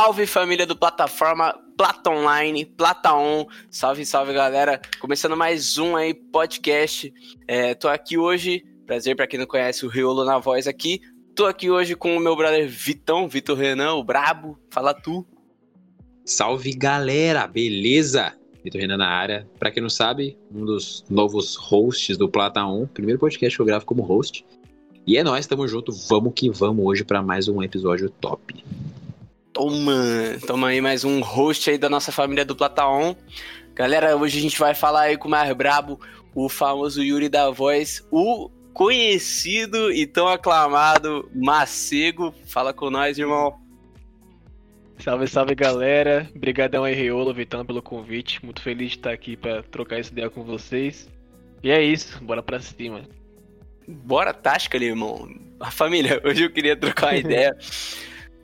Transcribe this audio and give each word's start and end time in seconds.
Salve 0.00 0.28
família 0.28 0.64
do 0.64 0.76
plataforma 0.76 1.52
Plata 1.76 2.08
Online, 2.08 2.64
Plata 2.64 3.12
On. 3.16 3.44
Salve, 3.68 4.06
salve 4.06 4.32
galera. 4.32 4.80
Começando 5.00 5.36
mais 5.36 5.76
um 5.76 5.96
aí 5.96 6.14
podcast. 6.14 7.12
É, 7.48 7.74
tô 7.74 7.88
aqui 7.88 8.16
hoje, 8.16 8.64
prazer 8.86 9.16
para 9.16 9.26
quem 9.26 9.40
não 9.40 9.46
conhece 9.46 9.84
o 9.84 9.88
Riolo 9.88 10.24
na 10.24 10.38
voz 10.38 10.68
aqui. 10.68 11.00
Tô 11.34 11.46
aqui 11.46 11.68
hoje 11.68 11.96
com 11.96 12.16
o 12.16 12.20
meu 12.20 12.36
brother 12.36 12.68
Vitão, 12.68 13.28
Vitor 13.28 13.58
Renan, 13.58 13.94
o 13.94 14.04
brabo. 14.04 14.56
Fala 14.70 14.94
tu. 14.94 15.26
Salve 16.24 16.74
galera, 16.74 17.48
beleza? 17.48 18.32
Vitor 18.62 18.80
Renan 18.80 18.98
na 18.98 19.08
área. 19.08 19.48
Para 19.58 19.72
quem 19.72 19.82
não 19.82 19.90
sabe, 19.90 20.38
um 20.54 20.64
dos 20.64 21.04
novos 21.10 21.56
hosts 21.56 22.16
do 22.16 22.28
Plata 22.28 22.64
On, 22.64 22.86
primeiro 22.86 23.18
podcast 23.18 23.56
que 23.56 23.60
eu 23.60 23.66
gravo 23.66 23.84
como 23.84 24.04
host. 24.04 24.46
E 25.04 25.16
é 25.16 25.24
nóis, 25.24 25.48
tamo 25.48 25.66
junto, 25.66 25.90
vamos 26.08 26.34
que 26.36 26.48
vamos 26.48 26.86
hoje 26.86 27.02
para 27.02 27.20
mais 27.20 27.48
um 27.48 27.60
episódio 27.64 28.08
top. 28.08 28.62
Toma, 29.58 30.38
toma 30.46 30.68
aí 30.68 30.80
mais 30.80 31.02
um 31.02 31.18
host 31.20 31.68
aí 31.68 31.76
da 31.76 31.90
nossa 31.90 32.12
família 32.12 32.44
do 32.44 32.54
Plataon. 32.54 33.16
Galera, 33.74 34.16
hoje 34.16 34.38
a 34.38 34.40
gente 34.40 34.56
vai 34.56 34.72
falar 34.72 35.00
aí 35.00 35.16
com 35.16 35.26
o 35.26 35.30
mais 35.32 35.52
brabo, 35.52 36.00
o 36.32 36.48
famoso 36.48 37.02
Yuri 37.02 37.28
da 37.28 37.50
Voz, 37.50 38.06
o 38.08 38.48
conhecido 38.72 39.90
e 39.90 40.06
tão 40.06 40.28
aclamado 40.28 41.28
Macego. 41.34 42.32
Fala 42.46 42.72
com 42.72 42.88
nós, 42.88 43.18
irmão. 43.18 43.58
Salve, 45.00 45.26
salve 45.26 45.56
galera. 45.56 46.30
Obrigadão 46.36 46.84
aí, 46.84 46.94
Reolo, 46.94 47.34
Vitão, 47.34 47.66
pelo 47.66 47.82
convite. 47.82 48.44
Muito 48.44 48.62
feliz 48.62 48.92
de 48.92 48.98
estar 48.98 49.10
aqui 49.10 49.36
para 49.36 49.64
trocar 49.64 49.98
essa 49.98 50.12
ideia 50.12 50.30
com 50.30 50.44
vocês. 50.44 51.08
E 51.64 51.70
é 51.72 51.82
isso, 51.82 52.22
bora 52.22 52.44
pra 52.44 52.60
cima. 52.60 53.02
Bora, 53.88 54.32
tática 54.32 54.78
ali, 54.78 54.86
irmão. 54.86 55.28
A 55.58 55.72
família, 55.72 56.22
hoje 56.24 56.44
eu 56.44 56.52
queria 56.52 56.76
trocar 56.76 57.08
uma 57.08 57.16
ideia. 57.18 57.58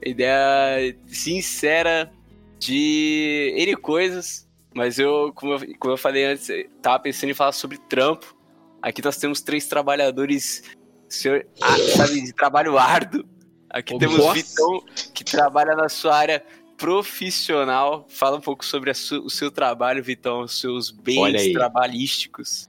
Ideia 0.05 0.97
sincera 1.07 2.13
de 2.59 3.55
N 3.57 3.77
coisas, 3.77 4.49
mas 4.75 4.99
eu 4.99 5.33
como, 5.35 5.55
eu, 5.55 5.79
como 5.79 5.95
eu 5.95 5.99
falei 5.99 6.25
antes, 6.25 6.49
tava 6.83 6.99
pensando 7.01 7.31
em 7.31 7.35
falar 7.35 7.53
sobre 7.53 7.79
trampo. 7.79 8.37
Aqui 8.83 9.03
nós 9.03 9.17
temos 9.17 9.41
três 9.41 9.67
trabalhadores, 9.67 10.63
senhor, 11.09 11.47
ah, 11.61 11.79
sabe, 11.97 12.21
de 12.21 12.33
trabalho 12.33 12.77
árduo. 12.79 13.25
Aqui 13.71 13.99
temos 13.99 14.19
Nossa. 14.19 14.35
Vitão, 14.35 14.85
que 15.13 15.25
trabalha 15.25 15.75
na 15.75 15.89
sua 15.89 16.17
área 16.17 16.45
profissional. 16.77 18.07
Fala 18.09 18.37
um 18.37 18.41
pouco 18.41 18.65
sobre 18.65 18.91
o 18.91 19.31
seu 19.31 19.51
trabalho, 19.51 20.03
Vitão, 20.03 20.43
os 20.43 20.61
seus 20.61 20.91
bens 20.91 21.53
trabalhísticos. 21.53 22.69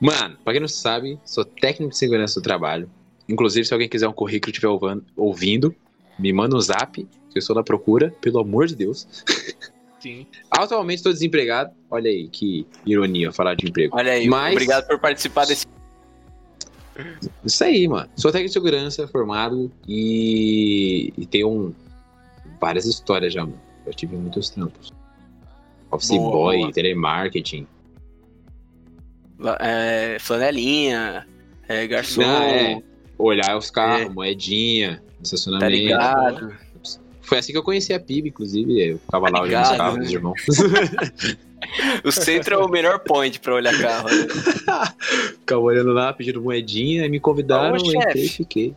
Mano, 0.00 0.36
pra 0.44 0.52
quem 0.52 0.60
não 0.60 0.68
sabe, 0.68 1.18
sou 1.24 1.44
técnico 1.44 1.92
de 1.92 1.98
segurança 1.98 2.40
do 2.40 2.42
trabalho. 2.42 2.90
Inclusive, 3.28 3.66
se 3.66 3.72
alguém 3.74 3.88
quiser 3.88 4.08
um 4.08 4.12
currículo 4.12 4.50
e 4.50 4.52
estiver 4.52 4.68
ouvindo, 5.16 5.74
me 6.18 6.32
manda 6.32 6.56
um 6.56 6.60
zap, 6.60 6.92
que 7.02 7.08
eu 7.34 7.38
estou 7.38 7.54
na 7.54 7.62
procura, 7.62 8.14
pelo 8.20 8.40
amor 8.40 8.66
de 8.66 8.74
Deus. 8.74 9.06
Sim. 10.00 10.26
Atualmente 10.50 10.98
estou 10.98 11.12
desempregado. 11.12 11.72
Olha 11.90 12.08
aí, 12.08 12.28
que 12.28 12.66
ironia 12.86 13.32
falar 13.32 13.54
de 13.54 13.66
emprego. 13.66 13.96
Olha 13.96 14.12
aí, 14.12 14.28
Mas... 14.28 14.52
obrigado 14.52 14.86
por 14.86 14.98
participar 14.98 15.44
desse. 15.44 15.66
Isso 17.44 17.64
aí, 17.64 17.86
mano. 17.86 18.08
Sou 18.16 18.32
técnico 18.32 18.48
de 18.48 18.52
segurança, 18.54 19.06
formado 19.08 19.70
e, 19.86 21.12
e 21.16 21.26
tenho 21.26 21.50
um... 21.50 21.74
várias 22.60 22.86
histórias 22.86 23.32
já, 23.32 23.42
mano. 23.44 23.60
Eu 23.84 23.92
tive 23.92 24.16
muitos 24.16 24.50
trampos. 24.50 24.92
Office 25.90 26.10
boa, 26.10 26.30
boy, 26.30 26.58
boa. 26.58 26.72
telemarketing. 26.72 27.66
É, 29.60 30.16
flanelinha, 30.20 31.26
é, 31.68 31.86
garçom. 31.86 32.22
Não, 32.22 32.42
é 32.42 32.82
olhar 33.18 33.56
os 33.56 33.70
carros, 33.70 34.06
é. 34.06 34.08
moedinha, 34.08 35.02
estacionamento. 35.22 35.70
Tá 35.70 35.76
ligado? 35.76 36.56
Foi 37.22 37.38
assim 37.38 37.52
que 37.52 37.58
eu 37.58 37.62
conheci 37.62 37.92
a 37.92 38.00
PIB, 38.00 38.30
inclusive. 38.30 38.92
Eu 38.92 38.98
ficava 38.98 39.26
tá 39.26 39.32
lá 39.32 39.42
olhando 39.42 39.62
os 39.62 39.76
carros 39.76 39.98
dos 39.98 40.10
irmãos. 40.10 40.40
o 42.02 42.10
centro 42.10 42.54
é 42.54 42.58
o 42.58 42.68
melhor 42.68 43.00
point 43.00 43.38
pra 43.38 43.54
olhar 43.54 43.78
carro. 43.78 44.08
Né? 44.08 44.26
ficava 45.38 45.60
olhando 45.60 45.92
lá, 45.92 46.10
pedindo 46.12 46.40
moedinha, 46.40 47.04
e 47.04 47.08
me 47.10 47.20
convidaram, 47.20 47.76
Ô, 47.76 47.76
entrei 47.76 48.24
e 48.24 48.28
fiquei. 48.28 48.74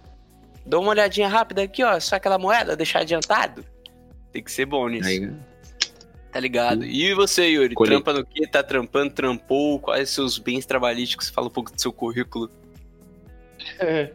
Dou 0.65 0.81
uma 0.81 0.89
olhadinha 0.89 1.29
rápida 1.29 1.61
aqui, 1.61 1.81
ó. 1.81 1.97
Só 1.99 2.17
aquela 2.17 2.37
moeda, 2.37 2.75
deixar 2.75 2.99
adiantado. 2.99 3.63
Tem 4.33 4.43
que 4.43 4.51
ser 4.51 4.65
bom 4.65 4.87
nisso. 4.89 5.07
Aí, 5.07 5.21
né? 5.21 5.33
Tá 6.31 6.39
ligado? 6.39 6.85
E 6.85 7.13
você, 7.13 7.47
Yuri? 7.47 7.75
Colhe... 7.75 7.89
Trampa 7.89 8.13
no 8.13 8.25
quê? 8.25 8.47
Tá 8.47 8.63
trampando, 8.63 9.13
trampou? 9.13 9.79
Quais 9.79 10.09
seus 10.09 10.37
bens 10.37 10.65
trabalhísticos? 10.65 11.29
Fala 11.29 11.47
um 11.47 11.51
pouco 11.51 11.71
do 11.71 11.81
seu 11.81 11.91
currículo. 11.91 12.49
É, 13.79 14.11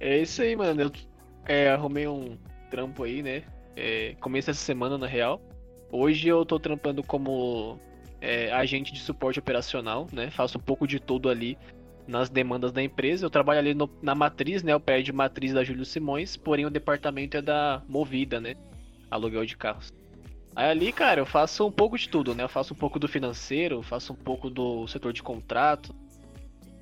é 0.00 0.18
isso 0.18 0.42
aí, 0.42 0.56
mano. 0.56 0.82
Eu 0.82 0.92
é, 1.46 1.70
arrumei 1.70 2.06
um 2.06 2.36
trampo 2.70 3.04
aí, 3.04 3.22
né? 3.22 3.42
É, 3.76 4.14
começo 4.20 4.50
essa 4.50 4.60
semana, 4.60 4.98
na 4.98 5.06
real. 5.06 5.40
Hoje 5.90 6.28
eu 6.28 6.44
tô 6.44 6.58
trampando 6.58 7.02
como 7.02 7.78
é, 8.20 8.52
agente 8.52 8.92
de 8.92 9.00
suporte 9.00 9.38
operacional, 9.38 10.06
né? 10.12 10.30
Faço 10.30 10.58
um 10.58 10.60
pouco 10.60 10.86
de 10.86 10.98
tudo 10.98 11.28
ali 11.28 11.58
nas 12.06 12.28
demandas 12.28 12.72
da 12.72 12.82
empresa. 12.82 13.26
Eu 13.26 13.30
trabalho 13.30 13.60
ali 13.60 13.74
no, 13.74 13.88
na 14.02 14.14
matriz, 14.14 14.62
né? 14.62 14.74
O 14.74 14.80
pé 14.80 15.02
de 15.02 15.12
matriz 15.12 15.52
da 15.52 15.64
Júlio 15.64 15.84
Simões, 15.84 16.36
porém 16.36 16.66
o 16.66 16.70
departamento 16.70 17.36
é 17.36 17.42
da 17.42 17.82
Movida, 17.88 18.40
né? 18.40 18.54
Aluguel 19.10 19.44
de 19.44 19.56
carros. 19.56 19.92
Aí 20.56 20.70
ali, 20.70 20.92
cara, 20.92 21.20
eu 21.20 21.26
faço 21.26 21.66
um 21.66 21.72
pouco 21.72 21.98
de 21.98 22.08
tudo, 22.08 22.34
né? 22.34 22.44
Eu 22.44 22.48
faço 22.48 22.74
um 22.74 22.76
pouco 22.76 22.98
do 22.98 23.08
financeiro, 23.08 23.82
faço 23.82 24.12
um 24.12 24.16
pouco 24.16 24.48
do 24.48 24.86
setor 24.86 25.12
de 25.12 25.22
contrato, 25.22 25.94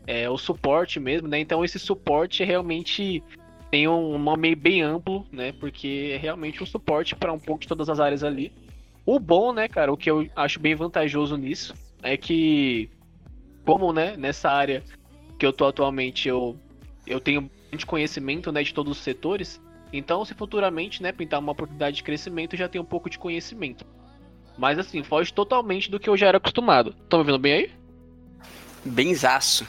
é, 0.07 0.29
o 0.29 0.37
suporte 0.37 0.99
mesmo, 0.99 1.29
né? 1.29 1.39
Então 1.39 1.65
esse 1.65 1.79
suporte 1.79 2.45
realmente 2.45 3.23
tem 3.71 3.89
um 3.89 4.19
nome 4.19 4.55
bem 4.55 4.83
amplo, 4.83 5.27
né? 5.33 5.53
Porque 5.53 6.11
é 6.13 6.17
realmente 6.17 6.63
um 6.63 6.67
suporte 6.67 7.17
para 7.17 7.33
um 7.33 7.39
pouco 7.39 7.63
de 7.63 7.69
todas 7.69 7.89
as 7.89 8.01
áreas 8.01 8.23
ali. 8.23 8.53
O 9.05 9.19
bom, 9.19 9.53
né, 9.53 9.67
cara, 9.67 9.93
o 9.93 9.97
que 9.97 10.11
eu 10.11 10.29
acho 10.37 10.61
bem 10.61 10.75
vantajoso 10.75 11.37
nisso 11.37 11.75
é 12.03 12.17
que, 12.17 12.89
como, 13.65 13.93
né, 13.93 14.17
nessa 14.17 14.51
área 14.51 14.83
que 15.39 15.47
eu 15.47 15.53
tô 15.53 15.67
atualmente, 15.67 16.29
eu, 16.29 16.57
eu 17.07 17.19
tenho 17.19 17.51
bastante 17.65 17.87
conhecimento, 17.87 18.53
né, 18.53 18.63
de 18.63 18.75
todos 18.75 18.99
os 18.99 19.03
setores. 19.03 19.61
Então, 19.93 20.25
se 20.25 20.35
futuramente, 20.35 21.03
né, 21.03 21.11
pintar 21.11 21.41
uma 21.41 21.53
oportunidade 21.53 21.97
de 21.97 22.03
crescimento, 22.03 22.55
eu 22.55 22.59
já 22.59 22.69
tenho 22.69 22.83
um 22.83 22.87
pouco 22.87 23.11
de 23.11 23.19
conhecimento. 23.19 23.85
Mas 24.57 24.79
assim, 24.79 25.03
foge 25.03 25.33
totalmente 25.33 25.91
do 25.91 25.99
que 25.99 26.09
eu 26.09 26.17
já 26.17 26.29
era 26.29 26.37
acostumado. 26.37 26.95
Estão 27.03 27.19
me 27.19 27.25
vendo 27.25 27.39
bem 27.39 27.53
aí? 27.55 27.71
Benzaço. 28.85 29.67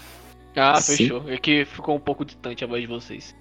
Ah, 0.55 0.79
fechou. 0.79 1.29
É 1.29 1.37
que 1.37 1.65
ficou 1.65 1.95
um 1.95 1.99
pouco 1.99 2.23
distante 2.23 2.63
a 2.63 2.67
voz 2.67 2.81
de 2.81 2.87
vocês. 2.87 3.35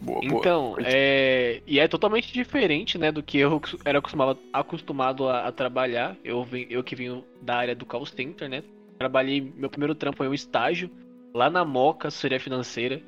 Boa, 0.00 0.20
então, 0.22 0.70
boa. 0.70 0.80
É... 0.82 1.60
e 1.66 1.78
é 1.78 1.86
totalmente 1.86 2.32
diferente, 2.32 2.96
né, 2.96 3.12
do 3.12 3.22
que 3.22 3.38
eu 3.38 3.60
era 3.84 3.98
acostumado, 3.98 4.38
acostumado 4.50 5.28
a, 5.28 5.46
a, 5.46 5.52
trabalhar. 5.52 6.16
Eu, 6.24 6.42
vim, 6.42 6.66
eu 6.70 6.82
que 6.82 6.96
vim 6.96 7.22
da 7.42 7.56
área 7.56 7.74
do 7.74 7.84
call 7.84 8.06
center, 8.06 8.48
né? 8.48 8.62
Trabalhei, 8.98 9.52
meu 9.56 9.68
primeiro 9.68 9.94
trampo 9.94 10.16
foi 10.16 10.28
um 10.28 10.34
estágio 10.34 10.90
lá 11.34 11.50
na 11.50 11.64
Moca, 11.64 12.08
assessoria 12.08 12.40
financeira. 12.40 13.02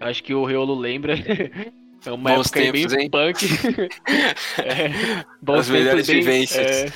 Acho 0.00 0.22
que 0.22 0.34
o 0.34 0.44
Reolo 0.44 0.74
lembra. 0.74 1.14
É 2.06 2.12
uma 2.12 2.34
bons 2.34 2.52
época 2.52 2.60
tempos, 2.60 2.92
bem 2.92 3.04
hein? 3.04 3.10
punk. 3.10 3.46
é, 4.62 5.24
bons 5.40 5.60
As 5.60 5.70
melhores 5.70 6.06
bem, 6.06 6.16
vivências. 6.16 6.66
É, 6.66 6.92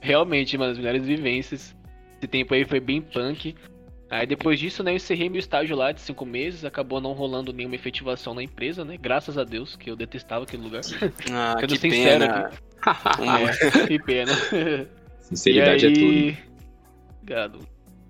realmente, 0.00 0.56
mano, 0.56 0.72
as 0.72 0.78
melhores 0.78 1.04
vivências. 1.04 1.76
Esse 2.16 2.26
tempo 2.26 2.54
aí 2.54 2.64
foi 2.64 2.80
bem 2.80 3.02
punk. 3.02 3.54
Aí 4.10 4.26
depois 4.26 4.58
disso, 4.58 4.82
né, 4.82 4.92
eu 4.92 4.96
encerrei 4.96 5.28
meu 5.28 5.38
estágio 5.38 5.76
lá 5.76 5.92
de 5.92 6.00
cinco 6.00 6.24
meses, 6.24 6.64
acabou 6.64 7.00
não 7.00 7.12
rolando 7.12 7.52
nenhuma 7.52 7.74
efetivação 7.74 8.34
na 8.34 8.42
empresa, 8.42 8.84
né? 8.84 8.96
Graças 8.96 9.36
a 9.36 9.44
Deus, 9.44 9.76
que 9.76 9.90
eu 9.90 9.96
detestava 9.96 10.44
aquele 10.44 10.62
lugar. 10.62 10.80
Ah, 11.30 11.56
que 11.66 11.78
pena. 11.78 12.50
é, 13.76 13.86
que 13.86 13.98
pena. 13.98 14.32
Sinceridade 15.20 15.86
aí... 15.86 15.92
é 15.92 15.94
tudo. 15.94 16.48
Obrigado. 17.20 17.58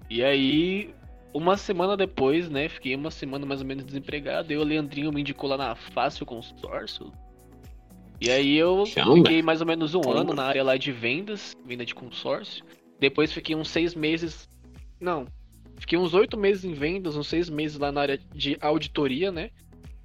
E 0.08 0.22
aí, 0.22 0.94
uma 1.34 1.56
semana 1.56 1.96
depois, 1.96 2.48
né, 2.48 2.68
fiquei 2.68 2.94
uma 2.94 3.10
semana 3.10 3.44
mais 3.44 3.60
ou 3.60 3.66
menos 3.66 3.84
desempregado, 3.84 4.52
e 4.52 4.56
o 4.56 4.62
Leandrinho 4.62 5.12
me 5.12 5.20
indicou 5.20 5.50
lá 5.50 5.56
na 5.56 5.74
Fácil 5.74 6.24
Consórcio. 6.24 7.12
E 8.20 8.30
aí 8.30 8.56
eu 8.56 8.84
fiquei 8.84 9.42
mais 9.42 9.60
ou 9.60 9.66
menos 9.66 9.94
um 9.94 10.10
ano 10.10 10.32
na 10.32 10.44
área 10.44 10.62
lá 10.62 10.76
de 10.76 10.90
vendas, 10.90 11.54
venda 11.64 11.84
de 11.84 11.94
consórcio. 11.94 12.64
Depois 12.98 13.32
fiquei 13.32 13.54
uns 13.54 13.68
seis 13.70 13.94
meses. 13.94 14.48
Não, 15.00 15.24
Fiquei 15.78 15.98
uns 15.98 16.14
oito 16.14 16.36
meses 16.36 16.64
em 16.64 16.72
vendas, 16.72 17.16
uns 17.16 17.28
seis 17.28 17.48
meses 17.48 17.78
lá 17.78 17.92
na 17.92 18.00
área 18.00 18.20
de 18.34 18.56
auditoria, 18.60 19.30
né? 19.30 19.50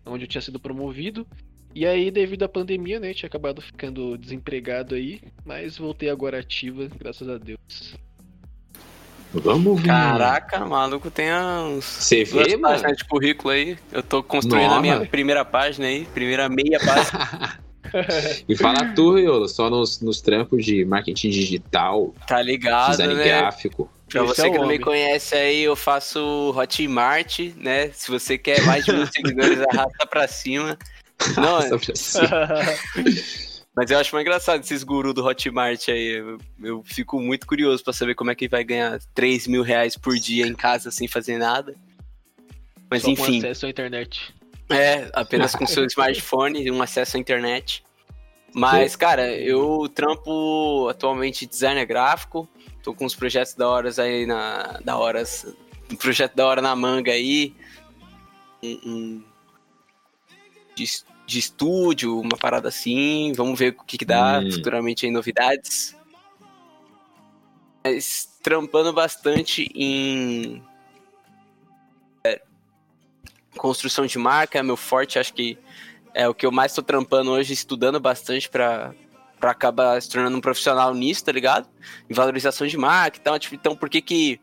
Onde 0.06 0.25
eu 0.25 0.28
tinha 0.28 0.42
sido 0.42 0.60
promovido. 0.60 1.25
E 1.75 1.86
aí, 1.88 2.12
devido 2.12 2.44
à 2.44 2.50
pandemia, 2.50 3.00
né? 3.00 3.14
Tinha 3.14 3.28
acabado 3.28 3.62
ficando 3.62 4.18
desempregado 4.18 4.94
aí. 4.96 5.22
Mas 5.44 5.78
voltei 5.78 6.10
agora 6.10 6.40
ativa, 6.40 6.88
graças 7.00 7.28
a 7.28 7.38
Deus. 7.38 7.96
Vamos 9.34 9.81
ver. 9.81 9.88
Caraca, 9.88 10.64
maluco, 10.64 11.10
tem 11.10 11.34
uns. 11.34 11.84
Você 11.86 12.24
vê, 12.24 12.56
mano? 12.56 12.75
páginas 12.75 12.98
de 12.98 13.06
currículo 13.06 13.50
aí. 13.50 13.78
Eu 13.92 14.04
tô 14.04 14.22
construindo 14.22 14.68
Nova. 14.68 14.78
a 14.78 14.81
minha 14.81 15.06
primeira 15.08 15.44
página 15.44 15.88
aí, 15.88 16.06
primeira 16.06 16.48
meia 16.48 16.80
página. 16.80 17.58
e 18.48 18.56
fala 18.56 18.94
tu, 18.94 19.16
Riolo, 19.16 19.48
só 19.48 19.69
nos, 19.69 20.01
nos 20.01 20.22
trampos 20.22 20.66
de 20.66 20.84
marketing 20.86 21.30
digital. 21.30 22.13
Tá 22.28 22.42
ligado, 22.42 22.92
design 22.92 23.16
né? 23.16 23.24
gráfico. 23.24 23.90
Pra 24.10 24.24
Esse 24.24 24.36
você 24.36 24.48
é 24.48 24.51
que 24.51 24.57
não 24.57 24.68
me 24.68 24.80
conhece 24.80 25.36
aí, 25.36 25.63
eu 25.63 25.75
faço 25.75 26.54
Hotmart, 26.56 27.40
né? 27.57 27.90
Se 27.90 28.12
você 28.12 28.38
quer 28.38 28.63
mais 28.66 28.86
de 28.86 28.94
mil 28.94 29.07
seguidores, 29.12 29.60
arrasta 29.72 30.06
pra 30.06 30.28
cima. 30.28 30.78
Não, 31.36 31.60
é... 31.62 31.69
Mas 33.75 33.90
eu 33.90 33.98
acho 33.98 34.13
mais 34.13 34.24
engraçado 34.24 34.62
esses 34.62 34.84
gurus 34.84 35.16
do 35.16 35.25
Hotmart 35.25 35.89
aí. 35.89 36.18
Eu, 36.18 36.38
eu 36.63 36.84
fico 36.84 37.19
muito 37.19 37.48
curioso 37.48 37.84
para 37.84 37.92
saber 37.92 38.13
como 38.13 38.30
é 38.30 38.36
que 38.36 38.48
vai 38.48 38.63
ganhar 38.63 39.00
3 39.16 39.48
mil 39.48 39.63
reais 39.63 39.98
por 39.98 40.16
dia 40.16 40.46
em 40.46 40.54
casa 40.54 40.92
sem 40.92 41.07
fazer 41.07 41.39
nada. 41.39 41.74
Mas 42.89 43.01
Só 43.01 43.10
enfim. 43.10 43.42
Com 43.42 43.48
acesso 43.48 43.66
à 43.66 43.69
internet. 43.69 44.34
É, 44.75 45.10
apenas 45.14 45.56
com 45.56 45.66
seu 45.66 45.86
smartphone 45.86 46.62
e 46.62 46.72
um 46.72 46.81
acesso 46.81 47.18
à 47.18 47.20
internet. 47.20 47.84
Mas, 48.54 48.96
cara, 48.96 49.36
eu 49.36 49.90
trampo 49.94 50.88
atualmente 50.90 51.46
designer 51.46 51.86
gráfico. 51.86 52.48
Tô 52.84 52.94
com 52.94 53.06
uns 53.06 53.16
projetos 53.16 53.56
da 53.56 53.68
horas 53.68 53.98
aí 53.98 54.25
na. 54.25 54.80
Da 54.84 54.98
horas. 54.98 55.46
Um 55.92 55.96
projeto 55.96 56.36
da 56.36 56.46
hora 56.46 56.62
na 56.62 56.75
manga 56.75 57.12
aí. 57.12 57.56
Um, 58.62 58.80
um 58.86 59.24
de, 60.75 60.86
de 61.25 61.40
estúdio, 61.40 62.20
uma 62.20 62.38
parada 62.38 62.68
assim. 62.68 63.34
Vamos 63.34 63.58
ver 63.58 63.75
o 63.80 63.84
que, 63.84 63.98
que 63.98 64.06
dá 64.06 64.40
hum. 64.40 64.52
futuramente 64.52 65.06
aí, 65.06 65.12
novidades. 65.12 65.96
Mas 67.84 68.38
trampando 68.42 68.94
bastante 68.94 69.70
em 69.74 70.64
construção 73.57 74.05
de 74.05 74.17
marca, 74.17 74.59
é 74.59 74.63
meu 74.63 74.77
forte, 74.77 75.19
acho 75.19 75.33
que 75.33 75.57
é 76.13 76.27
o 76.27 76.33
que 76.33 76.45
eu 76.45 76.51
mais 76.51 76.73
tô 76.73 76.81
trampando 76.81 77.31
hoje, 77.31 77.53
estudando 77.53 78.00
bastante 78.00 78.50
para 78.50 78.94
para 79.44 79.51
acabar 79.51 80.01
se 80.01 80.09
tornando 80.09 80.38
um 80.38 80.39
profissional 80.39 80.94
nisso, 80.94 81.25
tá 81.25 81.31
ligado? 81.33 81.67
Em 82.09 82.13
valorização 82.13 82.65
de 82.65 82.77
marca 82.77 83.17
e 83.17 83.19
tal. 83.19 83.38
Tipo, 83.38 83.55
então, 83.55 83.75
por 83.75 83.89
que 83.89 84.01
que 84.01 84.39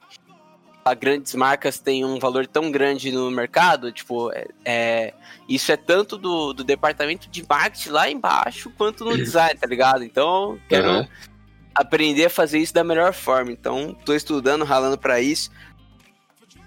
a 0.84 0.92
grandes 0.92 1.34
marcas 1.34 1.78
têm 1.78 2.04
um 2.04 2.18
valor 2.18 2.46
tão 2.46 2.70
grande 2.70 3.10
no 3.10 3.30
mercado? 3.30 3.90
Tipo, 3.90 4.30
é, 4.30 4.46
é 4.62 5.14
isso 5.48 5.72
é 5.72 5.76
tanto 5.78 6.18
do, 6.18 6.52
do 6.52 6.62
departamento 6.62 7.30
de 7.30 7.42
marketing 7.48 7.88
lá 7.88 8.10
embaixo, 8.10 8.70
quanto 8.76 9.06
no 9.06 9.16
design, 9.18 9.58
tá 9.58 9.66
ligado? 9.66 10.04
Então, 10.04 10.60
quero 10.68 10.90
uhum. 10.90 11.08
aprender 11.74 12.26
a 12.26 12.30
fazer 12.30 12.58
isso 12.58 12.74
da 12.74 12.84
melhor 12.84 13.14
forma. 13.14 13.52
Então, 13.52 13.96
tô 14.04 14.12
estudando, 14.12 14.66
ralando 14.66 14.98
para 14.98 15.18
isso. 15.18 15.50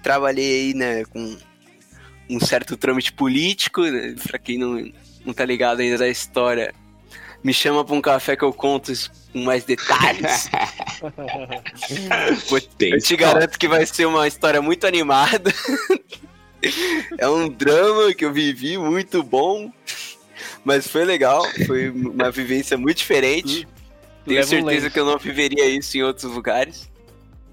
Trabalhei 0.02 0.70
aí, 0.70 0.74
né, 0.74 1.06
com 1.06 1.38
um 2.30 2.40
certo 2.40 2.78
trâmite 2.78 3.12
político, 3.12 3.82
né? 3.82 4.16
pra 4.28 4.40
quem 4.40 4.58
não, 4.58 4.92
não 5.26 5.34
tá 5.34 5.46
ligado 5.46 5.82
ainda 5.82 5.98
da 5.98 6.08
história, 6.08 6.74
me 7.44 7.54
chama 7.54 7.84
pra 7.84 7.96
um 7.96 8.02
café 8.02 8.36
que 8.36 8.44
eu 8.44 8.54
conto 8.54 8.94
com 9.32 9.44
mais 9.44 9.66
detalhes. 9.66 10.50
eu 12.80 13.00
te 13.00 13.16
garanto 13.16 13.60
que 13.60 13.68
vai 13.68 13.86
ser 13.86 14.06
uma 14.06 14.28
história 14.28 14.62
muito 14.62 14.88
animada. 14.88 15.54
é 17.18 17.28
um 17.28 17.50
drama 17.50 18.14
que 18.14 18.24
eu 18.24 18.32
vivi 18.32 18.78
muito 18.78 19.22
bom, 19.22 19.72
mas 20.64 20.88
foi 20.88 21.04
legal, 21.04 21.44
foi 21.66 21.90
uma 21.90 22.32
vivência 22.32 22.78
muito 22.78 22.98
diferente. 22.98 23.68
Tenho 24.26 24.44
certeza 24.46 24.90
que 24.90 25.00
eu 25.00 25.06
não 25.06 25.18
viveria 25.18 25.68
isso 25.68 25.98
em 25.98 26.04
outros 26.04 26.32
lugares. 26.32 26.90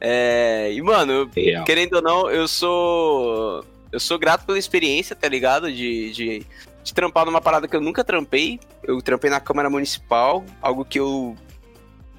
É, 0.00 0.72
e, 0.72 0.80
mano, 0.80 1.28
Real. 1.34 1.64
querendo 1.64 1.94
ou 1.94 2.02
não, 2.02 2.30
eu 2.30 2.46
sou 2.46 3.64
eu 3.92 4.00
sou 4.00 4.18
grato 4.18 4.44
pela 4.46 4.58
experiência, 4.58 5.16
tá 5.16 5.28
ligado? 5.28 5.70
De, 5.70 6.12
de, 6.12 6.46
de 6.82 6.94
trampar 6.94 7.26
numa 7.26 7.40
parada 7.40 7.66
que 7.66 7.76
eu 7.76 7.80
nunca 7.80 8.04
trampei. 8.04 8.60
Eu 8.82 9.00
trampei 9.02 9.30
na 9.30 9.40
Câmara 9.40 9.68
Municipal, 9.68 10.44
algo 10.60 10.84
que 10.84 10.98
eu 10.98 11.36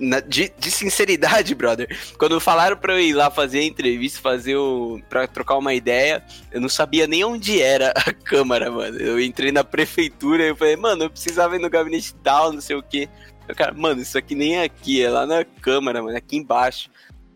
na, 0.01 0.19
de, 0.19 0.51
de, 0.57 0.71
sinceridade, 0.71 1.53
brother. 1.56 1.88
Quando 2.18 2.39
falaram 2.39 2.75
pra 2.75 2.94
eu 2.94 3.00
ir 3.00 3.13
lá 3.13 3.29
fazer 3.29 3.59
a 3.59 3.63
entrevista, 3.63 4.19
fazer 4.19 4.56
o. 4.56 5.00
pra 5.07 5.27
trocar 5.27 5.57
uma 5.57 5.73
ideia, 5.73 6.25
eu 6.51 6.59
não 6.59 6.68
sabia 6.68 7.06
nem 7.06 7.23
onde 7.23 7.62
era 7.62 7.94
a 7.95 8.12
Câmara, 8.25 8.71
mano. 8.71 8.97
Eu 8.97 9.21
entrei 9.21 9.51
na 9.51 9.63
prefeitura 9.63 10.44
e 10.44 10.50
eu 10.50 10.56
falei, 10.56 10.75
mano, 10.75 11.03
eu 11.03 11.09
precisava 11.09 11.56
ir 11.56 11.59
no 11.59 11.69
gabinete 11.69 12.15
tal, 12.15 12.51
não 12.51 12.62
sei 12.62 12.75
o 12.75 12.83
quê. 12.83 13.07
Eu, 13.47 13.56
cara, 13.56 13.73
mano, 13.73 14.01
isso 14.01 14.18
aqui 14.18 14.33
nem 14.33 14.57
é 14.57 14.63
aqui, 14.63 15.03
é 15.03 15.09
lá 15.09 15.25
na 15.25 15.45
Câmara, 15.45 16.01
mano, 16.01 16.15
é 16.15 16.18
aqui 16.18 16.35
embaixo. 16.35 16.89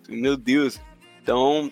Meu 0.09 0.35
Deus. 0.35 0.79
Então, 1.21 1.71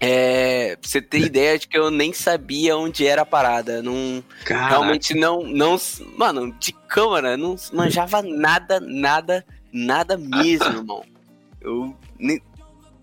é, 0.00 0.76
pra 0.76 0.88
você 0.88 1.02
ter 1.02 1.18
ideia 1.18 1.58
de 1.58 1.68
que 1.68 1.76
eu 1.76 1.90
nem 1.90 2.12
sabia 2.14 2.74
onde 2.74 3.06
era 3.06 3.20
a 3.20 3.26
parada. 3.26 3.82
Não, 3.82 4.24
realmente 4.46 5.14
não, 5.14 5.42
não. 5.42 5.76
Mano, 6.16 6.54
de 6.58 6.72
câmera, 6.72 7.36
não 7.36 7.54
manjava 7.72 8.22
nada, 8.22 8.80
nada, 8.80 9.44
nada 9.70 10.16
mesmo, 10.16 10.64
irmão. 10.72 11.04
Eu 11.60 11.94
nem, 12.18 12.40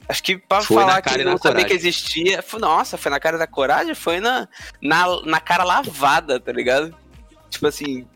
Acho 0.09 0.23
que 0.23 0.37
pra 0.37 0.61
foi 0.61 0.77
falar 0.77 1.01
que 1.01 1.23
não 1.23 1.37
sabia 1.37 1.65
que 1.65 1.73
existia. 1.73 2.41
Foi, 2.41 2.59
nossa, 2.59 2.97
foi 2.97 3.11
na 3.11 3.19
cara 3.19 3.37
da 3.37 3.45
coragem? 3.45 3.93
Foi 3.93 4.19
na, 4.19 4.47
na, 4.81 5.21
na 5.23 5.39
cara 5.39 5.63
lavada, 5.63 6.39
tá 6.39 6.51
ligado? 6.51 6.95
Tipo 7.49 7.67
assim. 7.67 8.07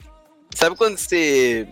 Sabe 0.55 0.75
quando 0.75 0.97
você. 0.97 1.67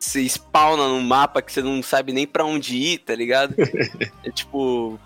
Você 0.00 0.28
spawna 0.28 0.88
num 0.88 1.00
mapa 1.00 1.40
que 1.40 1.52
você 1.52 1.62
não 1.62 1.82
sabe 1.82 2.12
nem 2.12 2.26
pra 2.26 2.44
onde 2.44 2.76
ir, 2.76 2.98
tá 2.98 3.14
ligado? 3.14 3.54
é 4.24 4.30
tipo 4.30 4.98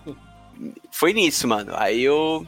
foi 0.91 1.13
nisso, 1.13 1.47
mano. 1.47 1.73
Aí 1.77 2.03
eu. 2.03 2.47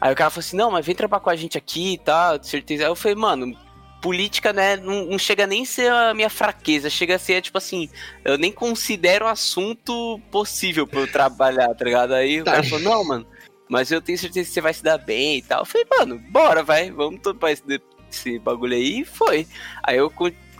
Aí 0.00 0.12
o 0.12 0.16
cara 0.16 0.30
falou 0.30 0.40
assim: 0.40 0.56
não, 0.56 0.70
mas 0.70 0.86
vem 0.86 0.94
trabalhar 0.94 1.20
com 1.20 1.30
a 1.30 1.36
gente 1.36 1.58
aqui 1.58 1.94
e 1.94 1.98
tá, 1.98 2.30
tal, 2.38 2.44
certeza. 2.44 2.84
Aí 2.84 2.90
eu 2.90 2.96
falei, 2.96 3.16
mano, 3.16 3.56
política, 4.02 4.52
né, 4.52 4.76
não, 4.76 5.06
não, 5.06 5.18
chega 5.18 5.46
nem 5.46 5.62
a 5.62 5.66
ser 5.66 5.92
a 5.92 6.12
minha 6.12 6.28
fraqueza, 6.28 6.90
chega 6.90 7.14
a 7.14 7.18
ser, 7.18 7.40
tipo 7.40 7.56
assim, 7.56 7.88
eu 8.24 8.36
nem 8.36 8.50
considero 8.50 9.28
assunto 9.28 10.20
possível 10.30 10.86
pra 10.86 11.00
eu 11.00 11.10
trabalhar, 11.10 11.72
tá 11.74 11.84
ligado? 11.84 12.12
Aí 12.12 12.40
o 12.40 12.44
cara 12.44 12.64
falou, 12.64 12.80
não, 12.80 13.04
mano, 13.04 13.26
mas 13.68 13.92
eu 13.92 14.02
tenho 14.02 14.18
certeza 14.18 14.48
que 14.48 14.54
você 14.54 14.60
vai 14.60 14.74
se 14.74 14.82
dar 14.82 14.98
bem 14.98 15.38
e 15.38 15.42
tal. 15.42 15.60
Eu 15.60 15.66
falei, 15.66 15.86
mano, 15.98 16.18
bora, 16.30 16.64
vai, 16.64 16.90
vamos 16.90 17.20
topar 17.22 17.52
esse, 17.52 17.62
esse 18.10 18.38
bagulho 18.40 18.74
aí 18.74 19.00
e 19.00 19.04
foi. 19.04 19.46
Aí 19.82 19.96
eu 19.96 20.12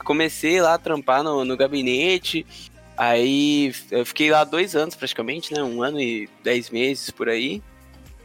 comecei 0.04 0.60
lá 0.60 0.74
a 0.74 0.78
trampar 0.78 1.24
no, 1.24 1.44
no 1.44 1.56
gabinete, 1.56 2.46
Aí 3.02 3.74
eu 3.90 4.06
fiquei 4.06 4.30
lá 4.30 4.44
dois 4.44 4.76
anos 4.76 4.94
praticamente, 4.94 5.52
né? 5.52 5.60
Um 5.60 5.82
ano 5.82 6.00
e 6.00 6.28
dez 6.40 6.70
meses 6.70 7.10
por 7.10 7.28
aí. 7.28 7.60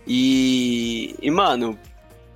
E, 0.06 1.15
e 1.19 1.31
mano, 1.31 1.79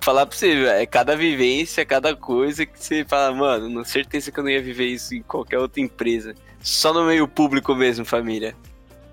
falar 0.00 0.26
pra 0.26 0.36
você, 0.36 0.66
é 0.66 0.84
cada 0.84 1.14
vivência, 1.14 1.86
cada 1.86 2.16
coisa 2.16 2.66
que 2.66 2.76
você 2.76 3.04
fala, 3.04 3.32
mano, 3.32 3.68
não 3.68 3.84
certeza 3.84 4.32
que 4.32 4.40
eu 4.40 4.42
não 4.42 4.50
ia 4.50 4.60
viver 4.60 4.86
isso 4.86 5.14
em 5.14 5.22
qualquer 5.22 5.60
outra 5.60 5.80
empresa. 5.80 6.34
Só 6.60 6.92
no 6.92 7.04
meio 7.04 7.28
público 7.28 7.76
mesmo, 7.76 8.04
família. 8.04 8.56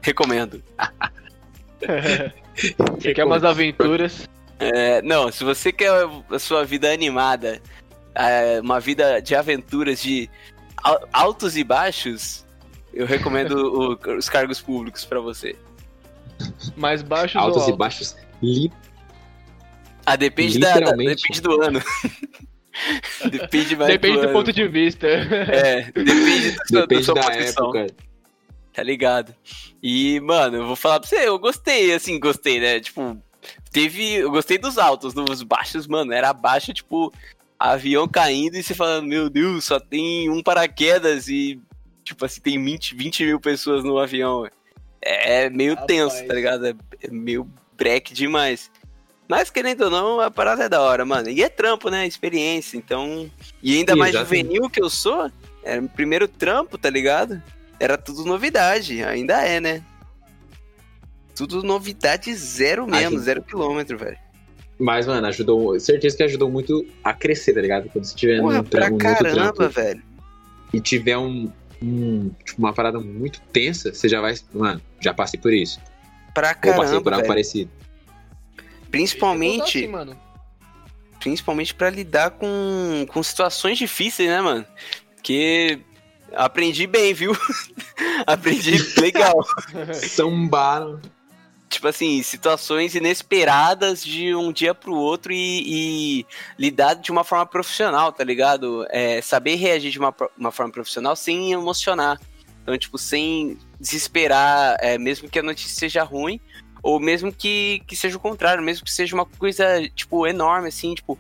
Recomendo. 0.02 0.64
você 2.98 3.14
quer 3.14 3.26
umas 3.26 3.44
aventuras? 3.44 4.28
É, 4.58 5.04
não, 5.04 5.32
se 5.32 5.44
você 5.44 5.72
quer 5.72 5.92
a 6.32 6.40
sua 6.40 6.66
vida 6.66 6.92
animada, 6.92 7.62
é, 8.16 8.60
uma 8.60 8.80
vida 8.80 9.20
de 9.20 9.36
aventuras, 9.36 10.02
de 10.02 10.28
altos 11.14 11.56
e 11.56 11.64
baixos, 11.64 12.44
eu 12.94 13.06
recomendo 13.06 13.54
o, 13.54 14.18
os 14.18 14.30
cargos 14.30 14.62
públicos 14.62 15.06
para 15.06 15.20
você. 15.20 15.56
Mais 16.76 17.02
baixos 17.02 17.36
altos 17.36 17.64
ou 17.64 17.70
e 17.70 17.78
baixos. 17.78 18.16
Li... 18.42 18.72
Ah, 20.06 20.16
depende, 20.16 20.58
da, 20.60 20.80
da, 20.80 20.92
depende 20.92 21.42
do 21.42 21.62
ano. 21.62 21.82
depende 23.30 23.76
mais 23.76 23.92
depende 23.92 24.22
do, 24.22 24.28
do 24.28 24.34
ponto 24.34 24.52
de 24.52 24.68
vista. 24.68 25.08
É, 25.08 25.84
depende, 25.92 26.52
do, 26.52 26.82
depende 26.82 27.02
da, 27.02 27.04
sua 27.04 27.14
da 27.16 27.34
época. 27.36 27.88
Tá 28.74 28.84
ligado? 28.84 29.36
E, 29.84 30.20
mano, 30.22 30.58
eu 30.58 30.68
vou 30.68 30.76
falar 30.76 31.00
pra 31.00 31.10
você, 31.10 31.28
eu 31.28 31.38
gostei, 31.38 31.94
assim, 31.94 32.20
gostei, 32.20 32.60
né? 32.60 32.80
Tipo, 32.80 33.18
teve. 33.72 34.16
Eu 34.16 34.32
gostei 34.32 34.58
dos 34.58 34.78
altos, 34.78 35.14
dos 35.14 35.44
baixos, 35.44 35.86
mano. 35.86 36.14
Era 36.14 36.34
baixo, 36.34 36.74
tipo, 36.74 37.14
avião 37.60 38.08
caindo 38.08 38.56
e 38.56 38.64
você 38.64 38.74
falando, 38.74 39.08
meu 39.08 39.30
Deus, 39.30 39.66
só 39.66 39.80
tem 39.80 40.30
um 40.30 40.42
paraquedas 40.42 41.28
e 41.28 41.60
tipo 42.10 42.26
assim, 42.26 42.42
tem 42.42 42.64
20, 42.64 42.96
20 42.96 43.26
mil 43.26 43.40
pessoas 43.40 43.84
no 43.84 43.98
avião. 43.98 44.48
É 45.02 45.50
meio 45.50 45.72
Rapaz. 45.72 45.88
tenso, 45.88 46.28
tá 46.28 46.34
ligado? 46.34 46.68
É, 46.68 46.74
é 47.02 47.10
meio 47.10 47.50
break 47.78 48.14
demais. 48.14 48.70
Mas 49.28 49.50
querendo 49.50 49.84
ou 49.84 49.90
não, 49.92 50.20
a 50.20 50.32
parada 50.32 50.64
é 50.64 50.70
da 50.70 50.82
hora, 50.82 51.06
mano. 51.06 51.30
E 51.30 51.44
é 51.44 51.50
trampo, 51.50 51.90
né? 51.90 52.06
Experiência, 52.08 52.78
então. 52.78 53.30
E 53.62 53.78
ainda 53.78 53.96
mais 53.96 54.14
juvenil 54.14 54.70
que 54.70 54.82
eu 54.82 54.90
sou, 54.90 55.32
era 55.64 55.82
o 55.82 55.88
primeiro 55.88 56.28
trampo, 56.28 56.78
tá 56.78 56.90
ligado? 56.90 57.42
Era 57.80 57.98
tudo 57.98 58.26
novidade, 58.26 59.04
ainda 59.04 59.42
é, 59.46 59.60
né? 59.60 59.84
Tudo 61.36 61.64
novidade 61.64 62.34
zero 62.34 62.86
mesmo, 62.86 63.12
gente... 63.12 63.22
zero 63.22 63.44
quilômetro, 63.44 63.98
velho. 63.98 64.18
Mas, 64.80 65.06
mano, 65.06 65.28
ajudou. 65.28 65.80
Certeza 65.80 66.18
que 66.18 66.24
ajudou 66.24 66.50
muito 66.50 66.86
a 67.04 67.14
crescer, 67.14 67.54
tá 67.54 67.62
ligado? 67.62 67.90
Quando 67.90 68.06
você 68.06 68.16
tiver 68.16 68.42
Porra, 68.42 68.64
trampo, 68.64 68.98
pra 68.98 69.16
caramba, 69.16 69.54
trampo, 69.54 69.70
velho. 69.70 70.02
E 70.74 70.82
tiver 70.82 71.18
um, 71.18 71.52
um, 71.82 72.30
tipo, 72.44 72.60
uma 72.60 72.74
parada 72.74 73.00
muito 73.00 73.42
tensa, 73.54 73.94
você 73.94 74.08
já 74.10 74.22
vai. 74.22 74.36
Mano, 74.54 74.82
já 75.00 75.14
passei 75.14 75.40
por 75.40 75.54
isso. 75.54 75.80
Pra 76.34 76.54
caramba. 76.54 76.82
Ou 76.82 76.86
passei 76.86 77.02
por 77.02 77.14
algo 77.14 77.22
velho. 77.22 77.28
parecido. 77.28 77.72
Principalmente. 78.92 79.86
Assim, 79.86 80.16
principalmente 81.20 81.74
para 81.74 81.90
lidar 81.90 82.32
com, 82.32 83.06
com 83.10 83.22
situações 83.22 83.78
difíceis, 83.78 84.30
né, 84.30 84.42
mano? 84.42 84.66
Que 85.22 85.80
aprendi 86.34 86.88
bem, 86.88 87.14
viu? 87.14 87.36
aprendi 88.26 88.78
legal. 89.00 89.46
Sambaram. 89.94 91.00
Tipo 91.70 91.88
assim, 91.88 92.22
situações 92.24 92.96
inesperadas 92.96 94.04
de 94.04 94.34
um 94.34 94.52
dia 94.52 94.74
pro 94.74 94.96
outro 94.96 95.32
e, 95.32 96.20
e 96.22 96.26
lidar 96.58 96.96
de 96.96 97.12
uma 97.12 97.24
forma 97.24 97.46
profissional, 97.46 98.12
tá 98.12 98.24
ligado? 98.24 98.86
É, 98.90 99.22
saber 99.22 99.56
reagir 99.56 99.92
de 99.92 100.00
uma, 100.00 100.14
uma 100.38 100.52
forma 100.52 100.72
profissional 100.72 101.16
sem 101.16 101.54
emocionar. 101.54 102.20
Então, 102.64 102.78
tipo, 102.78 102.98
sem 102.98 103.58
desesperar, 103.80 104.78
é, 104.80 104.98
mesmo 104.98 105.30
que 105.30 105.40
a 105.40 105.44
notícia 105.44 105.78
seja 105.78 106.04
ruim, 106.04 106.40
ou 106.82 107.00
mesmo 107.00 107.32
que, 107.32 107.82
que 107.88 107.96
seja 107.96 108.18
o 108.18 108.20
contrário, 108.20 108.64
mesmo 108.64 108.86
que 108.86 108.92
seja 108.92 109.16
uma 109.16 109.26
coisa, 109.26 109.88
tipo, 109.96 110.26
enorme, 110.26 110.68
assim, 110.68 110.94
tipo, 110.94 111.18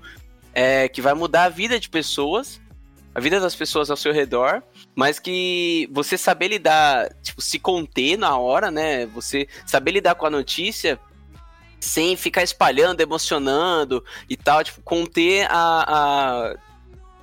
é, 0.53 0.87
que 0.89 1.01
vai 1.01 1.13
mudar 1.13 1.45
a 1.45 1.49
vida 1.49 1.79
de 1.79 1.89
pessoas, 1.89 2.59
a 3.13 3.19
vida 3.19 3.39
das 3.39 3.55
pessoas 3.55 3.89
ao 3.89 3.97
seu 3.97 4.11
redor, 4.11 4.63
mas 4.99 5.17
que 5.17 5.87
você 5.93 6.17
saber 6.17 6.49
lidar, 6.49 7.09
tipo, 7.23 7.41
se 7.41 7.57
conter 7.57 8.17
na 8.17 8.37
hora, 8.37 8.69
né? 8.69 9.05
Você 9.05 9.47
saber 9.65 9.91
lidar 9.91 10.13
com 10.15 10.25
a 10.25 10.29
notícia 10.29 10.99
sem 11.79 12.17
ficar 12.17 12.43
espalhando, 12.43 12.99
emocionando 12.99 14.03
e 14.29 14.35
tal, 14.35 14.61
tipo, 14.61 14.81
conter 14.81 15.47
a, 15.49 15.85
a 15.87 16.55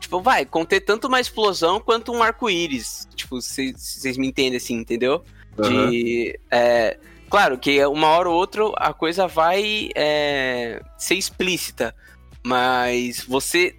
tipo, 0.01 0.23
vai, 0.23 0.47
conter 0.47 0.81
tanto 0.81 1.07
uma 1.07 1.21
explosão 1.21 1.79
quanto 1.79 2.13
um 2.13 2.23
arco-íris. 2.23 3.07
Tipo, 3.15 3.43
vocês 3.43 4.17
me 4.17 4.29
entendem 4.29 4.57
assim, 4.57 4.77
entendeu? 4.77 5.23
Uhum. 5.59 5.91
De. 5.91 6.41
É, 6.51 6.99
claro 7.29 7.59
que 7.59 7.85
uma 7.85 8.09
hora 8.09 8.31
ou 8.31 8.37
outra 8.37 8.73
a 8.79 8.95
coisa 8.95 9.27
vai 9.27 9.91
é, 9.95 10.81
ser 10.97 11.17
explícita, 11.17 11.95
mas 12.43 13.21
você 13.21 13.77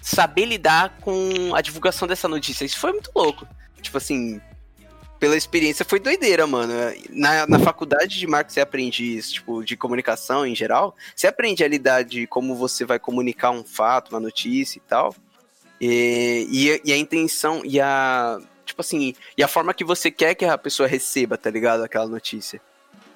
saber 0.00 0.46
lidar 0.46 0.98
com 1.00 1.54
a 1.54 1.60
divulgação 1.60 2.06
dessa 2.08 2.28
notícia, 2.28 2.64
isso 2.64 2.78
foi 2.78 2.92
muito 2.92 3.10
louco. 3.14 3.46
Tipo 3.80 3.98
assim, 3.98 4.40
pela 5.20 5.36
experiência 5.36 5.84
foi 5.84 6.00
doideira, 6.00 6.46
mano. 6.46 6.72
Na, 7.10 7.46
na 7.46 7.58
faculdade 7.58 8.18
de 8.18 8.26
marketing 8.26 8.54
você 8.54 8.60
aprende 8.60 9.16
isso, 9.16 9.34
tipo, 9.34 9.62
de 9.62 9.76
comunicação 9.76 10.46
em 10.46 10.54
geral. 10.54 10.96
Você 11.14 11.26
aprende 11.26 11.62
a 11.62 11.68
lidar 11.68 12.02
de 12.02 12.26
como 12.26 12.56
você 12.56 12.84
vai 12.86 12.98
comunicar 12.98 13.50
um 13.50 13.62
fato, 13.62 14.10
uma 14.10 14.20
notícia 14.20 14.78
e 14.78 14.82
tal. 14.88 15.14
E, 15.80 16.46
e, 16.50 16.90
e, 16.90 16.92
a 16.92 16.96
intenção, 16.96 17.62
e 17.64 17.80
a. 17.80 18.40
Tipo 18.64 18.80
assim, 18.80 19.14
e 19.36 19.42
a 19.42 19.48
forma 19.48 19.74
que 19.74 19.84
você 19.84 20.10
quer 20.10 20.34
que 20.34 20.44
a 20.44 20.56
pessoa 20.56 20.88
receba, 20.88 21.36
tá 21.36 21.50
ligado? 21.50 21.82
Aquela 21.82 22.06
notícia. 22.06 22.60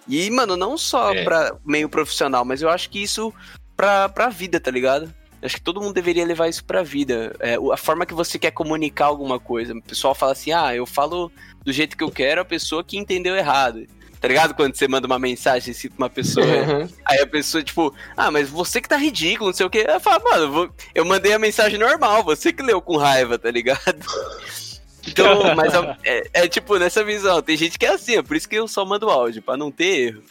E, 0.06 0.28
mano, 0.30 0.56
não 0.56 0.76
só 0.76 1.14
é. 1.14 1.24
pra 1.24 1.56
meio 1.64 1.88
profissional, 1.88 2.44
mas 2.44 2.60
eu 2.60 2.68
acho 2.68 2.90
que 2.90 3.02
isso 3.02 3.32
pra, 3.76 4.08
pra 4.08 4.28
vida, 4.28 4.60
tá 4.60 4.70
ligado? 4.70 5.12
Acho 5.44 5.56
que 5.56 5.62
todo 5.62 5.80
mundo 5.80 5.92
deveria 5.92 6.24
levar 6.24 6.48
isso 6.48 6.64
pra 6.64 6.82
vida. 6.82 7.36
É, 7.38 7.56
a 7.56 7.76
forma 7.76 8.06
que 8.06 8.14
você 8.14 8.38
quer 8.38 8.50
comunicar 8.50 9.06
alguma 9.06 9.38
coisa. 9.38 9.74
O 9.74 9.82
pessoal 9.82 10.14
fala 10.14 10.32
assim, 10.32 10.52
ah, 10.52 10.74
eu 10.74 10.86
falo 10.86 11.30
do 11.62 11.72
jeito 11.72 11.96
que 11.96 12.02
eu 12.02 12.10
quero, 12.10 12.40
a 12.40 12.44
pessoa 12.44 12.82
que 12.82 12.96
entendeu 12.96 13.36
errado. 13.36 13.86
Tá 14.20 14.28
ligado? 14.28 14.54
Quando 14.54 14.74
você 14.74 14.88
manda 14.88 15.06
uma 15.06 15.18
mensagem 15.18 15.72
assim 15.72 15.88
pra 15.88 16.04
uma 16.04 16.10
pessoa. 16.10 16.46
Uhum. 16.46 16.88
Aí 17.04 17.20
a 17.20 17.26
pessoa, 17.26 17.62
tipo, 17.62 17.94
ah, 18.16 18.30
mas 18.30 18.48
você 18.48 18.80
que 18.80 18.88
tá 18.88 18.96
ridículo, 18.96 19.50
não 19.50 19.54
sei 19.54 19.66
o 19.66 19.70
quê. 19.70 19.84
Eu 19.86 20.00
falo, 20.00 20.24
mano, 20.24 20.42
eu, 20.44 20.52
vou... 20.52 20.70
eu 20.94 21.04
mandei 21.04 21.34
a 21.34 21.38
mensagem 21.38 21.78
normal, 21.78 22.24
você 22.24 22.50
que 22.50 22.62
leu 22.62 22.80
com 22.80 22.96
raiva, 22.96 23.38
tá 23.38 23.50
ligado? 23.50 23.80
Então, 25.06 25.54
mas 25.54 25.74
é, 26.02 26.22
é, 26.32 26.48
tipo 26.48 26.78
nessa 26.78 27.04
visão. 27.04 27.42
Tem 27.42 27.58
gente 27.58 27.78
que 27.78 27.84
é 27.84 27.90
assim, 27.90 28.16
é 28.16 28.22
por 28.22 28.34
isso 28.34 28.48
que 28.48 28.56
eu 28.56 28.66
só 28.66 28.86
mando 28.86 29.10
áudio, 29.10 29.42
pra 29.42 29.54
não 29.54 29.70
ter 29.70 30.06
erro. 30.06 30.22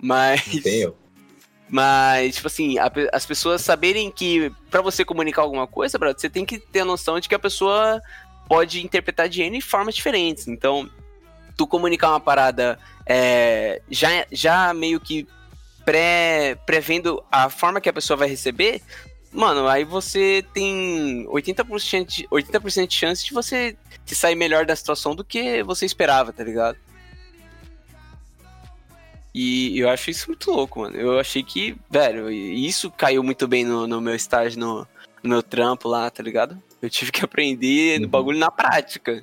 Mas. 0.00 0.46
Não 0.54 0.62
tem 0.62 0.80
erro. 0.80 0.96
Mas, 1.68 2.36
tipo 2.36 2.46
assim, 2.46 2.78
a, 2.78 2.90
as 3.12 3.26
pessoas 3.26 3.60
saberem 3.62 4.10
que 4.10 4.52
para 4.70 4.80
você 4.80 5.04
comunicar 5.04 5.42
alguma 5.42 5.66
coisa, 5.66 5.98
brother, 5.98 6.20
você 6.20 6.30
tem 6.30 6.44
que 6.44 6.58
ter 6.58 6.80
a 6.80 6.84
noção 6.84 7.18
de 7.18 7.28
que 7.28 7.34
a 7.34 7.38
pessoa 7.38 8.00
pode 8.48 8.84
interpretar 8.84 9.28
de 9.28 9.42
N 9.42 9.60
formas 9.60 9.94
diferentes. 9.94 10.46
Então, 10.46 10.88
tu 11.56 11.66
comunicar 11.66 12.10
uma 12.10 12.20
parada 12.20 12.78
é, 13.04 13.82
já, 13.90 14.08
já 14.30 14.72
meio 14.72 15.00
que 15.00 15.26
pré, 15.84 16.56
prevendo 16.66 17.22
a 17.30 17.48
forma 17.48 17.80
que 17.80 17.88
a 17.88 17.92
pessoa 17.92 18.16
vai 18.16 18.28
receber, 18.28 18.82
mano, 19.32 19.68
aí 19.68 19.84
você 19.84 20.44
tem 20.52 21.26
80%, 21.28 22.06
de, 22.06 22.26
80 22.30 22.86
de 22.86 22.94
chance 22.94 23.24
de 23.24 23.32
você 23.32 23.76
se 24.04 24.14
sair 24.14 24.34
melhor 24.34 24.66
da 24.66 24.74
situação 24.74 25.14
do 25.14 25.24
que 25.24 25.62
você 25.62 25.86
esperava, 25.86 26.32
tá 26.32 26.42
ligado? 26.42 26.76
E 29.38 29.78
eu 29.78 29.90
acho 29.90 30.10
isso 30.10 30.28
muito 30.28 30.50
louco, 30.50 30.80
mano. 30.80 30.96
Eu 30.96 31.20
achei 31.20 31.42
que, 31.42 31.76
velho, 31.90 32.30
isso 32.30 32.90
caiu 32.90 33.22
muito 33.22 33.46
bem 33.46 33.66
no, 33.66 33.86
no 33.86 34.00
meu 34.00 34.14
estágio, 34.14 34.58
no, 34.58 34.88
no, 35.22 35.28
meu 35.28 35.42
trampo 35.42 35.90
lá, 35.90 36.10
tá 36.10 36.22
ligado? 36.22 36.56
Eu 36.80 36.88
tive 36.88 37.12
que 37.12 37.22
aprender 37.22 38.00
uhum. 38.00 38.08
bagulho 38.08 38.38
na 38.38 38.50
prática. 38.50 39.22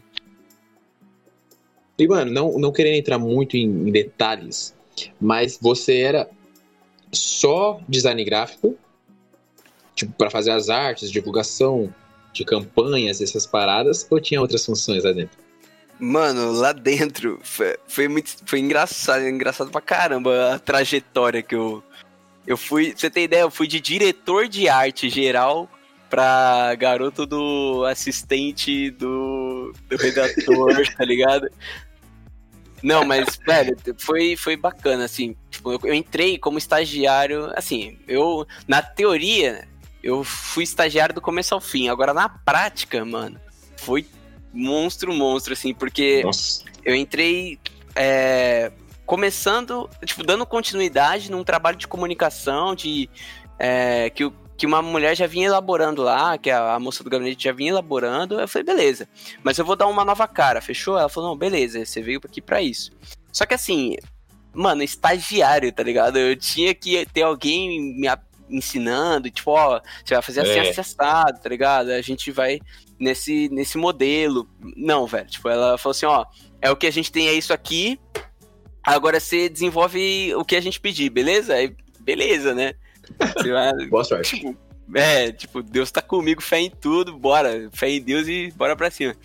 E, 1.98 2.08
mano, 2.08 2.32
não, 2.32 2.60
não 2.60 2.72
querendo 2.72 2.98
entrar 2.98 3.18
muito 3.18 3.58
em, 3.58 3.64
em 3.64 3.92
detalhes, 3.92 4.76
mas 5.20 5.58
você 5.60 6.02
era 6.02 6.30
só 7.12 7.82
design 7.90 8.24
gráfico, 8.24 8.78
tipo, 9.96 10.14
para 10.14 10.30
fazer 10.30 10.52
as 10.52 10.70
artes, 10.70 11.10
divulgação 11.10 11.92
de 12.32 12.46
campanhas, 12.46 13.20
essas 13.20 13.48
paradas, 13.48 14.06
ou 14.12 14.22
tinha 14.22 14.40
outras 14.40 14.64
funções 14.64 15.04
lá 15.04 15.12
dentro? 15.12 15.43
Mano, 16.06 16.52
lá 16.52 16.74
dentro 16.74 17.40
foi, 17.44 17.78
foi 17.88 18.10
muito. 18.10 18.36
Foi 18.46 18.60
engraçado, 18.60 19.26
engraçado 19.26 19.72
pra 19.72 19.80
caramba 19.80 20.56
a 20.56 20.60
trajetória 20.60 21.42
que 21.42 21.56
eu. 21.56 21.82
Eu 22.46 22.58
fui. 22.58 22.90
Pra 22.90 23.00
você 23.00 23.10
ter 23.10 23.24
ideia, 23.24 23.44
eu 23.44 23.50
fui 23.50 23.68
de 23.68 23.80
diretor 23.80 24.50
de 24.50 24.68
arte 24.68 25.10
geral 25.10 25.70
pra 26.10 26.76
garoto 26.76 27.26
do 27.26 27.86
assistente 27.86 28.92
do, 28.92 29.72
do 29.90 29.96
redator, 29.96 30.76
tá 30.94 31.06
ligado? 31.06 31.48
Não, 32.84 33.06
mas, 33.06 33.40
velho, 33.48 33.78
foi, 33.98 34.36
foi 34.36 34.58
bacana, 34.58 35.06
assim. 35.06 35.38
Tipo, 35.50 35.72
eu, 35.72 35.80
eu, 35.86 35.94
entrei 35.94 36.38
como 36.38 36.58
estagiário, 36.58 37.50
assim, 37.56 37.98
eu, 38.10 38.46
na 38.68 38.82
teoria, 38.82 39.66
eu 40.04 40.22
fui 40.22 40.66
estagiário 40.66 41.16
do 41.16 41.22
começo 41.22 41.54
ao 41.54 41.62
fim. 41.62 41.88
Agora, 41.88 42.14
na 42.14 42.28
prática, 42.28 43.06
mano, 43.06 43.40
foi 43.78 44.06
monstro, 44.54 45.12
monstro, 45.14 45.54
assim, 45.54 45.74
porque 45.74 46.22
Nossa. 46.24 46.64
eu 46.86 46.96
entrei 46.96 47.60
é, 47.96 48.72
começando, 49.06 49.90
tipo, 50.06 50.24
dando 50.24 50.46
continuidade 50.46 51.32
num 51.32 51.44
trabalho 51.44 51.78
de 51.78 51.88
comunicação, 51.88 52.76
de 52.76 53.10
é, 53.60 54.10
que, 54.10 54.32
que 54.56 54.66
uma 54.66 54.82
mulher 54.82 55.16
já 55.16 55.28
vinha 55.28 55.48
elaborando 55.48 56.02
lá, 56.02 56.38
que 56.38 56.50
a, 56.50 56.76
a, 56.76 56.80
moça 56.80 57.04
do 57.04 57.10
gabinete 57.10 57.44
já 57.44 57.52
vinha 57.52 57.72
elaborando. 57.72 58.40
Eu 58.40 58.48
falei, 58.48 58.66
beleza, 58.66 59.08
mas 59.44 59.58
eu 59.58 59.66
vou 59.66 59.76
dar 59.76 59.88
uma 59.88 60.06
nova 60.06 60.28
cara, 60.28 60.62
fechou? 60.62 60.98
Ela 60.98 61.10
falou, 61.10 61.32
não, 61.32 61.38
beleza, 61.38 61.84
você 61.84 62.02
veio 62.02 62.22
aqui 62.24 62.42
para 62.42 62.62
isso. 62.62 62.92
Só 63.32 63.46
que 63.46 63.54
assim, 63.54 63.98
mano, 64.54 64.84
estagiário, 64.84 65.72
tá 65.72 65.84
ligado? 65.84 66.18
Eu 66.18 66.36
tinha 66.36 66.74
que 66.74 67.06
ter 67.08 67.24
alguém 67.24 67.82
me 67.96 68.08
ensinando, 68.50 69.30
tipo, 69.30 69.52
ó, 69.52 69.82
você 70.04 70.14
vai 70.14 70.24
fazer 70.24 70.42
assim 70.42 70.60
é. 70.60 70.70
acessado, 70.70 71.40
tá 71.42 71.50
ligado? 71.50 71.90
A 71.90 72.02
gente 72.02 72.32
vai 72.32 72.60
nesse, 73.00 73.50
nesse 73.50 73.78
modelo. 73.78 74.48
Não, 74.76 75.06
velho. 75.06 75.28
Tipo, 75.28 75.50
ela 75.50 75.78
falou 75.78 75.92
assim, 75.92 76.06
ó, 76.06 76.26
é 76.62 76.70
o 76.72 76.76
que 76.76 76.88
a 76.88 76.92
gente 76.92 77.12
tem, 77.12 77.28
é 77.28 77.34
isso 77.34 77.54
aqui. 77.54 78.00
Agora 78.84 79.20
você 79.20 79.48
desenvolve 79.48 80.34
o 80.36 80.44
que 80.44 80.56
a 80.56 80.62
gente 80.62 80.80
pedir, 80.80 81.10
beleza? 81.10 81.54
Aí, 81.54 81.76
beleza, 82.00 82.54
né? 82.54 82.74
Vai, 83.20 83.74
Boa 83.88 84.04
sorte. 84.04 84.36
Tipo, 84.36 84.58
é, 84.94 85.32
tipo, 85.32 85.64
Deus 85.64 85.92
tá 85.92 86.02
comigo, 86.02 86.42
fé 86.42 86.60
em 86.60 86.70
tudo, 86.70 87.18
bora. 87.18 87.70
Fé 87.74 87.90
em 87.90 88.02
Deus 88.02 88.28
e 88.28 88.52
bora 88.52 88.76
pra 88.76 88.92
cima. 88.92 89.16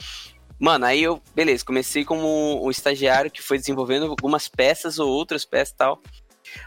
Mano, 0.58 0.87
aí 0.87 1.02
eu, 1.02 1.22
beleza, 1.34 1.64
comecei 1.64 2.04
como 2.04 2.64
um 2.64 2.70
estagiário 2.70 3.30
que 3.30 3.40
foi 3.40 3.58
desenvolvendo 3.58 4.06
algumas 4.06 4.48
peças 4.48 4.98
ou 4.98 5.08
outras 5.08 5.44
peças 5.44 5.72
e 5.72 5.76
tal. 5.76 6.02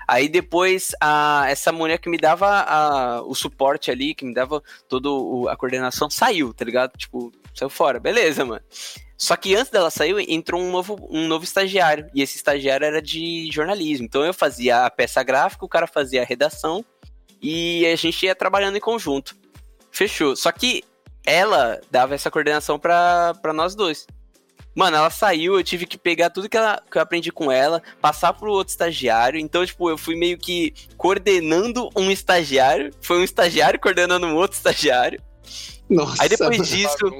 Aí 0.08 0.28
depois, 0.28 0.92
a, 1.00 1.46
essa 1.48 1.72
mulher 1.72 1.98
que 1.98 2.10
me 2.10 2.18
dava 2.18 2.48
a, 2.48 3.22
o 3.22 3.34
suporte 3.36 3.92
ali, 3.92 4.14
que 4.14 4.26
me 4.26 4.34
dava 4.34 4.62
toda 4.88 5.10
a 5.52 5.56
coordenação, 5.56 6.10
saiu, 6.10 6.54
tá 6.54 6.66
ligado? 6.66 6.98
Tipo, 6.98 7.32
saiu 7.54 7.70
fora. 7.70 8.00
Beleza, 8.00 8.44
mano. 8.46 8.62
Só 9.18 9.36
que 9.36 9.56
antes 9.56 9.72
dela 9.72 9.92
sair, 9.92 10.16
entrou 10.28 10.60
um 10.60 10.72
novo, 10.72 11.08
um 11.12 11.28
novo 11.28 11.44
estagiário. 11.44 12.10
E 12.14 12.24
esse 12.24 12.38
estagiário 12.38 12.86
era 12.86 13.02
de 13.02 13.50
jornalismo. 13.52 14.06
Então 14.06 14.26
eu 14.26 14.34
fazia 14.34 14.86
a 14.86 14.90
peça 14.90 15.22
gráfica, 15.22 15.64
o 15.64 15.70
cara 15.70 15.86
fazia 15.86 16.24
a 16.24 16.26
redação. 16.26 16.84
E 17.40 17.86
a 17.86 17.96
gente 17.96 18.26
ia 18.26 18.36
trabalhando 18.36 18.78
em 18.78 18.82
conjunto. 18.82 19.36
Fechou. 19.92 20.36
Só 20.36 20.52
que 20.52 20.84
ela 21.24 21.80
dava 21.92 22.16
essa 22.16 22.32
coordenação 22.32 22.80
para 22.80 23.54
nós 23.54 23.76
dois. 23.76 24.08
Mano, 24.74 24.96
ela 24.96 25.10
saiu, 25.10 25.56
eu 25.56 25.64
tive 25.64 25.86
que 25.86 25.98
pegar 25.98 26.30
tudo 26.30 26.48
que, 26.48 26.56
ela, 26.56 26.82
que 26.90 26.98
eu 26.98 27.02
aprendi 27.02 27.32
com 27.32 27.52
ela, 27.52 27.82
passar 28.02 28.34
pro 28.34 28.52
outro 28.52 28.72
estagiário. 28.72 29.40
Então, 29.40 29.66
tipo, 29.66 29.90
eu 29.90 29.98
fui 29.98 30.16
meio 30.16 30.38
que 30.38 30.74
coordenando 30.98 31.90
um 31.96 32.10
estagiário. 32.10 32.92
Foi 33.02 33.20
um 33.20 33.24
estagiário 33.24 33.80
coordenando 33.80 34.26
um 34.28 34.36
outro 34.36 34.56
estagiário. 34.56 35.22
Nossa, 35.90 36.24
aí 36.24 36.30
depois 36.30 36.70
disso, 36.70 37.12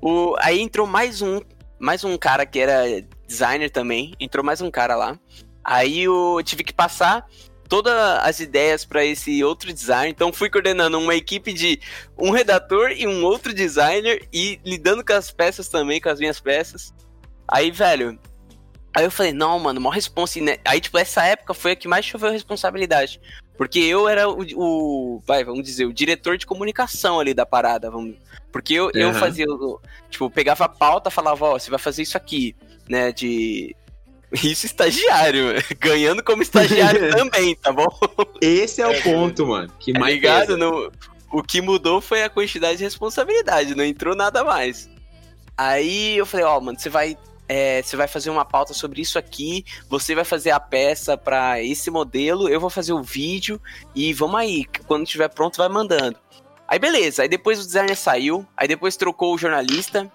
o, 0.00 0.36
aí 0.38 0.60
entrou 0.60 0.86
mais 0.86 1.20
um, 1.20 1.40
mais 1.80 2.04
um 2.04 2.16
cara 2.16 2.46
que 2.46 2.60
era 2.60 3.04
designer 3.26 3.70
também. 3.70 4.14
Entrou 4.20 4.44
mais 4.44 4.60
um 4.60 4.70
cara 4.70 4.94
lá. 4.94 5.18
Aí 5.64 6.04
eu 6.04 6.40
tive 6.44 6.62
que 6.62 6.72
passar 6.72 7.26
todas 7.68 7.92
as 8.24 8.40
ideias 8.40 8.84
para 8.84 9.04
esse 9.04 9.42
outro 9.42 9.72
design. 9.72 10.10
Então 10.10 10.32
fui 10.32 10.48
coordenando 10.48 10.98
uma 10.98 11.14
equipe 11.14 11.52
de 11.52 11.80
um 12.16 12.30
redator 12.30 12.90
e 12.90 13.06
um 13.06 13.24
outro 13.24 13.54
designer 13.54 14.28
e 14.32 14.60
lidando 14.64 15.04
com 15.04 15.12
as 15.12 15.30
peças 15.30 15.68
também, 15.68 16.00
com 16.00 16.08
as 16.08 16.20
minhas 16.20 16.38
peças. 16.38 16.92
Aí, 17.50 17.70
velho, 17.70 18.18
Aí 18.94 19.04
eu 19.04 19.10
falei, 19.10 19.32
não, 19.32 19.58
mano, 19.58 19.80
maior 19.80 19.94
responsa. 19.94 20.40
Né? 20.40 20.58
Aí, 20.64 20.80
tipo, 20.80 20.98
essa 20.98 21.24
época 21.24 21.54
foi 21.54 21.72
a 21.72 21.76
que 21.76 21.86
mais 21.86 22.04
choveu 22.04 22.30
responsabilidade. 22.30 23.20
Porque 23.56 23.78
eu 23.78 24.08
era 24.08 24.28
o, 24.28 24.42
o, 24.56 25.22
vai, 25.26 25.44
vamos 25.44 25.62
dizer, 25.64 25.84
o 25.84 25.92
diretor 25.92 26.36
de 26.36 26.46
comunicação 26.46 27.20
ali 27.20 27.32
da 27.32 27.46
parada, 27.46 27.90
vamos. 27.90 28.16
Porque 28.50 28.74
eu, 28.74 28.86
uhum. 28.86 28.90
eu 28.94 29.14
fazia, 29.14 29.46
tipo, 30.08 30.28
pegava 30.30 30.64
a 30.64 30.68
pauta, 30.68 31.10
falava, 31.10 31.44
ó, 31.44 31.58
você 31.58 31.70
vai 31.70 31.78
fazer 31.78 32.02
isso 32.02 32.16
aqui, 32.16 32.56
né, 32.88 33.12
de... 33.12 33.76
Isso 34.44 34.64
estagiário, 34.64 35.54
ganhando 35.80 36.22
como 36.22 36.40
estagiário 36.40 37.10
também, 37.16 37.56
tá 37.56 37.72
bom? 37.72 37.88
Esse 38.40 38.80
é 38.80 38.86
o 38.86 39.02
ponto, 39.02 39.44
mano, 39.44 39.72
que 39.80 39.92
tá 39.92 39.98
mais 39.98 40.14
ligado? 40.14 40.56
No, 40.56 40.88
o 41.32 41.42
que 41.42 41.60
mudou 41.60 42.00
foi 42.00 42.22
a 42.22 42.30
quantidade 42.30 42.78
de 42.78 42.84
responsabilidade, 42.84 43.74
não 43.74 43.82
entrou 43.82 44.14
nada 44.14 44.44
mais. 44.44 44.88
Aí 45.56 46.16
eu 46.16 46.24
falei, 46.24 46.46
ó, 46.46 46.58
oh, 46.58 46.60
mano, 46.60 46.78
você 46.78 46.88
vai 46.88 47.18
é, 47.52 47.82
você 47.82 47.96
vai 47.96 48.06
fazer 48.06 48.30
uma 48.30 48.44
pauta 48.44 48.72
sobre 48.72 49.02
isso 49.02 49.18
aqui, 49.18 49.64
você 49.88 50.14
vai 50.14 50.22
fazer 50.24 50.52
a 50.52 50.60
peça 50.60 51.18
para 51.18 51.60
esse 51.60 51.90
modelo, 51.90 52.48
eu 52.48 52.60
vou 52.60 52.70
fazer 52.70 52.92
o 52.92 53.02
vídeo 53.02 53.60
e 53.92 54.12
vamos 54.12 54.38
aí, 54.38 54.64
quando 54.86 55.02
estiver 55.02 55.28
pronto 55.28 55.56
vai 55.56 55.68
mandando. 55.68 56.16
Aí 56.68 56.78
beleza, 56.78 57.22
aí 57.22 57.28
depois 57.28 57.58
o 57.58 57.66
designer 57.66 57.96
saiu, 57.96 58.46
aí 58.56 58.68
depois 58.68 58.96
trocou 58.96 59.34
o 59.34 59.38
jornalista, 59.38 60.08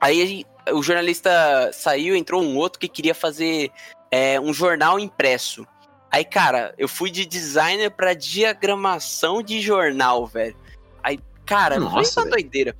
aí 0.00 0.46
o 0.72 0.82
jornalista 0.82 1.70
saiu, 1.74 2.16
entrou 2.16 2.42
um 2.42 2.56
outro 2.56 2.80
que 2.80 2.88
queria 2.88 3.14
fazer 3.14 3.70
é, 4.10 4.40
um 4.40 4.54
jornal 4.54 4.98
impresso. 4.98 5.66
Aí, 6.10 6.24
cara, 6.24 6.74
eu 6.78 6.88
fui 6.88 7.10
de 7.10 7.26
designer 7.26 7.90
para 7.90 8.14
diagramação 8.14 9.42
de 9.42 9.60
jornal, 9.60 10.26
velho. 10.26 10.56
Aí, 11.02 11.18
cara, 11.44 11.78
Nossa, 11.78 12.14
foi 12.14 12.22
uma 12.22 12.30
doideira. 12.30 12.74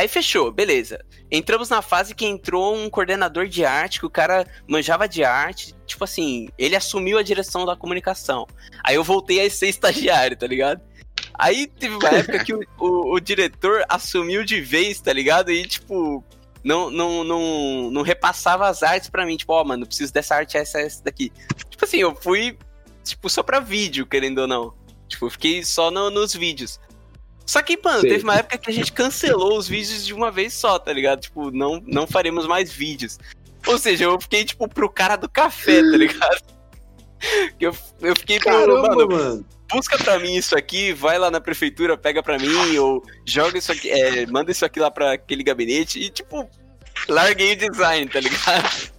Aí 0.00 0.08
fechou, 0.08 0.50
beleza. 0.50 1.04
Entramos 1.30 1.68
na 1.68 1.82
fase 1.82 2.14
que 2.14 2.24
entrou 2.24 2.74
um 2.74 2.88
coordenador 2.88 3.46
de 3.46 3.66
arte, 3.66 4.00
que 4.00 4.06
o 4.06 4.10
cara 4.10 4.46
manjava 4.66 5.06
de 5.06 5.22
arte. 5.22 5.74
Tipo 5.84 6.04
assim, 6.04 6.48
ele 6.56 6.74
assumiu 6.74 7.18
a 7.18 7.22
direção 7.22 7.66
da 7.66 7.76
comunicação. 7.76 8.46
Aí 8.82 8.94
eu 8.94 9.04
voltei 9.04 9.44
a 9.44 9.50
ser 9.50 9.68
estagiário, 9.68 10.38
tá 10.38 10.46
ligado? 10.46 10.80
Aí 11.34 11.66
teve 11.66 11.96
uma 11.96 12.08
época 12.08 12.42
que 12.42 12.54
o, 12.54 12.60
o, 12.78 13.14
o, 13.14 13.20
diretor 13.20 13.84
assumiu 13.90 14.42
de 14.42 14.58
vez, 14.58 15.02
tá 15.02 15.12
ligado? 15.12 15.52
E, 15.52 15.66
tipo, 15.66 16.24
não, 16.64 16.88
não, 16.88 17.22
não, 17.22 17.90
não 17.90 18.00
repassava 18.00 18.68
as 18.68 18.82
artes 18.82 19.10
pra 19.10 19.26
mim. 19.26 19.36
Tipo, 19.36 19.52
ó, 19.52 19.60
oh, 19.60 19.64
mano, 19.66 19.86
preciso 19.86 20.14
dessa 20.14 20.34
arte, 20.34 20.56
essa, 20.56 20.80
essa 20.80 21.04
daqui. 21.04 21.30
Tipo 21.68 21.84
assim, 21.84 21.98
eu 21.98 22.16
fui, 22.16 22.56
tipo, 23.04 23.28
só 23.28 23.42
pra 23.42 23.60
vídeo, 23.60 24.06
querendo 24.06 24.38
ou 24.38 24.48
não. 24.48 24.72
Tipo, 25.06 25.28
fiquei 25.28 25.62
só 25.62 25.90
no, 25.90 26.08
nos 26.08 26.32
vídeos. 26.32 26.80
Só 27.50 27.60
que, 27.62 27.76
mano, 27.82 28.02
Sim. 28.02 28.08
teve 28.08 28.22
uma 28.22 28.36
época 28.36 28.58
que 28.58 28.70
a 28.70 28.72
gente 28.72 28.92
cancelou 28.92 29.58
os 29.58 29.66
vídeos 29.66 30.06
de 30.06 30.14
uma 30.14 30.30
vez 30.30 30.54
só, 30.54 30.78
tá 30.78 30.92
ligado? 30.92 31.22
Tipo, 31.22 31.50
não, 31.50 31.82
não 31.84 32.06
faremos 32.06 32.46
mais 32.46 32.70
vídeos. 32.70 33.18
Ou 33.66 33.76
seja, 33.76 34.04
eu 34.04 34.20
fiquei, 34.20 34.44
tipo, 34.44 34.68
pro 34.68 34.88
cara 34.88 35.16
do 35.16 35.28
café, 35.28 35.82
tá 35.82 35.88
ligado? 35.98 36.40
Eu, 37.58 37.76
eu 38.02 38.14
fiquei 38.14 38.38
Caramba, 38.38 38.88
pro, 38.88 38.96
mano, 38.96 39.08
mano, 39.08 39.46
busca 39.68 39.98
pra 39.98 40.20
mim 40.20 40.36
isso 40.36 40.56
aqui, 40.56 40.92
vai 40.92 41.18
lá 41.18 41.28
na 41.28 41.40
prefeitura, 41.40 41.98
pega 41.98 42.22
pra 42.22 42.38
mim, 42.38 42.78
ou 42.78 43.02
joga 43.26 43.58
isso 43.58 43.72
aqui, 43.72 43.90
é, 43.90 44.24
manda 44.26 44.52
isso 44.52 44.64
aqui 44.64 44.78
lá 44.78 44.88
pra 44.88 45.14
aquele 45.14 45.42
gabinete 45.42 45.98
e, 45.98 46.08
tipo, 46.08 46.48
larguei 47.08 47.54
o 47.54 47.56
design, 47.56 48.08
tá 48.08 48.20
ligado? 48.20 48.92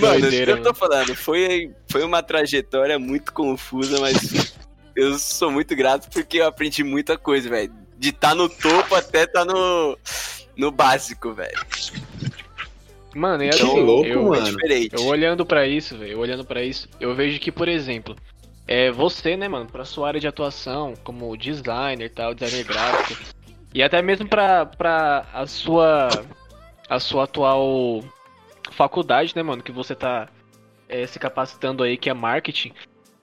Mano, 0.00 0.20
Doideira, 0.22 0.52
eu 0.52 0.62
tô 0.62 0.72
falando, 0.72 1.14
foi, 1.14 1.70
foi 1.92 2.02
uma 2.02 2.22
trajetória 2.22 2.98
muito 2.98 3.30
confusa, 3.30 4.00
mas 4.00 4.54
eu 4.98 5.16
sou 5.18 5.50
muito 5.50 5.76
grato 5.76 6.10
porque 6.10 6.40
eu 6.40 6.46
aprendi 6.46 6.82
muita 6.82 7.16
coisa, 7.16 7.48
velho. 7.48 7.72
De 7.96 8.10
estar 8.10 8.30
tá 8.30 8.34
no 8.34 8.48
topo 8.48 8.94
até 8.96 9.22
estar 9.22 9.46
tá 9.46 9.52
no, 9.52 9.96
no 10.56 10.70
básico, 10.72 11.32
velho. 11.32 11.58
Mano, 13.14 13.44
e 13.44 13.48
assim, 13.48 13.80
louco, 13.80 14.08
eu, 14.08 14.24
mano. 14.24 14.56
eu 14.92 15.06
olhando 15.06 15.46
para 15.46 15.66
isso, 15.66 15.96
velho, 15.96 16.18
olhando 16.18 16.44
para 16.44 16.62
isso, 16.62 16.88
eu 17.00 17.14
vejo 17.14 17.40
que, 17.40 17.50
por 17.50 17.66
exemplo, 17.66 18.14
é 18.66 18.90
você, 18.90 19.36
né, 19.36 19.48
mano, 19.48 19.66
pra 19.66 19.84
sua 19.84 20.08
área 20.08 20.20
de 20.20 20.28
atuação, 20.28 20.94
como 21.02 21.36
designer 21.36 22.10
tal, 22.10 22.34
designer 22.34 22.64
gráfico, 22.64 23.20
e 23.72 23.82
até 23.82 24.02
mesmo 24.02 24.28
pra, 24.28 24.66
pra 24.66 25.26
a 25.32 25.46
sua 25.46 26.08
a 26.88 27.00
sua 27.00 27.24
atual 27.24 28.02
faculdade, 28.72 29.34
né, 29.34 29.42
mano, 29.42 29.62
que 29.62 29.72
você 29.72 29.94
tá 29.94 30.28
é, 30.88 31.06
se 31.06 31.18
capacitando 31.18 31.82
aí, 31.82 31.96
que 31.96 32.10
é 32.10 32.14
marketing, 32.14 32.72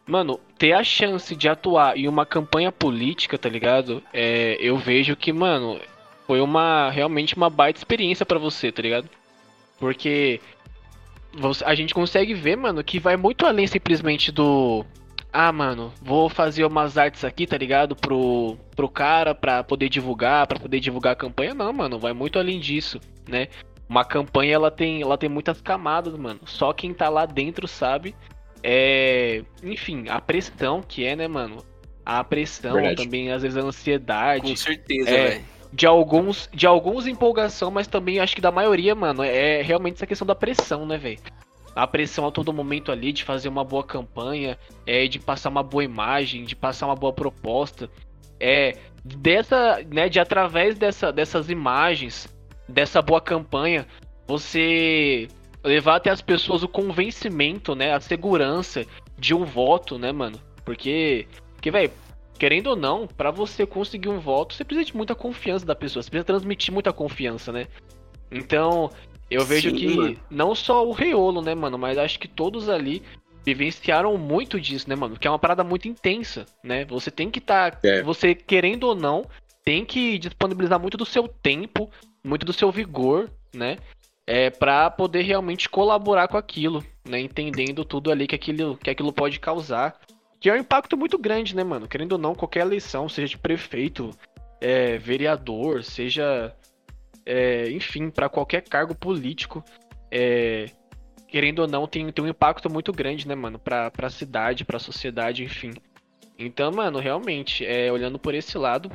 Mano, 0.08 0.40
ter 0.58 0.74
a 0.74 0.84
chance 0.84 1.36
de 1.36 1.50
atuar 1.50 1.98
em 1.98 2.08
uma 2.08 2.26
campanha 2.26 2.72
política, 2.72 3.38
tá 3.38 3.50
ligado? 3.50 4.04
É, 4.14 4.56
eu 4.60 4.78
vejo 4.78 5.16
que, 5.16 5.34
mano, 5.34 5.80
foi 6.28 6.42
uma 6.42 6.90
realmente 6.92 7.36
uma 7.36 7.50
baita 7.50 7.80
experiência 7.80 8.26
para 8.26 8.38
você, 8.38 8.72
tá 8.72 8.82
ligado? 8.82 9.10
Porque 9.80 10.40
você, 11.34 11.64
a 11.66 11.74
gente 11.74 11.94
consegue 11.94 12.34
ver, 12.34 12.56
mano, 12.56 12.84
que 12.84 13.00
vai 13.00 13.18
muito 13.18 13.46
além 13.46 13.68
simplesmente 13.68 14.32
do. 14.32 14.86
Ah, 15.34 15.52
mano, 15.52 15.92
vou 16.02 16.30
fazer 16.30 16.64
umas 16.66 16.98
artes 16.98 17.26
aqui, 17.26 17.46
tá 17.46 17.58
ligado? 17.58 17.96
Pro, 17.96 18.58
pro 18.76 18.88
cara, 18.88 19.36
pra 19.36 19.64
poder 19.64 19.90
divulgar, 19.90 20.48
pra 20.48 20.60
poder 20.60 20.80
divulgar 20.80 21.14
a 21.14 21.18
campanha. 21.18 21.54
Não, 21.54 21.74
mano, 21.74 22.00
vai 22.00 22.14
muito 22.14 22.40
além 22.40 22.60
disso, 22.60 23.02
né? 23.28 23.48
Uma 23.90 24.06
campanha, 24.06 24.56
ela 24.56 24.72
tem, 24.72 25.02
ela 25.02 25.18
tem 25.18 25.30
muitas 25.30 25.60
camadas, 25.62 26.16
mano. 26.16 26.40
Só 26.46 26.72
quem 26.72 26.94
tá 26.94 27.10
lá 27.10 27.26
dentro 27.26 27.68
sabe. 27.68 28.16
É, 28.64 29.44
enfim, 29.64 30.06
a 30.10 30.20
pressão 30.20 30.82
que 30.82 31.06
é, 31.06 31.16
né, 31.16 31.28
mano? 31.28 31.64
A 32.06 32.24
pressão, 32.24 32.74
Verdade. 32.74 33.04
também 33.04 33.32
às 33.32 33.42
vezes 33.42 33.58
a 33.58 33.62
ansiedade. 33.62 34.50
Com 34.50 34.56
certeza, 34.56 35.10
é, 35.10 35.28
velho. 35.28 35.46
De 35.74 35.86
alguns, 35.86 36.50
de 36.54 36.66
alguns 36.66 37.08
empolgação, 37.08 37.70
mas 37.70 37.88
também 37.88 38.20
acho 38.20 38.36
que 38.36 38.42
da 38.42 38.52
maioria, 38.52 38.96
mano, 38.96 39.24
é 39.24 39.62
realmente 39.62 39.96
essa 39.96 40.08
questão 40.08 40.26
da 40.26 40.36
pressão, 40.36 40.86
né, 40.86 40.98
velho? 40.98 41.20
A 41.76 41.86
pressão 41.86 42.26
a 42.26 42.32
todo 42.32 42.54
momento 42.54 42.92
ali 42.92 43.12
de 43.12 43.24
fazer 43.24 43.50
uma 43.50 43.64
boa 43.64 43.84
campanha, 43.84 44.58
é 44.86 45.08
de 45.08 45.20
passar 45.20 45.50
uma 45.50 45.64
boa 45.64 45.84
imagem, 45.84 46.46
de 46.46 46.56
passar 46.56 46.86
uma 46.86 46.96
boa 46.96 47.12
proposta. 47.12 47.90
É 48.40 48.78
dessa, 49.04 49.84
né, 49.92 50.10
de 50.10 50.20
através 50.20 50.78
dessa, 50.78 51.12
dessas 51.12 51.50
imagens, 51.50 52.28
dessa 52.68 53.02
boa 53.02 53.22
campanha, 53.22 53.86
você 54.28 55.28
levar 55.66 55.96
até 55.96 56.10
as 56.10 56.22
pessoas 56.22 56.64
o 56.64 56.68
convencimento, 56.68 57.76
né, 57.76 57.94
a 57.94 58.00
segurança 58.00 58.86
de 59.18 59.34
um 59.34 59.44
voto, 59.44 59.98
né, 59.98 60.12
mano? 60.12 60.40
Porque, 60.64 61.28
que 61.60 61.72
velho, 61.72 61.92
querendo 62.38 62.68
ou 62.68 62.76
não, 62.76 63.08
para 63.08 63.32
você 63.32 63.66
conseguir 63.66 64.10
um 64.10 64.20
voto, 64.20 64.54
você 64.54 64.64
precisa 64.64 64.86
de 64.86 64.96
muita 64.96 65.16
confiança 65.16 65.66
da 65.66 65.76
pessoa, 65.76 66.04
você 66.04 66.10
precisa 66.10 66.26
transmitir 66.26 66.74
muita 66.74 66.94
confiança, 66.94 67.52
né? 67.52 67.68
Então, 68.32 68.90
eu 69.30 69.44
vejo 69.44 69.72
Sim, 69.72 69.76
que 69.76 69.96
mano. 69.96 70.18
não 70.30 70.54
só 70.54 70.88
o 70.88 70.92
Reolo, 70.92 71.42
né, 71.42 71.56
mano, 71.56 71.78
mas 71.78 71.98
acho 71.98 72.20
que 72.20 72.28
todos 72.28 72.70
ali 72.70 73.02
vivenciaram 73.46 74.18
muito 74.18 74.60
disso, 74.60 74.90
né, 74.90 74.96
mano? 74.96 75.18
Que 75.18 75.28
é 75.28 75.32
uma 75.32 75.40
parada 75.40 75.64
muito 75.64 75.88
intensa, 75.88 76.46
né? 76.64 76.86
Você 76.86 77.10
tem 77.10 77.30
que 77.30 77.40
estar, 77.40 77.72
tá, 77.72 77.88
é. 77.88 78.04
você 78.04 78.34
querendo 78.34 78.86
ou 78.86 78.96
não, 78.96 79.26
tem 79.64 79.84
que 79.86 80.18
disponibilizar 80.20 80.80
muito 80.80 80.98
do 80.98 81.06
seu 81.06 81.28
tempo, 81.28 81.90
muito 82.24 82.46
do 82.46 82.54
seu 82.54 82.72
vigor, 82.72 83.30
né? 83.54 83.78
É, 84.28 84.50
para 84.50 84.90
poder 84.90 85.22
realmente 85.22 85.70
colaborar 85.70 86.28
com 86.28 86.38
aquilo, 86.38 86.84
né? 87.08 87.20
Entendendo 87.20 87.86
tudo 87.86 88.12
ali 88.12 88.28
que 88.28 88.36
aquilo, 88.36 88.78
que 88.78 88.90
aquilo 88.90 89.14
pode 89.14 89.40
causar. 89.40 90.00
Que 90.40 90.50
é 90.50 90.54
um 90.54 90.58
impacto 90.58 90.98
muito 90.98 91.18
grande, 91.18 91.56
né, 91.56 91.64
mano? 91.64 91.88
Querendo 91.88 92.14
ou 92.14 92.18
não, 92.18 92.36
qualquer 92.36 92.62
eleição, 92.62 93.08
seja 93.08 93.30
de 93.30 93.38
prefeito, 93.38 94.12
é, 94.60 94.98
vereador, 94.98 95.84
seja. 95.84 96.56
É, 97.26 97.70
enfim, 97.72 98.10
para 98.10 98.30
qualquer 98.30 98.62
cargo 98.62 98.94
político, 98.94 99.64
é, 100.12 100.68
querendo 101.28 101.60
ou 101.60 101.68
não, 101.68 101.88
tem, 101.88 102.12
tem 102.12 102.24
um 102.24 102.28
impacto 102.28 102.72
muito 102.72 102.92
grande, 102.92 103.28
né, 103.28 103.34
mano? 103.34 103.58
Pra, 103.58 103.90
pra 103.90 104.10
cidade, 104.10 104.64
pra 104.64 104.78
sociedade, 104.78 105.44
enfim. 105.44 105.72
Então, 106.38 106.72
mano, 106.72 107.00
realmente, 107.00 107.66
é, 107.66 107.92
olhando 107.92 108.20
por 108.20 108.36
esse 108.36 108.58
lado, 108.58 108.92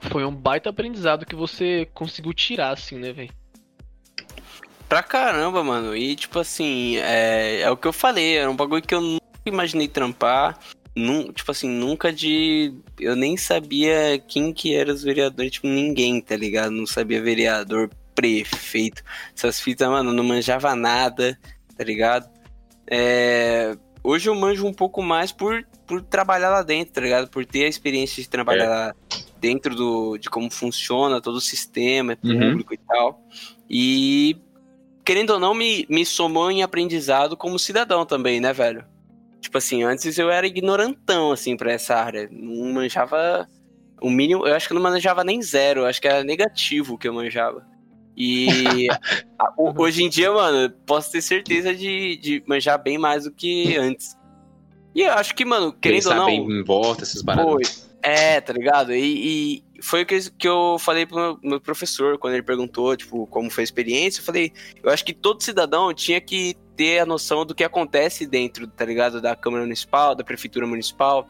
foi 0.00 0.24
um 0.24 0.34
baita 0.34 0.70
aprendizado 0.70 1.26
que 1.26 1.34
você 1.34 1.86
conseguiu 1.92 2.32
tirar, 2.32 2.70
assim, 2.70 2.98
né, 2.98 3.12
velho? 3.12 3.41
Pra 4.92 5.02
caramba, 5.02 5.64
mano. 5.64 5.96
E, 5.96 6.14
tipo 6.14 6.38
assim, 6.38 6.98
é, 6.98 7.62
é 7.62 7.70
o 7.70 7.78
que 7.78 7.88
eu 7.88 7.94
falei, 7.94 8.36
era 8.36 8.50
um 8.50 8.54
bagulho 8.54 8.82
que 8.82 8.94
eu 8.94 9.00
nunca 9.00 9.22
imaginei 9.46 9.88
trampar. 9.88 10.58
Num, 10.94 11.32
tipo 11.32 11.50
assim, 11.50 11.66
nunca 11.66 12.12
de. 12.12 12.74
Eu 13.00 13.16
nem 13.16 13.34
sabia 13.38 14.22
quem 14.28 14.52
que 14.52 14.74
era 14.74 14.92
os 14.92 15.02
vereadores, 15.02 15.52
tipo, 15.52 15.66
ninguém, 15.66 16.20
tá 16.20 16.36
ligado? 16.36 16.72
Não 16.72 16.84
sabia 16.84 17.22
vereador, 17.22 17.88
prefeito. 18.14 19.02
Essas 19.34 19.58
fitas, 19.58 19.88
mano, 19.88 20.12
não 20.12 20.22
manjava 20.22 20.76
nada, 20.76 21.38
tá 21.74 21.82
ligado? 21.82 22.28
É, 22.86 23.74
hoje 24.04 24.28
eu 24.28 24.34
manjo 24.34 24.66
um 24.66 24.74
pouco 24.74 25.00
mais 25.00 25.32
por, 25.32 25.66
por 25.86 26.02
trabalhar 26.02 26.50
lá 26.50 26.62
dentro, 26.62 26.92
tá 26.92 27.00
ligado? 27.00 27.30
Por 27.30 27.46
ter 27.46 27.64
a 27.64 27.68
experiência 27.68 28.22
de 28.22 28.28
trabalhar 28.28 28.64
é. 28.64 28.68
lá 28.68 28.94
dentro 29.40 29.74
do, 29.74 30.18
de 30.18 30.28
como 30.28 30.50
funciona 30.50 31.18
todo 31.18 31.36
o 31.36 31.40
sistema 31.40 32.14
uhum. 32.22 32.38
público 32.38 32.74
uhum. 32.74 32.78
e 32.78 32.86
tal. 32.86 33.26
E 33.70 34.36
querendo 35.04 35.30
ou 35.30 35.40
não, 35.40 35.54
me, 35.54 35.86
me 35.88 36.04
somou 36.04 36.50
em 36.50 36.62
aprendizado 36.62 37.36
como 37.36 37.58
cidadão 37.58 38.04
também, 38.06 38.40
né, 38.40 38.52
velho? 38.52 38.84
Tipo 39.40 39.58
assim, 39.58 39.82
antes 39.82 40.18
eu 40.18 40.30
era 40.30 40.46
ignorantão, 40.46 41.32
assim, 41.32 41.56
pra 41.56 41.72
essa 41.72 41.96
área. 41.96 42.28
Não 42.30 42.72
manjava 42.72 43.48
o 44.00 44.10
mínimo, 44.10 44.46
eu 44.46 44.54
acho 44.54 44.68
que 44.68 44.74
não 44.74 44.82
manjava 44.82 45.24
nem 45.24 45.42
zero, 45.42 45.80
eu 45.80 45.86
acho 45.86 46.00
que 46.00 46.08
era 46.08 46.24
negativo 46.24 46.98
que 46.98 47.08
eu 47.08 47.12
manjava. 47.12 47.66
E 48.16 48.46
hoje 49.76 50.04
em 50.04 50.08
dia, 50.08 50.30
mano, 50.30 50.70
posso 50.86 51.10
ter 51.10 51.22
certeza 51.22 51.74
de, 51.74 52.16
de 52.16 52.44
manjar 52.46 52.82
bem 52.82 52.98
mais 52.98 53.24
do 53.24 53.32
que 53.32 53.76
antes. 53.76 54.16
E 54.94 55.02
eu 55.02 55.12
acho 55.14 55.34
que, 55.34 55.44
mano, 55.44 55.72
querendo 55.72 56.02
Pensar 56.02 56.10
ou 56.10 56.16
não. 56.20 56.26
bem 56.26 56.60
em 56.60 56.64
volta, 56.64 57.02
essas 57.02 57.22
paradas. 57.22 57.50
Foi. 57.50 57.62
É, 58.02 58.40
tá 58.40 58.52
ligado? 58.52 58.92
E, 58.92 59.62
e 59.64 59.71
foi 59.82 60.02
o 60.02 60.06
que, 60.06 60.30
que 60.30 60.48
eu 60.48 60.76
falei 60.78 61.04
pro 61.04 61.38
meu, 61.42 61.60
professor 61.60 62.16
quando 62.16 62.34
ele 62.34 62.42
perguntou, 62.42 62.96
tipo, 62.96 63.26
como 63.26 63.50
foi 63.50 63.62
a 63.62 63.64
experiência. 63.64 64.20
Eu 64.20 64.24
falei, 64.24 64.52
eu 64.82 64.90
acho 64.90 65.04
que 65.04 65.12
todo 65.12 65.42
cidadão 65.42 65.92
tinha 65.92 66.20
que 66.20 66.54
ter 66.76 67.00
a 67.00 67.06
noção 67.06 67.44
do 67.44 67.54
que 67.54 67.64
acontece 67.64 68.26
dentro, 68.26 68.66
tá 68.66 68.84
ligado? 68.84 69.20
Da 69.20 69.34
Câmara 69.34 69.64
Municipal, 69.64 70.14
da 70.14 70.22
Prefeitura 70.22 70.66
Municipal. 70.66 71.28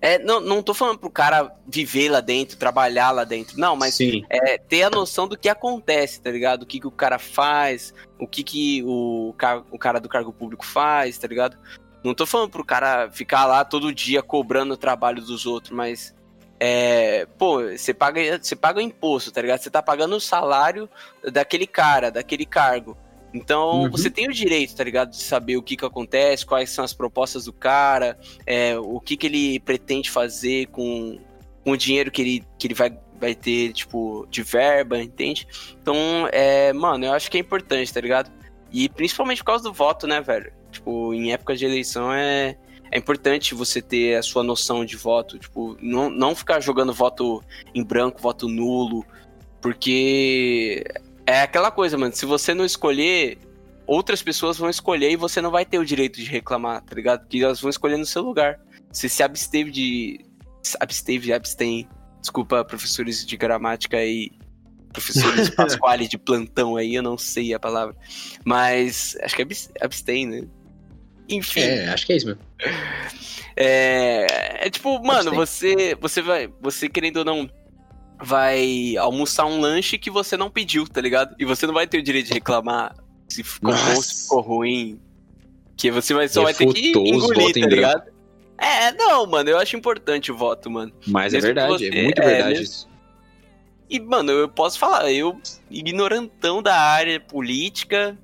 É, 0.00 0.18
não, 0.18 0.40
não 0.40 0.62
tô 0.62 0.74
falando 0.74 0.98
pro 0.98 1.10
cara 1.10 1.50
viver 1.66 2.10
lá 2.10 2.20
dentro, 2.20 2.58
trabalhar 2.58 3.10
lá 3.10 3.24
dentro. 3.24 3.58
Não, 3.58 3.76
mas 3.76 3.98
é, 4.28 4.58
ter 4.58 4.82
a 4.82 4.90
noção 4.90 5.28
do 5.28 5.36
que 5.36 5.48
acontece, 5.48 6.20
tá 6.20 6.30
ligado? 6.30 6.62
O 6.62 6.66
que, 6.66 6.80
que 6.80 6.86
o 6.86 6.90
cara 6.90 7.18
faz, 7.18 7.94
o 8.18 8.26
que, 8.26 8.42
que 8.42 8.82
o, 8.84 9.34
o 9.70 9.78
cara 9.78 9.98
do 10.00 10.08
cargo 10.08 10.32
público 10.32 10.64
faz, 10.64 11.18
tá 11.18 11.26
ligado? 11.26 11.58
Não 12.04 12.14
tô 12.14 12.26
falando 12.26 12.50
pro 12.50 12.62
cara 12.62 13.10
ficar 13.10 13.46
lá 13.46 13.64
todo 13.64 13.94
dia 13.94 14.22
cobrando 14.22 14.74
o 14.74 14.76
trabalho 14.76 15.22
dos 15.22 15.46
outros, 15.46 15.74
mas. 15.74 16.13
É, 16.66 17.26
pô, 17.36 17.60
você 17.60 17.92
paga, 17.92 18.38
você 18.42 18.56
paga 18.56 18.78
o 18.78 18.82
imposto, 18.82 19.30
tá 19.30 19.42
ligado? 19.42 19.60
Você 19.60 19.68
tá 19.68 19.82
pagando 19.82 20.16
o 20.16 20.20
salário 20.20 20.88
daquele 21.30 21.66
cara, 21.66 22.10
daquele 22.10 22.46
cargo. 22.46 22.96
Então, 23.34 23.82
uhum. 23.82 23.90
você 23.90 24.08
tem 24.08 24.28
o 24.28 24.32
direito, 24.32 24.74
tá 24.74 24.82
ligado? 24.82 25.10
De 25.10 25.22
saber 25.22 25.58
o 25.58 25.62
que 25.62 25.76
que 25.76 25.84
acontece, 25.84 26.46
quais 26.46 26.70
são 26.70 26.82
as 26.82 26.94
propostas 26.94 27.44
do 27.44 27.52
cara, 27.52 28.18
é, 28.46 28.78
o 28.78 28.98
que 28.98 29.14
que 29.14 29.26
ele 29.26 29.60
pretende 29.60 30.10
fazer 30.10 30.68
com, 30.68 31.18
com 31.62 31.72
o 31.72 31.76
dinheiro 31.76 32.10
que 32.10 32.22
ele, 32.22 32.44
que 32.58 32.66
ele 32.66 32.74
vai, 32.74 32.98
vai 33.20 33.34
ter, 33.34 33.74
tipo, 33.74 34.26
de 34.30 34.42
verba, 34.42 34.98
entende? 34.98 35.46
Então, 35.82 35.94
é, 36.32 36.72
mano, 36.72 37.04
eu 37.04 37.12
acho 37.12 37.30
que 37.30 37.36
é 37.36 37.40
importante, 37.40 37.92
tá 37.92 38.00
ligado? 38.00 38.32
E 38.72 38.88
principalmente 38.88 39.40
por 39.40 39.48
causa 39.48 39.64
do 39.64 39.72
voto, 39.72 40.06
né, 40.06 40.22
velho? 40.22 40.50
Tipo, 40.72 41.12
em 41.12 41.30
época 41.30 41.54
de 41.54 41.66
eleição 41.66 42.10
é, 42.10 42.56
é 42.94 42.98
importante 42.98 43.56
você 43.56 43.82
ter 43.82 44.14
a 44.14 44.22
sua 44.22 44.44
noção 44.44 44.84
de 44.84 44.96
voto. 44.96 45.36
Tipo, 45.36 45.76
não, 45.82 46.08
não 46.08 46.32
ficar 46.32 46.60
jogando 46.60 46.94
voto 46.94 47.42
em 47.74 47.82
branco, 47.82 48.22
voto 48.22 48.48
nulo. 48.48 49.04
Porque 49.60 50.84
é 51.26 51.40
aquela 51.40 51.72
coisa, 51.72 51.98
mano. 51.98 52.14
Se 52.14 52.24
você 52.24 52.54
não 52.54 52.64
escolher, 52.64 53.38
outras 53.84 54.22
pessoas 54.22 54.56
vão 54.56 54.70
escolher 54.70 55.10
e 55.10 55.16
você 55.16 55.40
não 55.40 55.50
vai 55.50 55.66
ter 55.66 55.80
o 55.80 55.84
direito 55.84 56.20
de 56.20 56.26
reclamar, 56.26 56.82
tá 56.82 56.94
ligado? 56.94 57.22
Porque 57.22 57.38
elas 57.38 57.60
vão 57.60 57.68
escolher 57.68 57.96
no 57.96 58.06
seu 58.06 58.22
lugar. 58.22 58.60
Você 58.92 59.08
se 59.08 59.24
absteve 59.24 59.72
de. 59.72 60.24
Absteve, 60.78 61.32
abstém. 61.32 61.88
Desculpa, 62.20 62.64
professores 62.64 63.26
de 63.26 63.36
gramática 63.36 64.04
e 64.04 64.30
professores 64.92 65.50
Pasquale 65.56 66.06
de 66.06 66.16
plantão 66.16 66.76
aí, 66.76 66.94
eu 66.94 67.02
não 67.02 67.18
sei 67.18 67.54
a 67.54 67.58
palavra. 67.58 67.96
Mas 68.44 69.16
acho 69.20 69.34
que 69.34 69.42
é 69.42 69.46
abstém, 69.84 70.26
né? 70.26 70.46
Enfim. 71.28 71.60
É, 71.60 71.88
acho 71.88 72.06
que 72.06 72.12
é 72.12 72.16
isso 72.16 72.26
mesmo. 72.26 72.42
É, 73.56 74.66
é 74.66 74.70
tipo, 74.70 75.02
mano, 75.04 75.32
você, 75.32 75.96
você 76.00 76.20
vai, 76.20 76.52
você 76.60 76.88
querendo 76.88 77.18
ou 77.18 77.24
não, 77.24 77.48
vai 78.20 78.96
almoçar 78.96 79.46
um 79.46 79.60
lanche 79.60 79.98
que 79.98 80.10
você 80.10 80.36
não 80.36 80.50
pediu, 80.50 80.86
tá 80.88 81.00
ligado? 81.00 81.34
E 81.38 81.44
você 81.44 81.66
não 81.66 81.74
vai 81.74 81.86
ter 81.86 81.98
o 81.98 82.02
direito 82.02 82.26
de 82.26 82.34
reclamar 82.34 82.96
se 83.28 83.42
ficou 83.42 83.70
Nossa. 83.70 83.94
bom, 83.94 84.02
se 84.02 84.22
ficou 84.22 84.40
ruim. 84.40 85.00
Que 85.76 85.90
você 85.90 86.14
vai, 86.14 86.28
só 86.28 86.42
vai 86.42 86.54
ter 86.54 86.72
que 86.72 86.90
engolir, 86.90 87.52
tá 87.52 87.66
ligado? 87.66 88.14
É, 88.56 88.92
não, 88.92 89.26
mano, 89.26 89.50
eu 89.50 89.58
acho 89.58 89.76
importante 89.76 90.30
o 90.30 90.36
voto, 90.36 90.70
mano. 90.70 90.92
Mas 91.06 91.34
é 91.34 91.36
Mesmo 91.36 91.50
é 91.50 91.54
verdade, 91.54 91.72
você, 91.72 91.88
é 91.88 92.02
muito 92.02 92.22
verdade 92.22 92.58
é, 92.58 92.62
isso. 92.62 92.88
E, 93.90 94.00
mano, 94.00 94.30
eu 94.32 94.48
posso 94.48 94.78
falar, 94.78 95.12
eu, 95.12 95.38
ignorantão 95.70 96.62
da 96.62 96.76
área 96.76 97.20
política, 97.20 98.16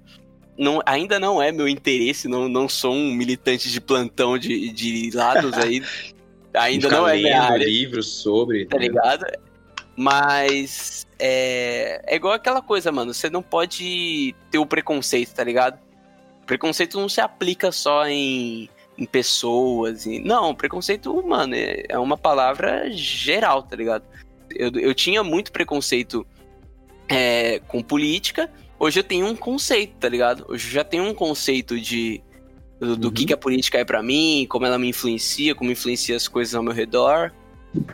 não, 0.60 0.82
ainda 0.84 1.18
não 1.18 1.40
é 1.42 1.50
meu 1.50 1.66
interesse, 1.66 2.28
não, 2.28 2.46
não 2.46 2.68
sou 2.68 2.92
um 2.92 3.14
militante 3.14 3.70
de 3.70 3.80
plantão 3.80 4.36
de, 4.36 4.70
de 4.70 5.10
lados 5.14 5.54
aí. 5.54 5.82
ainda 6.52 6.90
não 6.90 7.08
é 7.08 7.16
minha 7.16 7.42
área. 7.42 7.64
livros 7.64 8.06
sobre. 8.06 8.66
Tá 8.66 8.76
ligado? 8.76 9.24
Mas 9.96 11.06
é, 11.18 12.02
é 12.06 12.14
igual 12.14 12.34
aquela 12.34 12.60
coisa, 12.60 12.92
mano. 12.92 13.14
Você 13.14 13.30
não 13.30 13.42
pode 13.42 14.34
ter 14.50 14.58
o 14.58 14.66
preconceito, 14.66 15.32
tá 15.34 15.42
ligado? 15.42 15.78
Preconceito 16.44 17.00
não 17.00 17.08
se 17.08 17.22
aplica 17.22 17.72
só 17.72 18.06
em, 18.06 18.68
em 18.98 19.06
pessoas. 19.06 20.04
E, 20.04 20.20
não, 20.20 20.54
preconceito, 20.54 21.26
mano, 21.26 21.54
é, 21.54 21.84
é 21.88 21.98
uma 21.98 22.18
palavra 22.18 22.90
geral, 22.90 23.62
tá 23.62 23.76
ligado? 23.76 24.04
Eu, 24.54 24.70
eu 24.74 24.94
tinha 24.94 25.24
muito 25.24 25.52
preconceito 25.52 26.26
é, 27.08 27.60
com 27.60 27.82
política, 27.82 28.50
hoje 28.80 28.98
eu 28.98 29.04
tenho 29.04 29.26
um 29.26 29.36
conceito, 29.36 29.94
tá 30.00 30.08
ligado? 30.08 30.46
Hoje 30.48 30.66
eu 30.66 30.72
já 30.72 30.82
tenho 30.82 31.04
um 31.04 31.14
conceito 31.14 31.78
de 31.78 32.22
do, 32.80 32.96
do 32.96 33.08
uhum. 33.08 33.14
que, 33.14 33.26
que 33.26 33.32
a 33.34 33.36
política 33.36 33.78
é 33.78 33.84
para 33.84 34.02
mim, 34.02 34.46
como 34.48 34.64
ela 34.64 34.78
me 34.78 34.88
influencia, 34.88 35.54
como 35.54 35.70
influencia 35.70 36.16
as 36.16 36.26
coisas 36.26 36.54
ao 36.54 36.62
meu 36.62 36.72
redor. 36.72 37.30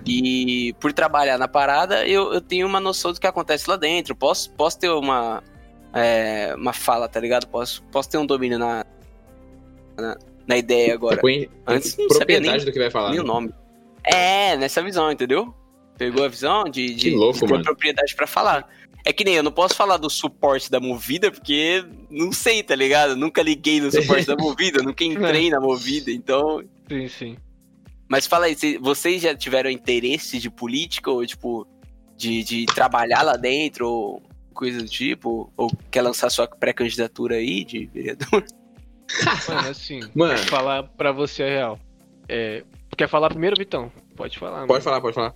E 0.07 0.73
por 0.81 0.93
trabalhar 0.93 1.37
na 1.37 1.49
parada, 1.49 2.07
eu, 2.07 2.33
eu 2.33 2.41
tenho 2.41 2.67
uma 2.67 2.81
noção 2.81 3.13
do 3.13 3.21
que 3.21 3.27
acontece 3.27 3.69
lá 3.69 3.77
dentro. 3.77 4.15
Posso, 4.15 4.51
posso 4.53 4.79
ter 4.79 4.89
uma, 4.89 5.43
é, 5.93 6.55
uma 6.57 6.73
fala, 6.73 7.09
tá 7.09 7.19
ligado? 7.19 7.47
Posso, 7.49 7.83
posso 7.91 8.09
ter 8.09 8.17
um 8.17 8.25
domínio 8.25 8.59
na, 8.59 8.87
na, 9.99 10.17
na 10.47 10.57
ideia 10.57 10.95
agora. 10.95 11.21
Antes 11.67 11.97
não 11.99 12.09
sabia 12.11 12.39
nem, 12.39 12.57
do 12.59 12.73
que 12.73 12.79
vai 12.79 12.91
falar. 12.91 13.11
Nem 13.11 13.19
né? 13.19 13.25
o 13.25 13.27
nome. 13.27 13.53
É, 14.05 14.57
nessa 14.57 14.81
visão, 14.83 15.11
entendeu? 15.11 15.53
Pegou 15.99 16.25
a 16.25 16.29
visão 16.29 16.65
de, 16.65 16.95
de, 16.95 17.11
louco, 17.11 17.41
de 17.41 17.47
ter 17.47 17.63
propriedade 17.63 18.15
para 18.15 18.27
falar. 18.27 18.69
É 19.07 19.13
que 19.13 19.23
nem 19.23 19.37
eu 19.37 19.43
não 19.45 19.53
posso 19.53 19.77
falar 19.77 19.99
do 19.99 20.11
suporte 20.11 20.69
da 20.69 20.81
Movida, 20.81 21.31
porque 21.31 21.85
não 22.11 22.33
sei, 22.33 22.61
tá 22.61 22.75
ligado? 22.75 23.15
Nunca 23.15 23.41
liguei 23.41 23.81
no 23.81 23.89
suporte 23.89 24.27
da 24.27 24.35
Movida, 24.37 24.83
nunca 24.83 25.05
entrei 25.05 25.49
na 25.49 25.61
Movida, 25.61 26.11
então. 26.11 26.61
Sim, 26.89 27.07
sim. 27.07 27.37
Mas 28.09 28.27
fala 28.27 28.47
aí, 28.47 28.57
vocês 28.81 29.23
já 29.23 29.33
tiveram 29.33 29.71
interesse 29.71 30.41
de 30.41 30.51
política, 30.51 31.09
ou 31.09 31.25
tipo, 31.25 31.65
de, 32.17 32.43
de 32.43 32.67
trabalhar 32.67 33.23
lá 33.23 33.37
dentro, 33.37 33.89
ou 33.89 34.23
coisa 34.53 34.83
do 34.83 34.89
tipo? 34.89 35.53
Ou 35.57 35.71
quer 35.89 36.03
lançar 36.03 36.29
sua 36.29 36.49
pré-candidatura 36.49 37.37
aí 37.37 37.65
de 37.65 37.87
vereador? 37.87 38.45
Mano, 39.49 39.69
assim, 39.69 40.01
Mano. 40.17 40.37
falar 40.37 40.83
pra 40.83 41.13
você 41.13 41.45
a 41.45 41.49
real. 41.49 41.81
É, 42.29 42.65
quer 42.97 43.09
falar 43.09 43.29
primeiro, 43.29 43.55
Vitão? 43.57 43.93
Pode 44.17 44.37
falar. 44.37 44.67
Pode 44.67 44.69
mano. 44.69 44.83
falar, 44.83 45.01
pode 45.01 45.15
falar. 45.15 45.35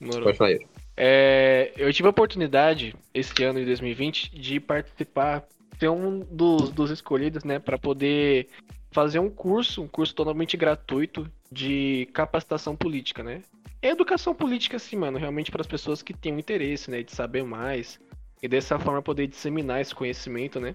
Morou. 0.00 0.22
Pode 0.22 0.38
falar 0.38 0.50
aí. 0.50 0.71
É, 0.96 1.72
eu 1.76 1.92
tive 1.92 2.06
a 2.06 2.10
oportunidade, 2.10 2.94
esse 3.14 3.42
ano 3.42 3.58
de 3.58 3.66
2020, 3.66 4.38
de 4.38 4.60
participar, 4.60 5.44
ser 5.78 5.88
um 5.88 6.20
dos, 6.20 6.70
dos 6.70 6.90
escolhidos, 6.90 7.44
né, 7.44 7.58
para 7.58 7.78
poder 7.78 8.48
fazer 8.90 9.18
um 9.18 9.30
curso, 9.30 9.82
um 9.82 9.88
curso 9.88 10.14
totalmente 10.14 10.56
gratuito 10.56 11.30
de 11.50 12.08
capacitação 12.12 12.76
política, 12.76 13.22
né? 13.22 13.40
Educação 13.80 14.34
política, 14.34 14.76
assim, 14.76 14.96
mano, 14.96 15.18
realmente 15.18 15.50
para 15.50 15.62
as 15.62 15.66
pessoas 15.66 16.02
que 16.02 16.12
têm 16.12 16.34
um 16.34 16.38
interesse, 16.38 16.90
né, 16.90 17.02
de 17.02 17.12
saber 17.12 17.42
mais 17.42 17.98
e 18.42 18.46
dessa 18.46 18.78
forma 18.78 19.00
poder 19.00 19.26
disseminar 19.26 19.80
esse 19.80 19.94
conhecimento, 19.94 20.60
né? 20.60 20.74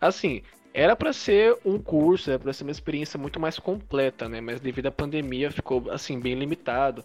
Assim, 0.00 0.42
era 0.72 0.96
para 0.96 1.12
ser 1.12 1.56
um 1.64 1.78
curso, 1.78 2.30
era 2.30 2.38
para 2.38 2.52
ser 2.52 2.64
uma 2.64 2.70
experiência 2.70 3.18
muito 3.18 3.38
mais 3.38 3.58
completa, 3.58 4.28
né? 4.28 4.40
Mas 4.40 4.60
devido 4.60 4.86
à 4.86 4.90
pandemia 4.90 5.50
ficou 5.50 5.90
assim 5.90 6.18
bem 6.18 6.34
limitado. 6.34 7.04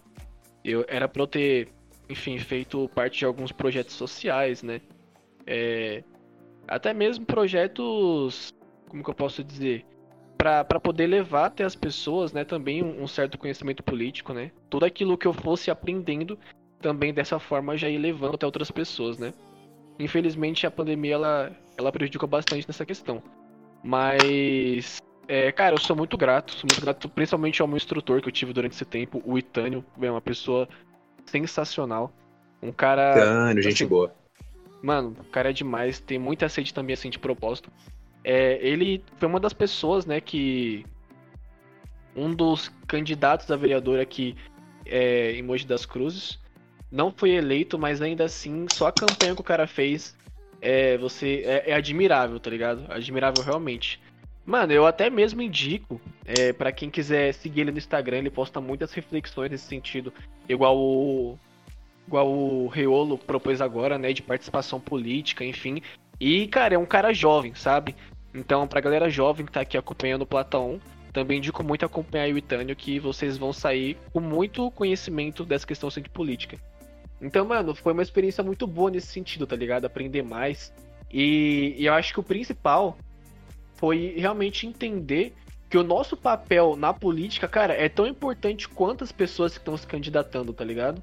Eu 0.64 0.84
era 0.88 1.08
para 1.08 1.22
eu 1.22 1.26
ter 1.26 1.68
enfim, 2.08 2.38
feito 2.38 2.88
parte 2.94 3.18
de 3.20 3.24
alguns 3.24 3.52
projetos 3.52 3.94
sociais, 3.94 4.62
né? 4.62 4.80
É, 5.46 6.02
até 6.66 6.92
mesmo 6.92 7.24
projetos, 7.24 8.52
como 8.88 9.02
que 9.02 9.10
eu 9.10 9.14
posso 9.14 9.42
dizer, 9.42 9.84
para 10.36 10.64
poder 10.80 11.06
levar 11.06 11.46
até 11.46 11.64
as 11.64 11.74
pessoas, 11.74 12.32
né, 12.32 12.44
também 12.44 12.82
um, 12.82 13.02
um, 13.02 13.06
certo 13.06 13.38
conhecimento 13.38 13.82
político, 13.82 14.32
né? 14.32 14.50
Tudo 14.68 14.84
aquilo 14.84 15.16
que 15.16 15.26
eu 15.26 15.32
fosse 15.32 15.70
aprendendo, 15.70 16.38
também 16.80 17.12
dessa 17.12 17.38
forma 17.38 17.76
já 17.76 17.88
ir 17.88 17.98
levando 17.98 18.34
até 18.34 18.46
outras 18.46 18.70
pessoas, 18.70 19.18
né? 19.18 19.32
Infelizmente 19.98 20.66
a 20.66 20.70
pandemia 20.70 21.14
ela, 21.14 21.56
ela 21.76 21.90
prejudicou 21.90 22.28
bastante 22.28 22.66
nessa 22.68 22.84
questão. 22.84 23.22
Mas, 23.82 24.98
é, 25.26 25.50
cara, 25.52 25.74
eu 25.74 25.78
sou 25.78 25.96
muito 25.96 26.16
grato, 26.16 26.52
sou 26.52 26.66
muito 26.66 26.80
grato 26.80 27.08
principalmente 27.08 27.62
ao 27.62 27.68
meu 27.68 27.76
instrutor 27.76 28.20
que 28.20 28.28
eu 28.28 28.32
tive 28.32 28.52
durante 28.52 28.72
esse 28.72 28.84
tempo, 28.84 29.22
o 29.24 29.38
Itânio, 29.38 29.84
é 30.00 30.10
uma 30.10 30.20
pessoa 30.20 30.68
sensacional. 31.26 32.12
Um 32.62 32.72
cara. 32.72 33.14
Cano, 33.14 33.62
gente 33.62 33.74
assim, 33.82 33.86
boa. 33.86 34.14
Mano, 34.82 35.16
o 35.20 35.24
cara 35.24 35.50
é 35.50 35.52
demais, 35.52 36.00
tem 36.00 36.18
muita 36.18 36.48
sede 36.48 36.72
também, 36.72 36.94
assim, 36.94 37.10
de 37.10 37.18
propósito. 37.18 37.70
É, 38.22 38.58
ele 38.60 39.02
foi 39.18 39.28
uma 39.28 39.40
das 39.40 39.52
pessoas, 39.52 40.06
né, 40.06 40.20
que. 40.20 40.84
Um 42.14 42.34
dos 42.34 42.72
candidatos 42.86 43.50
a 43.50 43.56
vereador 43.56 44.00
aqui 44.00 44.34
é, 44.86 45.32
em 45.32 45.42
Mogi 45.42 45.66
das 45.66 45.84
Cruzes. 45.84 46.38
Não 46.90 47.12
foi 47.12 47.30
eleito, 47.30 47.78
mas 47.78 48.00
ainda 48.00 48.24
assim, 48.24 48.66
só 48.72 48.86
a 48.86 48.92
campanha 48.92 49.34
que 49.34 49.40
o 49.40 49.44
cara 49.44 49.66
fez 49.66 50.16
é, 50.60 50.96
você, 50.96 51.42
é, 51.44 51.70
é 51.70 51.74
admirável, 51.74 52.40
tá 52.40 52.48
ligado? 52.48 52.84
Admirável 52.90 53.42
realmente. 53.44 54.00
Mano, 54.46 54.72
eu 54.72 54.86
até 54.86 55.10
mesmo 55.10 55.42
indico, 55.42 56.00
é, 56.24 56.52
para 56.52 56.70
quem 56.70 56.88
quiser 56.88 57.34
seguir 57.34 57.62
ele 57.62 57.72
no 57.72 57.78
Instagram, 57.78 58.18
ele 58.18 58.30
posta 58.30 58.60
muitas 58.60 58.92
reflexões 58.92 59.50
nesse 59.50 59.66
sentido. 59.66 60.12
Igual 60.48 60.78
o, 60.78 61.36
igual 62.06 62.30
o 62.30 62.68
Reolo 62.68 63.18
propôs 63.18 63.60
agora, 63.60 63.98
né, 63.98 64.12
de 64.12 64.22
participação 64.22 64.80
política, 64.80 65.44
enfim. 65.44 65.82
E, 66.20 66.46
cara, 66.46 66.76
é 66.76 66.78
um 66.78 66.86
cara 66.86 67.12
jovem, 67.12 67.56
sabe? 67.56 67.96
Então, 68.32 68.68
pra 68.68 68.80
galera 68.80 69.10
jovem 69.10 69.44
que 69.44 69.50
tá 69.50 69.62
aqui 69.62 69.76
acompanhando 69.76 70.22
o 70.22 70.26
Platão, 70.26 70.80
também 71.12 71.38
indico 71.38 71.64
muito 71.64 71.84
acompanhar 71.84 72.32
o 72.32 72.38
Itânio, 72.38 72.76
que 72.76 73.00
vocês 73.00 73.36
vão 73.36 73.52
sair 73.52 73.98
com 74.12 74.20
muito 74.20 74.70
conhecimento 74.70 75.44
dessa 75.44 75.66
questão 75.66 75.88
de 75.88 76.08
política. 76.08 76.56
Então, 77.20 77.44
mano, 77.46 77.74
foi 77.74 77.92
uma 77.92 78.02
experiência 78.02 78.44
muito 78.44 78.64
boa 78.66 78.90
nesse 78.92 79.08
sentido, 79.08 79.46
tá 79.46 79.56
ligado? 79.56 79.86
Aprender 79.86 80.22
mais. 80.22 80.72
E, 81.10 81.74
e 81.78 81.86
eu 81.86 81.94
acho 81.94 82.12
que 82.12 82.20
o 82.20 82.22
principal 82.22 82.96
foi 83.76 84.14
realmente 84.16 84.66
entender 84.66 85.34
que 85.68 85.76
o 85.76 85.82
nosso 85.82 86.16
papel 86.16 86.76
na 86.76 86.92
política, 86.94 87.48
cara, 87.48 87.74
é 87.74 87.88
tão 87.88 88.06
importante 88.06 88.68
quanto 88.68 89.02
as 89.02 89.12
pessoas 89.12 89.52
que 89.52 89.58
estão 89.58 89.76
se 89.76 89.86
candidatando, 89.86 90.52
tá 90.52 90.64
ligado? 90.64 91.02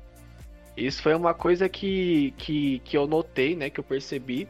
Isso 0.75 1.01
foi 1.01 1.13
uma 1.13 1.33
coisa 1.33 1.69
que, 1.69 2.33
que, 2.37 2.79
que 2.79 2.97
eu 2.97 3.05
notei, 3.05 3.55
né, 3.55 3.69
que 3.69 3.79
eu 3.79 3.83
percebi. 3.83 4.47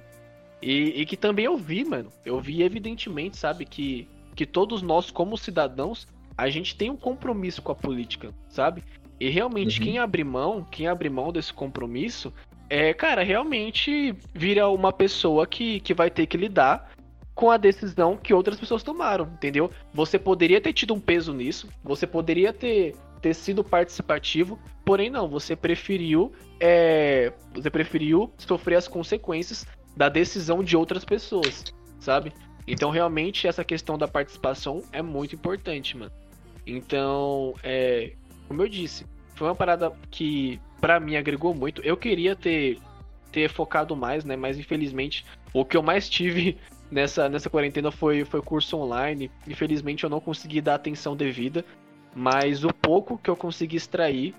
E, 0.62 1.02
e 1.02 1.06
que 1.06 1.18
também 1.18 1.46
eu 1.46 1.58
vi, 1.58 1.84
mano. 1.84 2.10
Eu 2.26 2.40
vi 2.40 2.64
evidentemente, 2.64 3.38
sabe, 3.38 3.66
que, 3.66 4.08
que 4.34 4.46
todos 4.46 4.82
nós, 4.82 5.12
como 5.12 5.38
cidadãos, 5.38 6.08
a 6.38 6.50
gente 6.50 6.76
tem 6.76 6.90
um 6.90 6.96
compromisso 6.96 7.62
com 7.62 7.72
a 7.72 7.76
política, 7.76 8.34
sabe? 8.48 8.84
E 9.20 9.30
realmente, 9.30 9.80
uhum. 9.80 9.86
quem 9.86 9.98
abre 9.98 10.24
mão, 10.24 10.66
quem 10.72 10.88
abre 10.88 11.10
mão 11.10 11.34
desse 11.34 11.54
compromisso, 11.54 12.34
é, 12.70 12.94
cara, 12.94 13.24
realmente 13.24 14.16
vira 14.34 14.70
uma 14.70 14.94
pessoa 14.94 15.46
que, 15.46 15.80
que 15.82 15.94
vai 15.94 16.10
ter 16.10 16.26
que 16.26 16.38
lidar 16.38 16.92
com 17.36 17.50
a 17.50 17.58
decisão 17.58 18.16
que 18.18 18.34
outras 18.34 18.60
pessoas 18.60 18.84
tomaram, 18.84 19.26
entendeu? 19.26 19.70
Você 19.94 20.20
poderia 20.20 20.62
ter 20.62 20.74
tido 20.74 20.94
um 20.94 21.00
peso 21.00 21.34
nisso, 21.34 21.68
você 21.84 22.06
poderia 22.06 22.54
ter, 22.54 22.96
ter 23.22 23.34
sido 23.34 23.64
participativo, 23.64 24.60
porém 24.86 25.10
não, 25.10 25.28
você 25.28 25.56
preferiu 25.56 26.32
é, 26.60 27.34
você 27.54 27.70
preferiu 27.70 28.32
sofrer 28.38 28.76
as 28.76 28.88
consequências 28.88 29.66
da 29.98 30.10
decisão 30.10 30.64
de 30.64 30.78
outras 30.78 31.04
pessoas, 31.04 31.66
sabe? 32.00 32.32
Então 32.68 32.90
realmente 32.90 33.48
essa 33.48 33.64
questão 33.64 33.98
da 33.98 34.08
participação 34.08 34.82
é 34.92 35.02
muito 35.02 35.36
importante, 35.36 35.98
mano. 35.98 36.12
Então, 36.66 37.54
é, 37.62 38.14
como 38.48 38.62
eu 38.62 38.70
disse, 38.70 39.06
foi 39.36 39.48
uma 39.48 39.56
parada 39.56 39.92
que 40.10 40.60
para 40.80 41.00
mim 41.00 41.16
agregou 41.16 41.54
muito. 41.54 41.82
Eu 41.82 41.98
queria 41.98 42.36
ter 42.36 42.80
ter 43.32 43.50
focado 43.50 43.96
mais, 43.96 44.24
né? 44.24 44.36
Mas 44.36 44.60
infelizmente 44.60 45.26
o 45.52 45.66
que 45.66 45.76
eu 45.76 45.82
mais 45.82 46.08
tive 46.08 46.58
nessa, 46.94 47.28
nessa 47.28 47.50
quarentena 47.50 47.92
foi, 47.92 48.24
foi 48.24 48.42
curso 48.42 48.78
online. 48.78 49.30
Infelizmente 49.48 50.04
eu 50.04 50.10
não 50.10 50.20
consegui 50.20 50.62
dar 50.62 50.76
atenção 50.76 51.16
devida, 51.16 51.66
mas 52.16 52.64
o 52.64 52.74
pouco 52.74 53.18
que 53.18 53.30
eu 53.30 53.36
consegui 53.36 53.76
extrair 53.76 54.34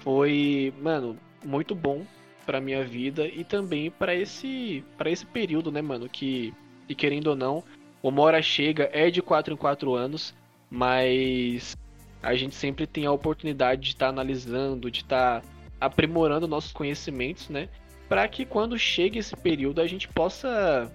foi, 0.00 0.72
mano, 0.80 1.16
muito 1.44 1.74
bom 1.74 2.04
para 2.44 2.60
minha 2.60 2.84
vida 2.84 3.26
e 3.26 3.42
também 3.42 3.90
para 3.90 4.14
esse 4.14 4.84
para 4.98 5.10
esse 5.10 5.24
período, 5.24 5.72
né, 5.72 5.80
mano, 5.80 6.08
que 6.08 6.52
e 6.86 6.94
querendo 6.94 7.28
ou 7.28 7.36
não, 7.36 7.64
o 8.02 8.10
Mora 8.10 8.42
chega 8.42 8.90
é 8.92 9.10
de 9.10 9.22
4 9.22 9.54
em 9.54 9.56
4 9.56 9.94
anos, 9.94 10.34
mas 10.70 11.74
a 12.22 12.34
gente 12.34 12.54
sempre 12.54 12.86
tem 12.86 13.06
a 13.06 13.12
oportunidade 13.12 13.80
de 13.80 13.88
estar 13.88 14.06
tá 14.06 14.10
analisando, 14.10 14.90
de 14.90 15.00
estar 15.00 15.40
tá 15.40 15.46
aprimorando 15.80 16.46
nossos 16.46 16.72
conhecimentos, 16.72 17.48
né? 17.48 17.68
Para 18.06 18.28
que 18.28 18.44
quando 18.44 18.78
chegue 18.78 19.18
esse 19.18 19.34
período 19.34 19.80
a 19.80 19.86
gente 19.86 20.06
possa 20.08 20.92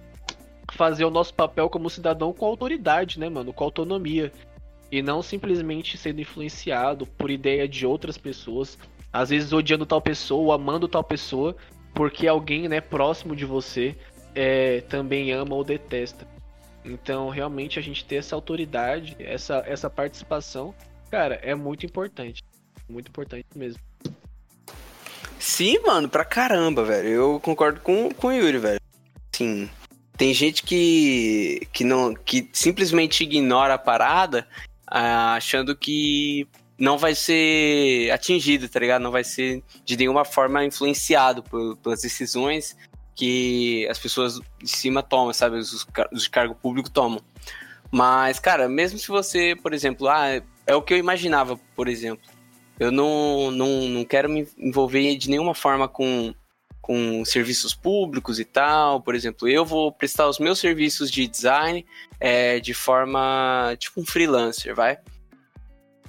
fazer 0.74 1.04
o 1.04 1.10
nosso 1.10 1.34
papel 1.34 1.68
como 1.68 1.90
cidadão 1.90 2.32
com 2.32 2.46
autoridade, 2.46 3.18
né, 3.18 3.28
mano? 3.28 3.52
Com 3.52 3.64
autonomia. 3.64 4.32
E 4.90 5.02
não 5.02 5.22
simplesmente 5.22 5.96
sendo 5.96 6.20
influenciado 6.20 7.06
por 7.06 7.30
ideia 7.30 7.68
de 7.68 7.86
outras 7.86 8.18
pessoas. 8.18 8.78
Às 9.12 9.30
vezes 9.30 9.52
odiando 9.52 9.86
tal 9.86 10.00
pessoa 10.00 10.42
ou 10.42 10.52
amando 10.52 10.88
tal 10.88 11.02
pessoa, 11.02 11.56
porque 11.94 12.26
alguém, 12.26 12.68
né, 12.68 12.80
próximo 12.80 13.34
de 13.34 13.44
você 13.44 13.96
é, 14.34 14.80
também 14.82 15.32
ama 15.32 15.54
ou 15.54 15.64
detesta. 15.64 16.26
Então, 16.84 17.28
realmente, 17.28 17.78
a 17.78 17.82
gente 17.82 18.04
ter 18.04 18.16
essa 18.16 18.34
autoridade, 18.34 19.16
essa, 19.18 19.62
essa 19.66 19.90
participação, 19.90 20.74
cara, 21.10 21.34
é 21.42 21.54
muito 21.54 21.84
importante. 21.84 22.42
Muito 22.88 23.08
importante 23.08 23.46
mesmo. 23.54 23.80
Sim, 25.38 25.78
mano, 25.80 26.08
pra 26.08 26.24
caramba, 26.24 26.84
velho. 26.84 27.08
Eu 27.08 27.40
concordo 27.40 27.80
com, 27.80 28.10
com 28.12 28.28
o 28.28 28.32
Yuri, 28.32 28.58
velho. 28.58 28.80
Sim, 29.32 29.70
tem 30.20 30.34
gente 30.34 30.62
que, 30.64 31.66
que, 31.72 31.82
não, 31.82 32.12
que 32.12 32.46
simplesmente 32.52 33.24
ignora 33.24 33.72
a 33.72 33.78
parada, 33.78 34.46
ah, 34.86 35.32
achando 35.32 35.74
que 35.74 36.46
não 36.78 36.98
vai 36.98 37.14
ser 37.14 38.10
atingido, 38.10 38.68
tá 38.68 38.78
ligado? 38.78 39.00
Não 39.00 39.10
vai 39.10 39.24
ser 39.24 39.64
de 39.82 39.96
nenhuma 39.96 40.26
forma 40.26 40.62
influenciado 40.62 41.42
por, 41.42 41.74
pelas 41.78 42.02
decisões 42.02 42.76
que 43.16 43.88
as 43.88 43.98
pessoas 43.98 44.38
de 44.62 44.68
cima 44.68 45.02
tomam, 45.02 45.32
sabe? 45.32 45.56
Os, 45.56 45.86
os 46.12 46.22
de 46.24 46.28
cargo 46.28 46.54
público 46.54 46.90
tomam. 46.90 47.22
Mas, 47.90 48.38
cara, 48.38 48.68
mesmo 48.68 48.98
se 48.98 49.08
você, 49.08 49.56
por 49.56 49.72
exemplo, 49.72 50.06
ah, 50.06 50.42
é 50.66 50.74
o 50.74 50.82
que 50.82 50.92
eu 50.92 50.98
imaginava, 50.98 51.58
por 51.74 51.88
exemplo. 51.88 52.28
Eu 52.78 52.92
não, 52.92 53.50
não, 53.50 53.88
não 53.88 54.04
quero 54.04 54.28
me 54.28 54.46
envolver 54.58 55.16
de 55.16 55.30
nenhuma 55.30 55.54
forma 55.54 55.88
com 55.88 56.34
com 56.80 57.24
serviços 57.24 57.74
públicos 57.74 58.40
e 58.40 58.44
tal. 58.44 59.00
Por 59.00 59.14
exemplo, 59.14 59.48
eu 59.48 59.64
vou 59.64 59.92
prestar 59.92 60.28
os 60.28 60.38
meus 60.38 60.58
serviços 60.58 61.10
de 61.10 61.26
design 61.26 61.84
é, 62.18 62.60
de 62.60 62.74
forma 62.74 63.74
tipo 63.78 64.00
um 64.00 64.06
freelancer, 64.06 64.74
vai. 64.74 64.98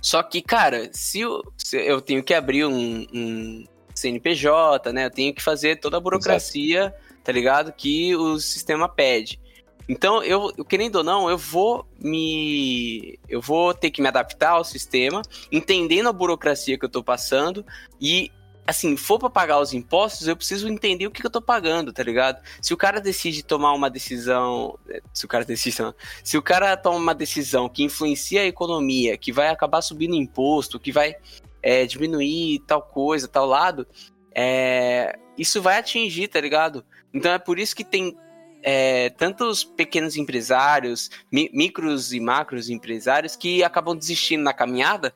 Só 0.01 0.23
que, 0.23 0.41
cara, 0.41 0.89
se 0.91 1.19
eu, 1.19 1.41
se 1.55 1.77
eu 1.77 2.01
tenho 2.01 2.23
que 2.23 2.33
abrir 2.33 2.65
um, 2.65 3.05
um, 3.13 3.63
CNPJ, 3.93 4.91
né? 4.91 5.05
Eu 5.05 5.11
tenho 5.11 5.33
que 5.33 5.41
fazer 5.41 5.75
toda 5.75 5.97
a 5.97 5.99
burocracia, 5.99 6.79
Exato. 6.79 6.95
tá 7.23 7.31
ligado? 7.31 7.71
Que 7.71 8.15
o 8.15 8.39
sistema 8.39 8.89
pede. 8.89 9.39
Então, 9.87 10.23
eu, 10.23 10.51
querendo 10.65 10.97
ou 10.97 11.03
não, 11.03 11.29
eu 11.29 11.37
vou 11.37 11.85
me. 11.99 13.19
Eu 13.27 13.41
vou 13.41 13.73
ter 13.73 13.91
que 13.91 14.01
me 14.01 14.07
adaptar 14.07 14.51
ao 14.51 14.63
sistema, 14.63 15.21
entendendo 15.51 16.09
a 16.09 16.13
burocracia 16.13 16.77
que 16.79 16.85
eu 16.85 16.89
tô 16.89 17.03
passando 17.03 17.65
e 17.99 18.31
assim, 18.65 18.95
for 18.95 19.19
para 19.19 19.29
pagar 19.29 19.59
os 19.59 19.73
impostos, 19.73 20.27
eu 20.27 20.35
preciso 20.35 20.67
entender 20.67 21.07
o 21.07 21.11
que, 21.11 21.21
que, 21.21 21.27
eu 21.27 21.31
tô 21.31 21.41
pagando, 21.41 21.91
tá 21.91 22.03
ligado? 22.03 22.41
Se 22.61 22.73
o 22.73 22.77
cara 22.77 23.01
decide 23.01 23.43
tomar 23.43 23.73
uma 23.73 23.89
decisão, 23.89 24.77
é, 24.89 25.01
se 25.13 25.25
o 25.25 25.27
cara 25.27 25.43
decide, 25.43 25.77
se 26.23 26.37
o 26.37 26.41
cara 26.41 26.77
toma 26.77 26.97
uma 26.97 27.15
decisão 27.15 27.67
que 27.67 27.83
influencia 27.83 28.41
a 28.41 28.45
economia, 28.45 29.17
que 29.17 29.31
vai 29.31 29.49
acabar 29.49 29.81
subindo 29.81 30.15
imposto, 30.15 30.79
que 30.79 30.91
vai 30.91 31.15
é, 31.61 31.85
diminuir 31.85 32.59
tal 32.67 32.81
coisa, 32.81 33.27
tal 33.27 33.45
lado, 33.45 33.87
é, 34.35 35.17
isso 35.37 35.61
vai 35.61 35.77
atingir, 35.77 36.27
tá 36.27 36.39
ligado? 36.39 36.85
Então 37.13 37.31
é 37.31 37.39
por 37.39 37.59
isso 37.59 37.75
que 37.75 37.83
tem 37.83 38.15
é, 38.63 39.09
tantos 39.09 39.63
pequenos 39.63 40.15
empresários, 40.15 41.09
mi 41.31 41.49
micros 41.53 42.13
e 42.13 42.19
macros 42.19 42.69
empresários 42.69 43.35
que 43.35 43.63
acabam 43.63 43.95
desistindo 43.95 44.43
na 44.43 44.53
caminhada 44.53 45.13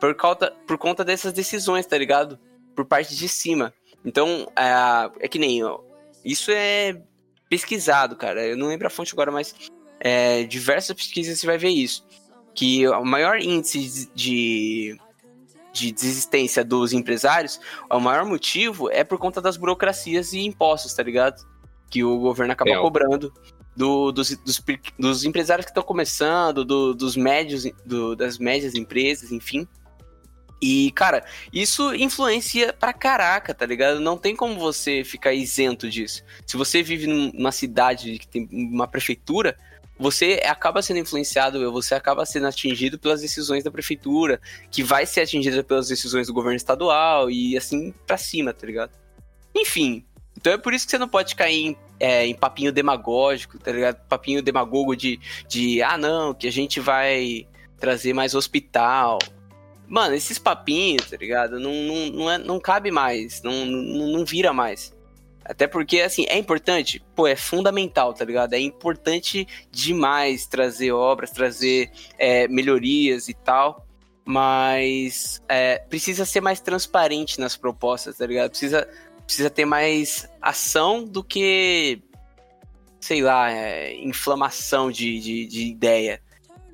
por 0.00 0.14
conta, 0.14 0.52
por 0.66 0.78
conta 0.78 1.04
dessas 1.04 1.32
decisões, 1.32 1.86
tá 1.86 1.96
ligado? 1.96 2.38
Por 2.74 2.84
parte 2.84 3.16
de 3.16 3.28
cima. 3.28 3.72
Então, 4.04 4.50
é, 4.56 5.24
é 5.24 5.28
que 5.28 5.38
nem. 5.38 5.62
Ó, 5.64 5.80
isso 6.24 6.50
é 6.50 7.00
pesquisado, 7.48 8.16
cara. 8.16 8.46
Eu 8.46 8.56
não 8.56 8.68
lembro 8.68 8.86
a 8.86 8.90
fonte 8.90 9.12
agora, 9.12 9.30
mas 9.30 9.54
é, 9.98 10.44
diversas 10.44 10.96
pesquisas 10.96 11.38
você 11.38 11.46
vai 11.46 11.58
ver 11.58 11.70
isso. 11.70 12.06
Que 12.54 12.86
o 12.88 13.04
maior 13.04 13.38
índice 13.38 14.10
de, 14.14 14.98
de 15.72 15.92
desistência 15.92 16.64
dos 16.64 16.92
empresários, 16.92 17.60
o 17.90 18.00
maior 18.00 18.24
motivo 18.24 18.90
é 18.90 19.04
por 19.04 19.18
conta 19.18 19.40
das 19.40 19.56
burocracias 19.56 20.32
e 20.32 20.40
impostos, 20.40 20.94
tá 20.94 21.02
ligado? 21.02 21.46
Que 21.90 22.04
o 22.04 22.18
governo 22.18 22.52
acaba 22.52 22.80
cobrando 22.80 23.32
do, 23.76 24.12
dos, 24.12 24.36
dos, 24.36 24.62
dos, 24.98 25.24
empresários 25.24 25.64
que 25.64 25.70
estão 25.70 25.82
começando, 25.82 26.64
do, 26.64 26.94
dos 26.94 27.16
médios, 27.16 27.64
do, 27.84 28.16
das 28.16 28.38
médias 28.38 28.74
empresas, 28.74 29.32
enfim. 29.32 29.66
E, 30.62 30.90
cara, 30.90 31.24
isso 31.52 31.94
influencia 31.94 32.72
pra 32.72 32.92
caraca, 32.92 33.54
tá 33.54 33.64
ligado? 33.64 33.98
Não 33.98 34.18
tem 34.18 34.36
como 34.36 34.58
você 34.58 35.02
ficar 35.02 35.32
isento 35.32 35.88
disso. 35.88 36.22
Se 36.46 36.56
você 36.56 36.82
vive 36.82 37.06
numa 37.06 37.50
cidade 37.50 38.18
que 38.18 38.28
tem 38.28 38.46
uma 38.52 38.86
prefeitura, 38.86 39.56
você 39.98 40.40
acaba 40.44 40.82
sendo 40.82 40.98
influenciado, 40.98 41.70
você 41.72 41.94
acaba 41.94 42.26
sendo 42.26 42.46
atingido 42.46 42.98
pelas 42.98 43.20
decisões 43.20 43.64
da 43.64 43.70
prefeitura, 43.70 44.40
que 44.70 44.82
vai 44.82 45.06
ser 45.06 45.22
atingida 45.22 45.62
pelas 45.62 45.88
decisões 45.88 46.26
do 46.26 46.34
governo 46.34 46.56
estadual 46.56 47.30
e 47.30 47.56
assim 47.56 47.92
pra 48.06 48.16
cima, 48.16 48.52
tá 48.52 48.66
ligado? 48.66 48.92
Enfim, 49.54 50.04
então 50.36 50.52
é 50.52 50.58
por 50.58 50.72
isso 50.72 50.86
que 50.86 50.90
você 50.90 50.98
não 50.98 51.08
pode 51.08 51.34
cair 51.34 51.66
em, 51.66 51.76
é, 51.98 52.26
em 52.26 52.34
papinho 52.34 52.72
demagógico, 52.72 53.58
tá 53.58 53.72
ligado? 53.72 53.96
Papinho 54.08 54.42
demagogo 54.42 54.96
de, 54.96 55.20
de, 55.46 55.82
ah, 55.82 55.98
não, 55.98 56.32
que 56.32 56.46
a 56.46 56.52
gente 56.52 56.80
vai 56.80 57.46
trazer 57.78 58.14
mais 58.14 58.34
hospital, 58.34 59.18
Mano, 59.90 60.14
esses 60.14 60.38
papinhos, 60.38 61.10
tá 61.10 61.16
ligado? 61.16 61.58
Não, 61.58 61.74
não, 61.74 62.06
não, 62.06 62.30
é, 62.30 62.38
não 62.38 62.60
cabe 62.60 62.92
mais, 62.92 63.42
não, 63.42 63.66
não, 63.66 64.06
não 64.06 64.24
vira 64.24 64.52
mais. 64.52 64.94
Até 65.44 65.66
porque, 65.66 66.00
assim, 66.00 66.26
é 66.28 66.38
importante, 66.38 67.02
pô, 67.16 67.26
é 67.26 67.34
fundamental, 67.34 68.14
tá 68.14 68.24
ligado? 68.24 68.52
É 68.52 68.60
importante 68.60 69.48
demais 69.68 70.46
trazer 70.46 70.92
obras, 70.92 71.32
trazer 71.32 71.90
é, 72.16 72.46
melhorias 72.46 73.28
e 73.28 73.34
tal. 73.34 73.84
mas 74.24 75.42
é, 75.48 75.78
precisa 75.78 76.24
ser 76.24 76.40
mais 76.40 76.60
transparente 76.60 77.40
nas 77.40 77.56
propostas, 77.56 78.16
tá 78.16 78.24
ligado? 78.26 78.50
Precisa, 78.50 78.88
precisa 79.26 79.50
ter 79.50 79.64
mais 79.64 80.28
ação 80.40 81.04
do 81.04 81.24
que, 81.24 82.00
sei 83.00 83.22
lá, 83.22 83.50
é, 83.50 83.92
inflamação 83.96 84.88
de, 84.88 85.18
de, 85.18 85.46
de, 85.46 85.66
ideia. 85.66 86.22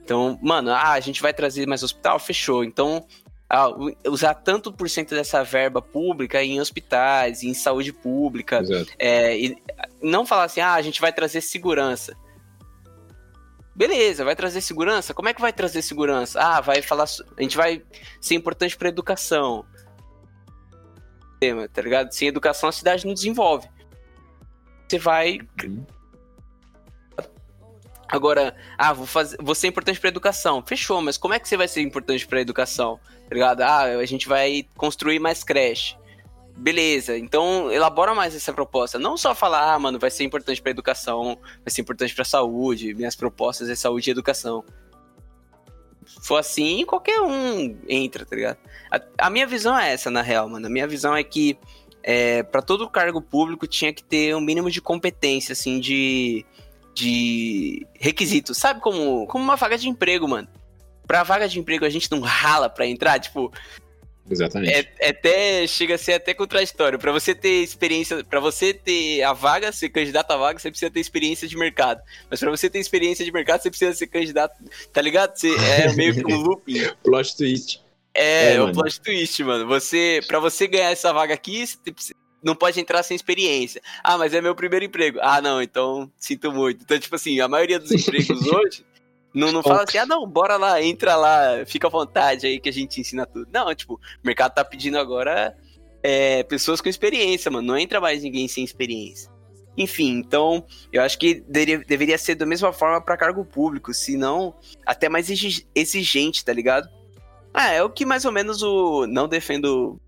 Então, 0.06 0.38
mano, 0.40 0.70
ah, 0.70 0.92
a 0.92 1.00
gente 1.00 1.20
vai 1.20 1.34
trazer 1.34 1.66
mais 1.66 1.82
hospital? 1.82 2.20
Fechou. 2.20 2.62
Então, 2.62 3.04
ah, 3.50 3.66
usar 4.06 4.34
tanto 4.34 4.72
por 4.72 4.88
cento 4.88 5.16
dessa 5.16 5.42
verba 5.42 5.82
pública 5.82 6.40
em 6.44 6.60
hospitais, 6.60 7.42
em 7.42 7.52
saúde 7.52 7.92
pública. 7.92 8.62
É, 9.00 9.36
e 9.36 9.56
não 10.00 10.24
falar 10.24 10.44
assim, 10.44 10.60
ah, 10.60 10.74
a 10.74 10.82
gente 10.82 11.00
vai 11.00 11.12
trazer 11.12 11.40
segurança. 11.40 12.16
Beleza, 13.74 14.24
vai 14.24 14.36
trazer 14.36 14.60
segurança? 14.60 15.12
Como 15.12 15.28
é 15.28 15.34
que 15.34 15.40
vai 15.40 15.52
trazer 15.52 15.82
segurança? 15.82 16.40
Ah, 16.40 16.60
vai 16.60 16.80
falar. 16.80 17.06
A 17.36 17.42
gente 17.42 17.56
vai 17.56 17.82
ser 18.20 18.36
importante 18.36 18.76
para 18.76 18.88
educação. 18.88 19.66
Tema, 21.40 21.68
tá 21.68 21.82
ligado? 21.82 22.12
Sem 22.12 22.28
educação 22.28 22.68
a 22.68 22.72
cidade 22.72 23.04
não 23.04 23.12
desenvolve. 23.12 23.68
Você 24.88 25.00
vai. 25.00 25.40
Agora, 28.08 28.54
ah, 28.78 28.92
vou 28.92 29.06
fazer, 29.06 29.36
vou 29.40 29.54
ser 29.54 29.68
importante 29.68 29.98
para 29.98 30.08
educação. 30.08 30.62
Fechou, 30.64 31.02
mas 31.02 31.18
como 31.18 31.34
é 31.34 31.38
que 31.38 31.48
você 31.48 31.56
vai 31.56 31.68
ser 31.68 31.80
importante 31.80 32.26
para 32.26 32.40
educação? 32.40 33.00
Tá 33.28 33.34
ligado? 33.34 33.62
Ah, 33.62 33.82
a 33.82 34.06
gente 34.06 34.28
vai 34.28 34.66
construir 34.76 35.18
mais 35.18 35.42
creche. 35.42 35.96
Beleza, 36.56 37.18
então 37.18 37.70
elabora 37.70 38.14
mais 38.14 38.34
essa 38.34 38.52
proposta. 38.52 38.98
Não 38.98 39.16
só 39.16 39.34
falar, 39.34 39.74
ah, 39.74 39.78
mano, 39.78 39.98
vai 39.98 40.10
ser 40.10 40.24
importante 40.24 40.62
pra 40.62 40.70
educação, 40.70 41.38
vai 41.42 41.70
ser 41.70 41.82
importante 41.82 42.14
pra 42.14 42.24
saúde, 42.24 42.94
minhas 42.94 43.14
propostas 43.14 43.68
é 43.68 43.74
saúde 43.74 44.08
e 44.08 44.12
educação. 44.12 44.64
Se 46.06 46.26
for 46.26 46.36
assim, 46.36 46.86
qualquer 46.86 47.20
um 47.20 47.78
entra, 47.88 48.24
tá 48.24 48.34
ligado? 48.34 48.58
A, 48.90 49.26
a 49.26 49.30
minha 49.30 49.46
visão 49.46 49.78
é 49.78 49.92
essa, 49.92 50.10
na 50.10 50.22
real, 50.22 50.48
mano. 50.48 50.66
A 50.66 50.70
minha 50.70 50.86
visão 50.86 51.14
é 51.14 51.22
que 51.22 51.58
é, 52.02 52.42
para 52.44 52.62
todo 52.62 52.88
cargo 52.88 53.20
público 53.20 53.66
tinha 53.66 53.92
que 53.92 54.02
ter 54.02 54.34
um 54.34 54.40
mínimo 54.40 54.70
de 54.70 54.80
competência, 54.80 55.52
assim, 55.52 55.78
de, 55.78 56.46
de 56.96 57.86
requisitos. 57.94 58.56
Sabe 58.56 58.80
como, 58.80 59.26
como 59.26 59.44
uma 59.44 59.54
vaga 59.54 59.76
de 59.76 59.88
emprego, 59.88 60.26
mano. 60.26 60.48
Pra 61.06 61.22
vaga 61.22 61.46
de 61.46 61.60
emprego 61.60 61.84
a 61.84 61.90
gente 61.90 62.10
não 62.10 62.20
rala 62.20 62.68
pra 62.68 62.86
entrar, 62.86 63.20
tipo, 63.20 63.52
Exatamente. 64.28 64.72
É, 64.72 64.92
é, 64.98 65.10
até 65.10 65.66
chega 65.66 65.94
a 65.94 65.98
ser 65.98 66.14
até 66.14 66.34
contraditório. 66.34 66.98
Para 66.98 67.12
você 67.12 67.34
ter 67.34 67.62
experiência, 67.62 68.24
para 68.24 68.40
você 68.40 68.74
ter 68.74 69.22
a 69.22 69.32
vaga, 69.32 69.70
ser 69.70 69.88
candidato 69.90 70.30
à 70.32 70.36
vaga, 70.36 70.58
você 70.58 70.70
precisa 70.70 70.90
ter 70.90 70.98
experiência 70.98 71.46
de 71.46 71.56
mercado. 71.56 72.02
Mas 72.28 72.40
para 72.40 72.50
você 72.50 72.68
ter 72.68 72.80
experiência 72.80 73.24
de 73.24 73.30
mercado, 73.30 73.62
você 73.62 73.70
precisa 73.70 73.94
ser 73.94 74.08
candidato, 74.08 74.56
tá 74.92 75.00
ligado? 75.00 75.36
Você 75.36 75.54
é 75.54 75.92
meio 75.92 76.14
que 76.14 76.32
um 76.32 76.38
looping. 76.42 76.90
plot 77.04 77.36
twist. 77.36 77.80
É, 78.14 78.54
é, 78.54 78.62
um 78.62 78.72
plot 78.72 79.00
twist, 79.00 79.44
mano. 79.44 79.66
Você, 79.66 80.20
para 80.26 80.40
você 80.40 80.66
ganhar 80.66 80.90
essa 80.90 81.12
vaga 81.12 81.34
aqui, 81.34 81.64
você 81.64 81.78
não 82.46 82.54
pode 82.54 82.78
entrar 82.78 83.02
sem 83.02 83.16
experiência. 83.16 83.82
Ah, 84.04 84.16
mas 84.16 84.32
é 84.32 84.40
meu 84.40 84.54
primeiro 84.54 84.84
emprego. 84.84 85.18
Ah, 85.20 85.42
não, 85.42 85.60
então 85.60 86.08
sinto 86.16 86.52
muito. 86.52 86.84
Então, 86.84 86.96
tipo 86.96 87.16
assim, 87.16 87.40
a 87.40 87.48
maioria 87.48 87.80
dos 87.80 87.90
empregos 87.90 88.46
hoje 88.46 88.86
não, 89.34 89.50
não 89.50 89.64
fala 89.64 89.82
assim, 89.82 89.98
ah, 89.98 90.06
não, 90.06 90.24
bora 90.24 90.56
lá, 90.56 90.80
entra 90.80 91.16
lá, 91.16 91.66
fica 91.66 91.88
à 91.88 91.90
vontade 91.90 92.46
aí 92.46 92.60
que 92.60 92.68
a 92.68 92.72
gente 92.72 93.00
ensina 93.00 93.26
tudo. 93.26 93.48
Não, 93.52 93.74
tipo, 93.74 93.94
o 93.94 94.00
mercado 94.22 94.54
tá 94.54 94.64
pedindo 94.64 94.96
agora 94.96 95.56
é, 96.04 96.44
pessoas 96.44 96.80
com 96.80 96.88
experiência, 96.88 97.50
mano. 97.50 97.66
Não 97.66 97.76
entra 97.76 98.00
mais 98.00 98.22
ninguém 98.22 98.46
sem 98.46 98.62
experiência. 98.62 99.28
Enfim, 99.76 100.10
então, 100.12 100.64
eu 100.92 101.02
acho 101.02 101.18
que 101.18 101.44
deveria, 101.48 102.16
ser 102.16 102.36
da 102.36 102.46
mesma 102.46 102.72
forma 102.72 103.00
para 103.00 103.16
cargo 103.16 103.44
público, 103.44 103.92
se 103.92 104.16
não 104.16 104.54
até 104.86 105.08
mais 105.08 105.28
exigente, 105.74 106.44
tá 106.44 106.52
ligado? 106.52 106.88
Ah, 107.52 107.72
é 107.72 107.82
o 107.82 107.90
que 107.90 108.06
mais 108.06 108.24
ou 108.24 108.30
menos 108.30 108.62
o. 108.62 109.06
Não 109.06 109.26
defendo 109.26 109.98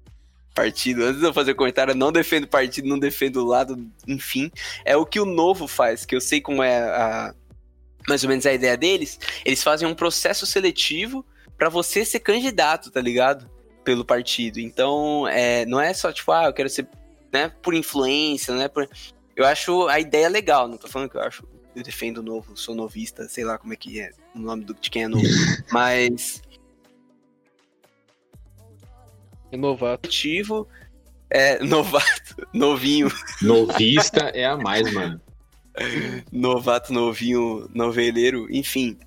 partido, 0.58 1.04
antes 1.04 1.20
de 1.20 1.26
eu 1.26 1.32
fazer 1.32 1.54
comentário, 1.54 1.94
não 1.94 2.10
defendo 2.10 2.48
partido, 2.48 2.88
não 2.88 2.98
defendo 2.98 3.36
o 3.36 3.46
lado, 3.46 3.88
enfim. 4.08 4.50
É 4.84 4.96
o 4.96 5.06
que 5.06 5.20
o 5.20 5.24
novo 5.24 5.68
faz, 5.68 6.04
que 6.04 6.16
eu 6.16 6.20
sei 6.20 6.40
como 6.40 6.64
é 6.64 6.80
a, 6.80 7.32
mais 8.08 8.24
ou 8.24 8.28
menos 8.28 8.44
a 8.44 8.52
ideia 8.52 8.76
deles, 8.76 9.20
eles 9.44 9.62
fazem 9.62 9.86
um 9.86 9.94
processo 9.94 10.44
seletivo 10.46 11.24
para 11.56 11.68
você 11.68 12.04
ser 12.04 12.18
candidato, 12.18 12.90
tá 12.90 13.00
ligado? 13.00 13.48
Pelo 13.84 14.04
partido. 14.04 14.58
Então, 14.58 15.28
é, 15.28 15.64
não 15.64 15.80
é 15.80 15.94
só 15.94 16.12
tipo, 16.12 16.32
ah, 16.32 16.46
eu 16.46 16.52
quero 16.52 16.68
ser 16.68 16.88
né, 17.32 17.52
por 17.62 17.72
influência, 17.72 18.52
né? 18.52 18.66
Por... 18.66 18.88
Eu 19.36 19.46
acho 19.46 19.86
a 19.86 20.00
ideia 20.00 20.28
legal, 20.28 20.66
não 20.66 20.76
tô 20.76 20.88
falando 20.88 21.08
que 21.08 21.16
eu 21.16 21.22
acho, 21.22 21.46
eu 21.76 21.84
defendo 21.84 22.18
o 22.18 22.22
novo, 22.22 22.56
sou 22.56 22.74
novista, 22.74 23.28
sei 23.28 23.44
lá 23.44 23.58
como 23.58 23.72
é 23.72 23.76
que 23.76 24.00
é 24.00 24.10
o 24.34 24.40
nome 24.40 24.64
do, 24.64 24.74
de 24.74 24.90
quem 24.90 25.04
é 25.04 25.08
novo, 25.08 25.22
mas. 25.70 26.42
Novato. 29.56 30.08
É, 31.30 31.62
novato, 31.62 32.48
novinho. 32.52 33.11
Novista 33.42 34.30
é 34.34 34.46
a 34.46 34.56
mais, 34.56 34.92
mano. 34.92 35.20
novato, 36.32 36.92
novinho, 36.92 37.68
noveleiro, 37.74 38.46
enfim. 38.50 38.98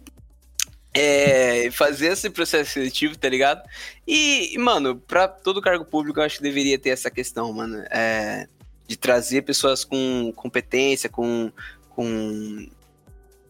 É, 0.93 1.69
fazer 1.71 2.07
esse 2.07 2.29
processo 2.29 2.71
seletivo, 2.71 3.17
tá 3.17 3.29
ligado? 3.29 3.61
E, 4.05 4.57
mano, 4.57 4.97
pra 4.97 5.27
todo 5.27 5.61
cargo 5.61 5.85
público 5.85 6.19
eu 6.19 6.23
acho 6.23 6.37
que 6.37 6.43
deveria 6.43 6.77
ter 6.77 6.89
essa 6.89 7.09
questão, 7.09 7.51
mano. 7.53 7.77
É, 7.89 8.47
de 8.87 8.97
trazer 8.97 9.43
pessoas 9.43 9.85
com 9.85 10.33
competência, 10.35 11.09
com, 11.09 11.49
com 11.89 12.67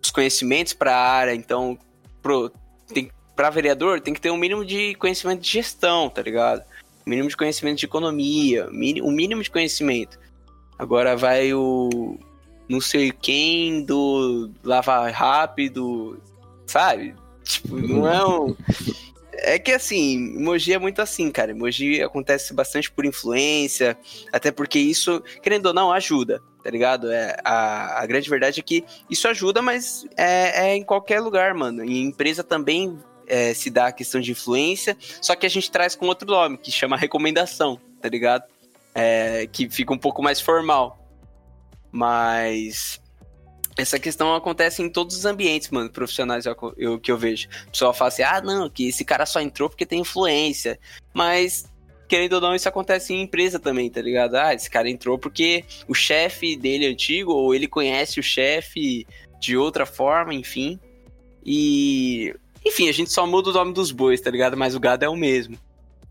os 0.01 0.12
conhecimentos 0.12 0.73
para 0.73 0.95
a 0.95 1.12
área. 1.12 1.34
Então, 1.34 1.77
pro, 2.21 2.51
tem, 2.93 3.12
pra 3.36 3.49
vereador 3.49 3.99
tem 3.99 4.13
que 4.13 4.21
ter 4.21 4.30
um 4.30 4.38
mínimo 4.38 4.63
de 4.63 4.93
conhecimento 4.95 5.41
de 5.41 5.49
gestão, 5.49 6.10
tá 6.10 6.21
ligado? 6.21 6.63
Mínimo 7.05 7.29
de 7.29 7.37
conhecimento 7.37 7.79
de 7.79 7.85
economia, 7.85 8.69
um 8.69 9.11
mínimo 9.11 9.41
de 9.41 9.49
conhecimento. 9.49 10.19
Agora 10.77 11.15
vai 11.15 11.53
o, 11.53 12.17
não 12.71 12.79
sei 12.79 13.11
quem 13.11 13.83
do 13.83 14.49
Lava 14.63 15.09
Rápido, 15.09 16.17
sabe? 16.65 17.13
Tipo, 17.43 17.75
não 17.75 18.07
é 18.07 18.25
um. 18.25 18.55
É 19.33 19.59
que 19.59 19.71
assim, 19.71 20.35
emoji 20.37 20.73
é 20.73 20.79
muito 20.79 21.01
assim, 21.01 21.29
cara. 21.31 21.51
Emoji 21.51 22.01
acontece 22.01 22.53
bastante 22.53 22.89
por 22.89 23.05
influência, 23.05 23.97
até 24.31 24.51
porque 24.51 24.79
isso, 24.79 25.21
querendo 25.41 25.65
ou 25.67 25.73
não, 25.73 25.91
ajuda, 25.91 26.41
tá 26.63 26.69
ligado? 26.69 27.11
É, 27.11 27.35
a, 27.43 28.01
a 28.01 28.05
grande 28.05 28.29
verdade 28.29 28.59
é 28.61 28.63
que 28.63 28.85
isso 29.09 29.27
ajuda, 29.27 29.61
mas 29.61 30.05
é, 30.15 30.69
é 30.69 30.75
em 30.75 30.83
qualquer 30.83 31.19
lugar, 31.19 31.53
mano. 31.53 31.83
Em 31.83 32.03
empresa 32.03 32.43
também 32.43 32.97
é, 33.32 33.54
se 33.54 33.70
dá 33.70 33.88
a 33.88 33.91
questão 33.94 34.20
de 34.20 34.32
influência, 34.32 34.98
só 35.22 35.34
que 35.36 35.46
a 35.46 35.50
gente 35.50 35.72
traz 35.72 35.96
com 35.96 36.06
outro 36.08 36.28
nome, 36.28 36.58
que 36.58 36.70
chama 36.70 36.98
recomendação, 36.98 37.80
tá 38.02 38.10
ligado? 38.10 38.44
É, 38.94 39.48
que 39.50 39.70
fica 39.70 39.94
um 39.94 39.98
pouco 39.98 40.22
mais 40.22 40.41
formal. 40.41 41.00
Mas 41.89 43.02
essa 43.78 43.98
questão 43.98 44.36
acontece 44.36 44.84
em 44.84 44.89
todos 44.89 45.15
os 45.15 45.26
ambientes, 45.26 45.70
mano, 45.70 45.89
profissionais 45.89 46.46
eu, 46.46 46.56
eu, 46.78 47.00
que 47.00 47.10
eu 47.10 47.17
vejo. 47.17 47.48
O 47.67 47.72
pessoal 47.72 47.94
fala 47.94 48.10
assim, 48.10 48.24
ah, 48.24 48.41
não, 48.41 48.70
que 48.70 48.89
esse 48.89 49.06
cara 49.06 49.26
só 49.26 49.39
entrou 49.39 49.70
porque 49.70 49.86
tem 49.86 50.02
influência. 50.02 50.78
Mas, 51.13 51.65
querendo 52.10 52.34
ou 52.34 52.41
não, 52.41 52.54
isso 52.54 52.67
acontece 52.67 53.13
em 53.13 53.22
empresa 53.22 53.60
também, 53.60 53.89
tá 53.89 54.02
ligado? 54.02 54.36
Ah, 54.36 54.54
esse 54.54 54.70
cara 54.70 54.89
entrou 54.89 55.17
porque 55.17 55.63
o 55.88 55.94
chefe 55.94 56.58
dele 56.58 56.86
é 56.86 56.89
antigo, 56.89 57.32
ou 57.32 57.56
ele 57.56 57.67
conhece 57.67 58.20
o 58.20 58.24
chefe 58.24 59.08
de 59.39 59.56
outra 59.56 59.86
forma, 59.86 60.34
enfim. 60.34 60.78
E. 61.46 62.36
Enfim, 62.65 62.88
a 62.89 62.91
gente 62.91 63.12
só 63.12 63.26
muda 63.26 63.50
o 63.50 63.54
nome 63.54 63.74
dos 63.74 63.91
bois, 63.91 64.21
tá 64.21 64.30
ligado? 64.30 64.56
Mas 64.56 64.76
o 64.76 64.80
gado 64.80 65.04
é 65.04 65.10
o 65.10 65.15
mesmo. 65.15 65.58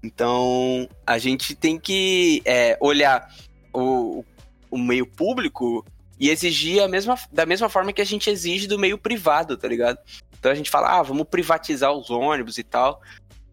Então, 0.02 0.88
a 1.06 1.18
gente 1.18 1.54
tem 1.54 1.78
que 1.78 2.42
é, 2.44 2.76
olhar 2.80 3.28
o, 3.72 4.24
o 4.70 4.78
meio 4.78 5.06
público 5.06 5.84
e 6.18 6.28
exigir 6.28 6.82
a 6.82 6.88
mesma, 6.88 7.18
da 7.32 7.46
mesma 7.46 7.68
forma 7.68 7.92
que 7.92 8.02
a 8.02 8.06
gente 8.06 8.28
exige 8.28 8.66
do 8.66 8.78
meio 8.78 8.98
privado, 8.98 9.56
tá 9.56 9.68
ligado? 9.68 9.98
Então 10.38 10.50
a 10.50 10.54
gente 10.54 10.70
fala, 10.70 10.98
ah, 10.98 11.02
vamos 11.02 11.26
privatizar 11.28 11.92
os 11.92 12.10
ônibus 12.10 12.58
e 12.58 12.62
tal. 12.62 13.00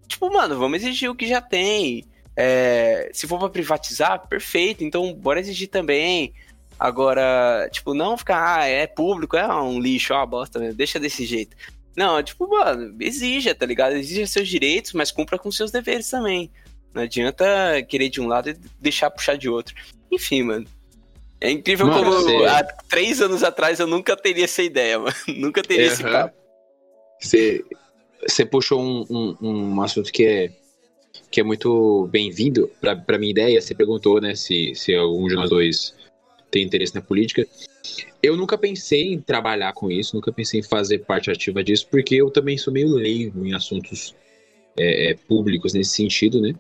Tipo, 0.08 0.32
mano, 0.32 0.58
vamos 0.58 0.82
exigir 0.82 1.10
o 1.10 1.16
que 1.16 1.28
já 1.28 1.42
tem. 1.42 2.06
É, 2.36 3.10
se 3.14 3.28
for 3.28 3.40
pra 3.40 3.50
privatizar, 3.50 4.28
perfeito, 4.28 4.84
então 4.84 5.14
bora 5.14 5.40
exigir 5.40 5.70
também. 5.70 6.34
Agora, 6.80 7.68
tipo, 7.72 7.94
não 7.94 8.18
ficar, 8.18 8.60
ah, 8.60 8.66
é 8.66 8.86
público, 8.86 9.36
é 9.36 9.48
um 9.48 9.80
lixo, 9.80 10.14
é 10.14 10.16
uma 10.16 10.26
bosta 10.26 10.60
deixa 10.74 11.00
desse 11.00 11.26
jeito. 11.26 11.58
Não, 11.98 12.22
tipo, 12.22 12.48
mano, 12.48 12.96
exija, 13.00 13.56
tá 13.56 13.66
ligado? 13.66 13.96
Exija 13.96 14.28
seus 14.28 14.48
direitos, 14.48 14.94
mas 14.94 15.12
cumpra 15.12 15.40
com 15.40 15.52
seus 15.52 15.72
deveres 15.72 16.08
também. 16.08 16.52
Não 16.94 17.02
adianta 17.02 17.44
querer 17.90 18.10
de 18.10 18.22
um 18.22 18.28
lado 18.28 18.52
e 18.52 18.58
deixar 18.80 19.10
puxar 19.10 19.36
de 19.36 19.50
outro. 19.50 19.74
Enfim, 20.12 20.44
mano. 20.44 20.68
É 21.42 21.50
incrível 21.50 21.88
mano, 21.88 22.04
como 22.04 22.22
você... 22.22 22.46
há 22.46 22.64
três 22.64 23.20
anos 23.20 23.44
atrás 23.44 23.80
eu 23.80 23.88
nunca 23.88 24.16
teria 24.16 24.46
essa 24.46 24.62
ideia, 24.62 25.00
mano. 25.00 25.16
Nunca 25.38 25.64
teria 25.64 25.88
uhum. 25.88 25.94
esse 25.94 26.04
papo. 26.04 26.38
Você, 27.20 27.66
você 28.28 28.46
puxou 28.46 28.80
um, 28.80 29.06
um, 29.10 29.36
um 29.42 29.82
assunto 29.82 30.12
que 30.12 30.24
é, 30.24 30.52
que 31.32 31.42
é 31.42 31.44
muito 31.44 32.08
bem-vindo 32.12 32.70
para 32.80 32.96
pra 32.96 33.18
minha 33.18 33.32
ideia. 33.32 33.60
Você 33.60 33.74
perguntou, 33.74 34.22
né, 34.22 34.36
se, 34.36 34.74
se 34.76 34.94
algum 34.94 35.28
de 35.28 35.36
nós 35.36 35.50
dois 35.50 35.96
tem 36.52 36.64
interesse 36.64 36.94
na 36.94 37.02
política. 37.02 37.48
Eu 38.22 38.36
nunca 38.36 38.58
pensei 38.58 39.14
em 39.14 39.20
trabalhar 39.20 39.74
com 39.74 39.92
isso, 39.92 40.16
nunca 40.16 40.32
pensei 40.32 40.60
em 40.60 40.64
fazer 40.64 41.00
parte 41.00 41.30
ativa 41.30 41.64
disso, 41.64 41.88
porque 41.90 42.16
eu 42.16 42.30
também 42.30 42.58
sou 42.58 42.74
meio 42.74 42.90
leigo 42.90 43.46
em 43.46 43.54
assuntos 43.54 44.16
é, 44.78 45.12
é, 45.12 45.14
públicos 45.14 45.74
nesse 45.74 45.92
sentido, 45.92 46.42
né? 46.42 46.54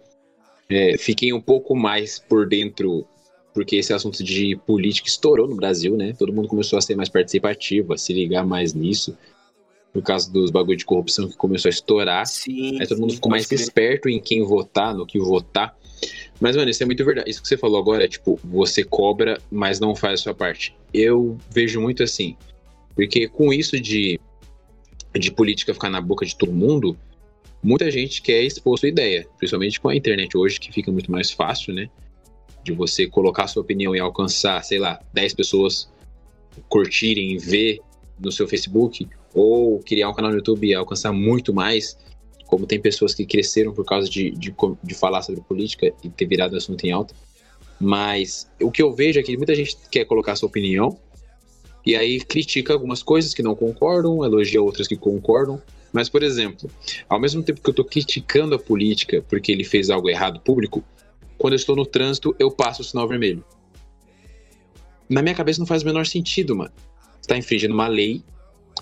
É, 0.69 0.97
fiquem 0.97 1.33
um 1.33 1.41
pouco 1.41 1.75
mais 1.75 2.19
por 2.19 2.47
dentro, 2.47 3.07
porque 3.53 3.77
esse 3.77 3.93
assunto 3.93 4.23
de 4.23 4.55
política 4.65 5.07
estourou 5.07 5.47
no 5.47 5.55
Brasil, 5.55 5.95
né? 5.95 6.13
Todo 6.17 6.33
mundo 6.33 6.47
começou 6.47 6.77
a 6.77 6.81
ser 6.81 6.95
mais 6.95 7.09
participativo, 7.09 7.93
a 7.93 7.97
se 7.97 8.13
ligar 8.13 8.45
mais 8.45 8.73
nisso. 8.73 9.17
Por 9.97 10.03
causa 10.03 10.31
dos 10.31 10.51
bagulho 10.51 10.77
de 10.77 10.85
corrupção 10.85 11.27
que 11.27 11.35
começou 11.35 11.69
a 11.69 11.71
estourar. 11.71 12.27
Sim, 12.27 12.79
aí 12.79 12.85
todo 12.85 12.99
mundo 12.99 13.09
sim, 13.09 13.15
ficou 13.15 13.31
mais 13.31 13.47
crer. 13.47 13.59
esperto 13.59 14.07
em 14.07 14.21
quem 14.21 14.43
votar, 14.43 14.93
no 14.93 15.07
que 15.07 15.17
votar. 15.17 15.75
Mas, 16.39 16.55
mano, 16.55 16.69
isso 16.69 16.83
é 16.83 16.85
muito 16.85 17.03
verdade. 17.03 17.27
Isso 17.27 17.41
que 17.41 17.47
você 17.47 17.57
falou 17.57 17.79
agora 17.79 18.05
é 18.05 18.07
tipo, 18.07 18.39
você 18.43 18.83
cobra, 18.83 19.41
mas 19.49 19.79
não 19.79 19.95
faz 19.95 20.19
a 20.19 20.23
sua 20.23 20.35
parte. 20.35 20.75
Eu 20.93 21.35
vejo 21.49 21.81
muito 21.81 22.03
assim. 22.03 22.37
Porque 22.93 23.27
com 23.27 23.51
isso 23.51 23.81
de, 23.81 24.19
de 25.15 25.31
política 25.31 25.73
ficar 25.73 25.89
na 25.89 25.99
boca 25.99 26.27
de 26.27 26.35
todo 26.35 26.51
mundo, 26.51 26.95
muita 27.63 27.89
gente 27.89 28.21
quer 28.21 28.43
expor 28.43 28.77
sua 28.77 28.89
ideia. 28.89 29.27
Principalmente 29.39 29.81
com 29.81 29.89
a 29.89 29.95
internet 29.95 30.37
hoje, 30.37 30.59
que 30.59 30.71
fica 30.71 30.91
muito 30.91 31.11
mais 31.11 31.31
fácil, 31.31 31.73
né? 31.73 31.89
De 32.63 32.71
você 32.71 33.07
colocar 33.07 33.47
sua 33.47 33.63
opinião 33.63 33.95
e 33.95 33.99
alcançar, 33.99 34.63
sei 34.63 34.77
lá, 34.77 35.01
10 35.11 35.33
pessoas 35.33 35.89
curtirem, 36.69 37.35
ver 37.39 37.79
no 38.19 38.31
seu 38.31 38.47
Facebook, 38.47 39.07
ou 39.37 39.79
criar 39.79 40.09
um 40.09 40.13
canal 40.13 40.31
no 40.31 40.37
YouTube 40.37 40.67
e 40.67 40.73
alcançar 40.73 41.13
muito 41.13 41.53
mais 41.53 41.97
como 42.47 42.65
tem 42.65 42.79
pessoas 42.79 43.13
que 43.13 43.25
cresceram 43.25 43.73
por 43.73 43.85
causa 43.85 44.09
de, 44.09 44.31
de, 44.31 44.55
de, 44.83 44.93
falar 44.95 45.21
sobre 45.21 45.41
política 45.41 45.93
e 46.03 46.09
ter 46.09 46.25
virado 46.25 46.55
assunto 46.55 46.83
em 46.85 46.91
alta. 46.91 47.13
Mas 47.79 48.49
o 48.61 48.71
que 48.71 48.81
eu 48.81 48.93
vejo 48.93 49.19
é 49.19 49.23
que 49.23 49.35
muita 49.37 49.53
gente 49.53 49.77
quer 49.91 50.05
colocar 50.05 50.35
sua 50.35 50.47
opinião 50.47 50.97
e 51.85 51.95
aí 51.95 52.19
critica 52.19 52.73
algumas 52.73 53.03
coisas 53.03 53.33
que 53.33 53.43
não 53.43 53.55
concordam, 53.55 54.23
elogia 54.23 54.61
outras 54.61 54.87
que 54.87 54.95
concordam. 54.95 55.61
Mas, 55.93 56.09
por 56.09 56.23
exemplo, 56.23 56.69
ao 57.07 57.19
mesmo 57.19 57.43
tempo 57.43 57.61
que 57.61 57.69
eu 57.69 57.71
estou 57.71 57.85
criticando 57.85 58.55
a 58.55 58.59
política 58.59 59.23
porque 59.29 59.51
ele 59.51 59.63
fez 59.63 59.89
algo 59.89 60.09
errado 60.09 60.39
público, 60.39 60.83
quando 61.37 61.53
eu 61.53 61.57
estou 61.57 61.75
no 61.75 61.85
trânsito, 61.85 62.35
eu 62.39 62.49
passo 62.49 62.81
o 62.81 62.85
sinal 62.85 63.07
vermelho. 63.07 63.43
Na 65.09 65.21
minha 65.21 65.35
cabeça 65.35 65.59
não 65.59 65.67
faz 65.67 65.83
o 65.83 65.85
menor 65.85 66.05
sentido, 66.05 66.55
mano. 66.55 66.73
Você 67.21 67.27
tá 67.27 67.37
infringindo 67.37 67.73
uma 67.73 67.87
lei 67.87 68.23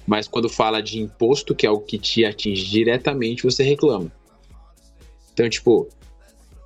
mas 0.05 0.27
quando 0.27 0.47
fala 0.47 0.81
de 0.81 0.99
imposto, 0.99 1.55
que 1.55 1.65
é 1.65 1.69
algo 1.69 1.83
que 1.83 1.97
te 1.97 2.23
atinge 2.23 2.65
diretamente, 2.65 3.43
você 3.43 3.63
reclama. 3.63 4.11
Então, 5.33 5.49
tipo, 5.49 5.89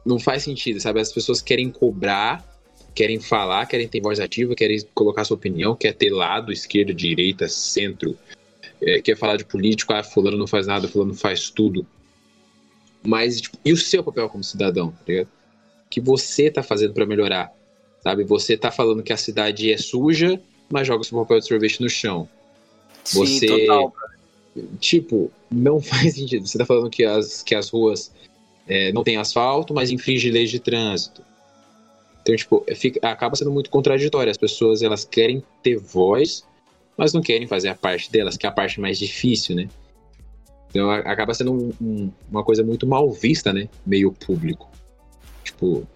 não 0.06 0.20
faz 0.20 0.44
sentido, 0.44 0.80
sabe? 0.80 1.00
As 1.00 1.12
pessoas 1.12 1.42
querem 1.42 1.70
cobrar, 1.70 2.46
querem 2.94 3.20
falar, 3.20 3.66
querem 3.66 3.88
ter 3.88 4.02
voz 4.02 4.20
ativa, 4.20 4.56
querem 4.56 4.82
colocar 4.94 5.24
sua 5.24 5.38
opinião, 5.38 5.76
quer 5.76 5.94
ter 5.94 6.10
lado, 6.10 6.52
esquerda, 6.52 6.94
direita, 6.94 7.48
centro, 7.48 8.18
é, 8.82 9.02
quer 9.02 9.18
falar 9.18 9.38
de 9.38 9.46
político, 9.46 9.94
ah, 9.94 10.04
fulano 10.04 10.38
não 10.38 10.48
faz 10.48 10.68
nada, 10.68 10.88
fulano 10.88 11.14
faz 11.14 11.50
tudo. 11.50 11.86
Mas, 13.06 13.42
tipo, 13.42 13.58
e 13.64 13.72
o 13.72 13.78
seu 13.78 14.04
papel 14.04 14.30
como 14.30 14.44
cidadão, 14.44 14.92
tá 14.92 15.04
ligado? 15.08 15.28
O 15.86 15.90
que 15.90 16.02
você 16.02 16.52
tá 16.52 16.62
fazendo 16.62 16.94
para 16.94 17.06
melhorar, 17.06 17.52
sabe? 18.04 18.24
Você 18.24 18.58
tá 18.58 18.70
falando 18.70 19.02
que 19.02 19.14
a 19.14 19.18
cidade 19.18 19.72
é 19.72 19.78
suja, 19.78 20.40
mas 20.70 20.86
joga 20.86 21.04
seu 21.04 21.18
papel 21.18 21.40
de 21.40 21.48
sorvete 21.48 21.82
no 21.82 21.90
chão. 21.90 22.28
Você. 23.14 23.48
Sim, 23.48 23.48
total, 23.48 23.94
tipo, 24.80 25.32
não 25.52 25.80
faz 25.82 26.16
sentido. 26.16 26.48
Você 26.48 26.58
tá 26.58 26.66
falando 26.66 26.90
que 26.90 27.04
as, 27.04 27.44
que 27.44 27.56
as 27.56 27.70
ruas 27.70 28.12
é, 28.68 28.92
não 28.92 29.04
têm 29.04 29.18
asfalto, 29.18 29.74
mas 29.74 29.90
infringe 29.90 30.30
leis 30.30 30.50
de 30.50 30.60
trânsito. 30.60 31.24
Então, 32.22 32.36
tipo, 32.36 32.66
fica, 32.76 33.00
acaba 33.08 33.36
sendo 33.36 33.52
muito 33.52 33.70
contraditório. 33.70 34.30
As 34.30 34.38
pessoas, 34.38 34.82
elas 34.82 35.04
querem 35.04 35.44
ter 35.64 35.78
voz, 35.78 36.44
mas 36.96 37.14
não 37.14 37.22
querem 37.22 37.48
fazer 37.48 37.70
a 37.70 37.76
parte 37.76 38.12
delas, 38.12 38.38
que 38.38 38.46
é 38.46 38.50
a 38.50 38.52
parte 38.52 38.80
mais 38.80 39.00
difícil, 39.00 39.56
né? 39.56 39.70
Então, 40.70 40.92
acaba 40.92 41.34
sendo 41.34 41.52
um, 41.52 41.74
um, 41.82 42.12
uma 42.30 42.44
coisa 42.44 42.64
muito 42.64 42.86
mal 42.86 43.12
vista, 43.12 43.52
né? 43.52 43.68
Meio 43.84 44.12
público. 44.12 44.70
Tipo, 45.44 45.88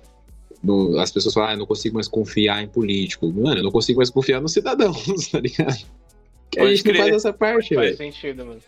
no, 0.64 0.98
as 0.98 1.12
pessoas 1.12 1.36
falam, 1.36 1.50
ah, 1.50 1.54
eu 1.54 1.60
não 1.60 1.66
consigo 1.68 1.94
mais 1.94 2.08
confiar 2.08 2.64
em 2.64 2.68
político. 2.68 3.32
Mano, 3.32 3.60
eu 3.60 3.64
não 3.64 3.72
consigo 3.72 3.98
mais 3.98 4.10
confiar 4.10 4.42
nos 4.42 4.54
cidadãos, 4.54 5.28
tá 5.30 5.40
ligado? 5.40 5.86
Que 6.54 6.62
a 6.62 6.76
gente 6.76 6.88
não 6.88 6.96
faz 6.96 7.16
essa 7.16 7.34
parte, 7.34 7.76
velho. 7.76 7.98
Faz 7.98 7.98
sentido, 7.98 8.46
mano. 8.46 8.62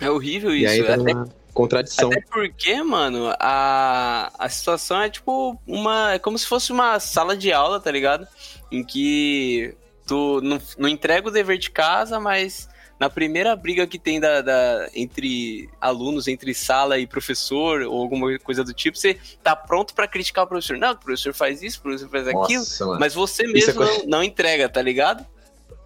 É 0.00 0.10
horrível 0.10 0.54
isso. 0.54 0.64
E 0.64 0.66
aí 0.66 0.84
tá 0.84 0.94
até, 0.94 1.12
uma 1.12 1.28
contradição. 1.52 2.10
Até 2.10 2.20
porque, 2.22 2.82
mano, 2.82 3.32
a, 3.38 4.32
a 4.38 4.48
situação 4.48 5.00
é 5.00 5.08
tipo 5.08 5.58
uma. 5.66 6.14
É 6.14 6.18
como 6.18 6.38
se 6.38 6.46
fosse 6.46 6.72
uma 6.72 6.98
sala 6.98 7.36
de 7.36 7.52
aula, 7.52 7.80
tá 7.80 7.90
ligado? 7.90 8.26
Em 8.70 8.82
que 8.84 9.74
tu 10.06 10.40
não, 10.42 10.60
não 10.76 10.88
entrega 10.88 11.28
o 11.28 11.30
dever 11.30 11.58
de 11.58 11.70
casa, 11.70 12.18
mas 12.18 12.68
na 12.98 13.10
primeira 13.10 13.54
briga 13.56 13.86
que 13.86 13.98
tem 13.98 14.20
da, 14.20 14.40
da, 14.40 14.88
entre 14.94 15.68
alunos, 15.80 16.28
entre 16.28 16.54
sala 16.54 16.98
e 16.98 17.06
professor, 17.06 17.82
ou 17.82 18.00
alguma 18.00 18.38
coisa 18.38 18.62
do 18.62 18.72
tipo, 18.72 18.96
você 18.96 19.18
tá 19.42 19.56
pronto 19.56 19.94
para 19.94 20.06
criticar 20.06 20.44
o 20.44 20.46
professor. 20.46 20.76
Não, 20.76 20.92
o 20.92 20.96
professor 20.96 21.34
faz 21.34 21.62
isso, 21.62 21.78
o 21.78 21.82
professor 21.82 22.08
faz 22.08 22.26
Nossa, 22.26 22.44
aquilo, 22.44 22.64
mano. 22.88 23.00
mas 23.00 23.14
você 23.14 23.46
mesmo 23.46 23.82
é... 23.82 23.86
não, 23.86 24.06
não 24.06 24.22
entrega, 24.22 24.68
tá 24.68 24.80
ligado? 24.80 25.26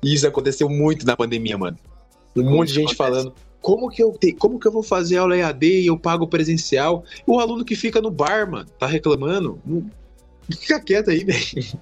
Isso 0.02 0.26
aconteceu 0.26 0.68
muito 0.68 1.06
na 1.06 1.16
pandemia, 1.16 1.58
mano. 1.58 1.76
Um 2.36 2.42
Como 2.42 2.56
monte 2.56 2.68
de 2.68 2.74
gente 2.74 2.94
acontece? 2.94 2.96
falando. 2.96 3.34
Como 3.60 3.90
que, 3.90 4.02
eu 4.02 4.12
te, 4.12 4.32
como 4.32 4.58
que 4.58 4.68
eu 4.68 4.72
vou 4.72 4.82
fazer 4.82 5.16
aula 5.16 5.36
EAD 5.36 5.66
e 5.66 5.86
eu 5.88 5.98
pago 5.98 6.28
presencial? 6.28 7.04
O 7.26 7.40
aluno 7.40 7.64
que 7.64 7.74
fica 7.74 8.00
no 8.00 8.10
bar, 8.10 8.48
mano, 8.48 8.68
tá 8.78 8.86
reclamando. 8.86 9.60
Não, 9.66 9.90
fica 10.48 10.80
quieto 10.80 11.10
aí, 11.10 11.22
velho. 11.24 11.40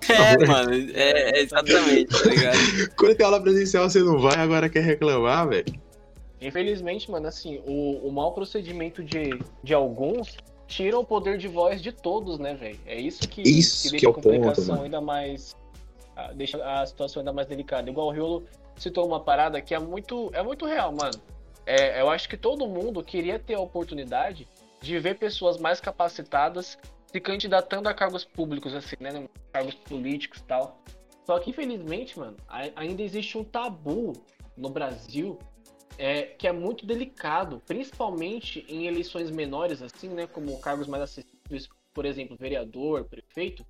É, 0.08 0.46
mano, 0.46 0.72
é, 0.72 1.38
é 1.38 1.42
exatamente, 1.42 2.06
tá 2.06 2.28
ligado? 2.28 2.58
Quando 2.96 3.14
tem 3.14 3.26
aula 3.26 3.40
presencial, 3.40 3.88
você 3.88 4.00
não 4.00 4.18
vai, 4.18 4.36
agora 4.36 4.68
quer 4.68 4.82
reclamar, 4.82 5.48
velho. 5.48 5.66
Infelizmente, 6.40 7.10
mano, 7.10 7.28
assim, 7.28 7.60
o, 7.66 8.08
o 8.08 8.12
mau 8.12 8.32
procedimento 8.32 9.02
de, 9.02 9.38
de 9.62 9.74
alguns 9.74 10.36
tira 10.66 10.98
o 10.98 11.04
poder 11.04 11.38
de 11.38 11.48
voz 11.48 11.80
de 11.80 11.92
todos, 11.92 12.38
né, 12.38 12.54
velho? 12.54 12.78
É 12.86 12.98
isso 12.98 13.28
que, 13.28 13.42
isso 13.42 13.90
que 13.90 13.98
que 13.98 14.06
é 14.06 14.10
a 14.10 14.12
complicação 14.12 14.76
ponto, 14.76 14.84
ainda 14.84 15.00
mais 15.00 15.54
deixa 16.34 16.62
a 16.64 16.84
situação 16.86 17.20
ainda 17.20 17.32
mais 17.32 17.46
delicada. 17.46 17.88
Igual 17.90 18.08
o 18.08 18.10
Riolo 18.10 18.46
citou 18.76 19.06
uma 19.06 19.20
parada 19.20 19.60
que 19.60 19.74
é 19.74 19.78
muito, 19.78 20.30
é 20.32 20.42
muito 20.42 20.66
real, 20.66 20.92
mano. 20.92 21.20
É, 21.64 22.00
eu 22.00 22.08
acho 22.08 22.28
que 22.28 22.36
todo 22.36 22.66
mundo 22.66 23.02
queria 23.02 23.38
ter 23.38 23.54
a 23.54 23.60
oportunidade 23.60 24.46
de 24.80 24.98
ver 24.98 25.18
pessoas 25.18 25.58
mais 25.58 25.80
capacitadas 25.80 26.78
se 27.10 27.20
candidatando 27.20 27.88
a 27.88 27.94
cargos 27.94 28.24
públicos, 28.24 28.74
assim, 28.74 28.96
né? 29.00 29.28
Cargos 29.52 29.74
políticos 29.74 30.40
e 30.40 30.44
tal. 30.44 30.80
Só 31.24 31.38
que, 31.38 31.50
infelizmente, 31.50 32.18
mano, 32.18 32.36
ainda 32.76 33.02
existe 33.02 33.36
um 33.36 33.42
tabu 33.42 34.12
no 34.56 34.68
Brasil 34.68 35.38
é, 35.98 36.22
que 36.22 36.46
é 36.46 36.52
muito 36.52 36.86
delicado, 36.86 37.60
principalmente 37.66 38.64
em 38.68 38.86
eleições 38.86 39.30
menores, 39.30 39.82
assim, 39.82 40.08
né? 40.08 40.26
Como 40.26 40.58
cargos 40.60 40.86
mais 40.86 41.02
acessíveis, 41.02 41.68
por 41.92 42.04
exemplo, 42.04 42.36
vereador, 42.36 43.04
prefeito, 43.04 43.66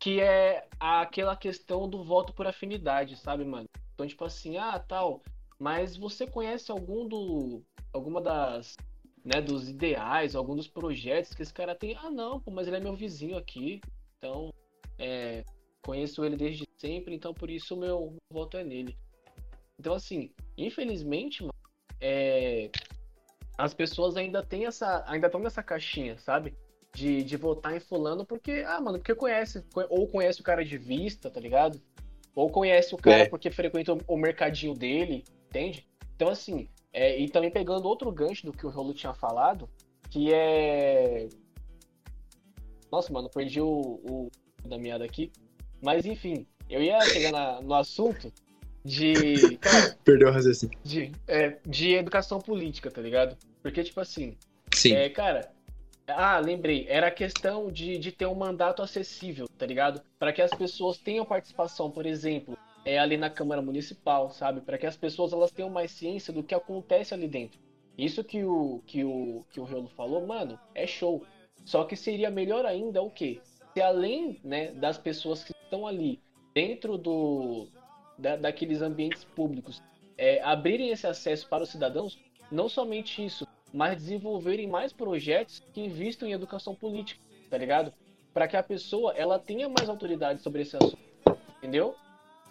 que 0.00 0.18
é 0.18 0.66
aquela 0.80 1.36
questão 1.36 1.86
do 1.86 2.02
voto 2.02 2.32
por 2.32 2.46
afinidade, 2.46 3.16
sabe, 3.16 3.44
mano? 3.44 3.68
Então, 3.94 4.06
tipo 4.06 4.24
assim, 4.24 4.56
ah, 4.56 4.78
tal, 4.78 5.22
mas 5.58 5.94
você 5.94 6.26
conhece 6.26 6.72
algum 6.72 7.06
do 7.06 7.62
alguma 7.92 8.20
das, 8.20 8.76
né, 9.22 9.42
dos 9.42 9.68
ideais, 9.68 10.34
algum 10.34 10.56
dos 10.56 10.66
projetos 10.66 11.34
que 11.34 11.42
esse 11.42 11.52
cara 11.52 11.74
tem? 11.74 11.94
Ah, 11.96 12.10
não, 12.10 12.40
pô, 12.40 12.50
mas 12.50 12.66
ele 12.66 12.78
é 12.78 12.80
meu 12.80 12.96
vizinho 12.96 13.36
aqui. 13.36 13.82
Então, 14.16 14.50
é, 14.98 15.44
conheço 15.82 16.24
ele 16.24 16.36
desde 16.36 16.66
sempre, 16.78 17.14
então 17.14 17.34
por 17.34 17.50
isso 17.50 17.74
o 17.74 17.78
meu 17.78 18.16
voto 18.32 18.56
é 18.56 18.64
nele. 18.64 18.96
Então, 19.78 19.92
assim, 19.92 20.32
infelizmente, 20.56 21.42
mano, 21.42 21.54
é, 22.00 22.70
as 23.58 23.74
pessoas 23.74 24.16
ainda 24.16 24.42
têm 24.42 24.64
essa, 24.64 25.04
ainda 25.06 25.26
estão 25.26 25.40
nessa 25.40 25.62
caixinha, 25.62 26.16
sabe? 26.18 26.56
De, 26.94 27.22
de 27.22 27.36
votar 27.36 27.76
em 27.76 27.80
fulano 27.80 28.24
porque, 28.24 28.64
ah, 28.66 28.80
mano, 28.80 28.98
porque 28.98 29.14
conhece, 29.14 29.64
ou 29.88 30.08
conhece 30.08 30.40
o 30.40 30.44
cara 30.44 30.64
de 30.64 30.76
vista, 30.76 31.30
tá 31.30 31.40
ligado? 31.40 31.80
Ou 32.34 32.50
conhece 32.50 32.94
o 32.94 32.98
cara 32.98 33.24
é. 33.24 33.28
porque 33.28 33.50
frequenta 33.50 33.96
o 34.06 34.16
mercadinho 34.16 34.74
dele, 34.74 35.24
entende? 35.48 35.86
Então, 36.14 36.28
assim, 36.28 36.68
é, 36.92 37.18
e 37.18 37.28
também 37.28 37.50
pegando 37.50 37.86
outro 37.86 38.10
gancho 38.10 38.46
do 38.46 38.52
que 38.52 38.66
o 38.66 38.70
Rolo 38.70 38.92
tinha 38.92 39.14
falado, 39.14 39.68
que 40.10 40.32
é. 40.32 41.28
Nossa, 42.90 43.12
mano, 43.12 43.30
perdi 43.30 43.60
o, 43.60 43.68
o 43.68 44.30
da 44.64 44.76
meada 44.76 45.04
aqui. 45.04 45.30
Mas, 45.80 46.04
enfim, 46.04 46.46
eu 46.68 46.82
ia 46.82 47.00
chegar 47.02 47.32
na, 47.32 47.60
no 47.60 47.74
assunto 47.74 48.32
de. 48.84 49.56
Cara, 49.58 49.96
Perdeu 50.04 50.28
o 50.28 50.32
raciocínio. 50.32 50.78
De, 50.84 51.12
é, 51.26 51.58
de 51.66 51.94
educação 51.94 52.40
política, 52.40 52.90
tá 52.90 53.00
ligado? 53.00 53.36
Porque, 53.62 53.82
tipo 53.82 54.00
assim. 54.00 54.36
Sim. 54.74 54.94
É, 54.94 55.08
cara, 55.08 55.52
ah, 56.16 56.38
lembrei. 56.38 56.86
Era 56.88 57.08
a 57.08 57.10
questão 57.10 57.70
de, 57.70 57.98
de 57.98 58.12
ter 58.12 58.26
um 58.26 58.34
mandato 58.34 58.82
acessível, 58.82 59.46
tá 59.58 59.66
ligado? 59.66 60.02
Para 60.18 60.32
que 60.32 60.42
as 60.42 60.52
pessoas 60.52 60.98
tenham 60.98 61.24
participação, 61.24 61.90
por 61.90 62.06
exemplo, 62.06 62.56
é, 62.84 62.98
ali 62.98 63.16
na 63.16 63.30
Câmara 63.30 63.62
Municipal, 63.62 64.30
sabe? 64.30 64.60
Para 64.60 64.78
que 64.78 64.86
as 64.86 64.96
pessoas 64.96 65.32
elas 65.32 65.50
tenham 65.50 65.70
mais 65.70 65.90
ciência 65.90 66.32
do 66.32 66.42
que 66.42 66.54
acontece 66.54 67.14
ali 67.14 67.28
dentro. 67.28 67.58
Isso 67.96 68.24
que 68.24 68.44
o 68.44 68.82
que 68.86 69.04
o 69.04 69.44
que 69.50 69.60
o 69.60 69.64
Riolo 69.64 69.88
falou, 69.88 70.26
mano, 70.26 70.58
é 70.74 70.86
show. 70.86 71.24
Só 71.64 71.84
que 71.84 71.96
seria 71.96 72.30
melhor 72.30 72.64
ainda 72.64 73.02
o 73.02 73.10
quê? 73.10 73.40
Se 73.74 73.80
além, 73.80 74.40
né, 74.42 74.72
das 74.72 74.96
pessoas 74.96 75.44
que 75.44 75.52
estão 75.52 75.86
ali 75.86 76.18
dentro 76.54 76.96
do 76.96 77.68
da, 78.18 78.36
daqueles 78.36 78.80
ambientes 78.80 79.24
públicos, 79.24 79.82
é, 80.16 80.42
abrirem 80.42 80.90
esse 80.90 81.06
acesso 81.06 81.48
para 81.48 81.62
os 81.62 81.70
cidadãos, 81.70 82.18
não 82.50 82.68
somente 82.68 83.24
isso, 83.24 83.46
mas 83.72 83.96
desenvolverem 83.96 84.66
mais 84.66 84.92
projetos 84.92 85.62
que 85.72 85.80
investam 85.80 86.28
em 86.28 86.32
educação 86.32 86.74
política, 86.74 87.20
tá 87.48 87.56
ligado? 87.56 87.92
Para 88.32 88.48
que 88.48 88.56
a 88.56 88.62
pessoa 88.62 89.12
ela 89.16 89.38
tenha 89.38 89.68
mais 89.68 89.88
autoridade 89.88 90.42
sobre 90.42 90.62
esse 90.62 90.76
assunto, 90.76 90.98
entendeu? 91.58 91.94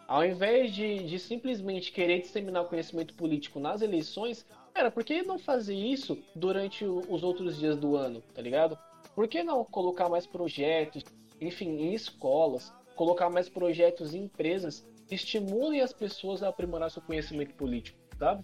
Ao 0.08 0.26
invés 0.26 0.74
de, 0.74 1.04
de 1.04 1.20
simplesmente 1.20 1.92
querer 1.92 2.22
disseminar 2.22 2.64
o 2.64 2.68
conhecimento 2.68 3.14
político 3.14 3.60
nas 3.60 3.82
eleições, 3.82 4.46
cara, 4.74 4.90
por 4.90 5.04
que 5.04 5.22
não 5.22 5.38
fazer 5.38 5.76
isso 5.76 6.18
durante 6.36 6.84
os 6.84 7.24
outros 7.24 7.58
dias 7.58 7.78
do 7.78 7.96
ano, 7.96 8.22
tá 8.34 8.42
ligado? 8.42 8.78
Por 9.14 9.28
que 9.28 9.44
não 9.44 9.64
colocar 9.64 10.10
mais 10.10 10.26
projetos, 10.26 11.04
enfim, 11.40 11.70
em 11.80 11.94
escolas, 11.94 12.74
colocar 12.96 13.30
mais 13.30 13.48
projetos 13.48 14.14
em 14.14 14.24
empresas 14.24 14.86
que 15.08 15.16
estimulem 15.16 15.82
as 15.82 15.94
pessoas 15.94 16.42
a 16.42 16.50
aprimorar 16.50 16.90
seu 16.92 17.02
conhecimento 17.02 17.54
político, 17.54 17.98
sabe? 18.18 18.44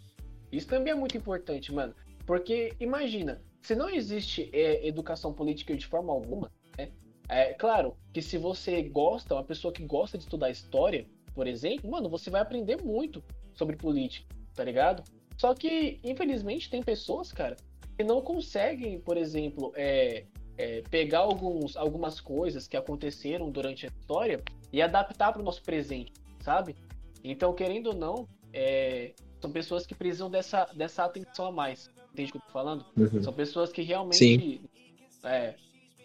Isso 0.52 0.68
também 0.68 0.94
é 0.94 0.96
muito 0.96 1.18
importante, 1.18 1.74
mano. 1.74 1.96
Porque 2.26 2.74
imagina, 2.80 3.42
se 3.62 3.76
não 3.76 3.90
existe 3.90 4.50
é, 4.54 4.88
educação 4.88 5.34
política 5.34 5.76
de 5.76 5.86
forma 5.86 6.12
alguma, 6.12 6.52
né? 6.78 6.92
É 7.28 7.54
claro 7.54 7.96
que 8.14 8.22
se 8.22 8.38
você 8.38 8.82
gosta, 8.84 9.36
uma 9.36 9.44
pessoa 9.44 9.74
que 9.74 9.84
gosta 9.84 10.18
de 10.18 10.24
estudar 10.24 10.50
história, 10.50 11.08
por 11.34 11.48
exemplo, 11.48 11.90
mano, 11.90 12.10
você 12.10 12.30
vai 12.30 12.42
aprender 12.42 12.82
muito 12.84 13.24
sobre 13.54 13.76
política, 13.76 14.28
tá 14.54 14.64
ligado? 14.64 15.04
Só 15.38 15.54
que, 15.54 16.00
infelizmente, 16.04 16.70
tem 16.70 16.82
pessoas, 16.82 17.32
cara, 17.32 17.58
que 17.98 18.04
não 18.04 18.22
conseguem, 18.22 19.00
por 19.00 19.18
exemplo, 19.18 19.74
é, 19.76 20.26
é, 20.58 20.82
pegar 20.90 21.20
alguns, 21.20 21.76
algumas 21.76 22.22
coisas 22.22 22.68
que 22.68 22.78
aconteceram 22.78 23.50
durante 23.50 23.86
a 23.86 23.90
história 23.90 24.42
e 24.72 24.82
adaptar 24.82 25.34
para 25.34 25.42
o 25.42 25.46
nosso 25.46 25.62
presente, 25.62 26.14
sabe? 26.42 26.76
Então, 27.24 27.54
querendo 27.54 27.88
ou 27.88 27.96
não, 27.96 28.28
é, 28.54 29.14
são 29.42 29.52
pessoas 29.52 29.86
que 29.86 29.96
precisam 29.96 30.30
dessa, 30.30 30.66
dessa 30.74 31.04
atenção 31.04 31.48
a 31.48 31.52
mais. 31.52 31.90
Entende 32.16 32.30
o 32.30 32.32
que 32.32 32.38
eu 32.38 32.42
tô 32.42 32.52
falando? 32.52 32.86
Uhum. 32.96 33.22
São 33.22 33.34
pessoas 33.34 33.74
que 33.74 33.82
realmente. 33.82 34.62
É, 35.22 35.56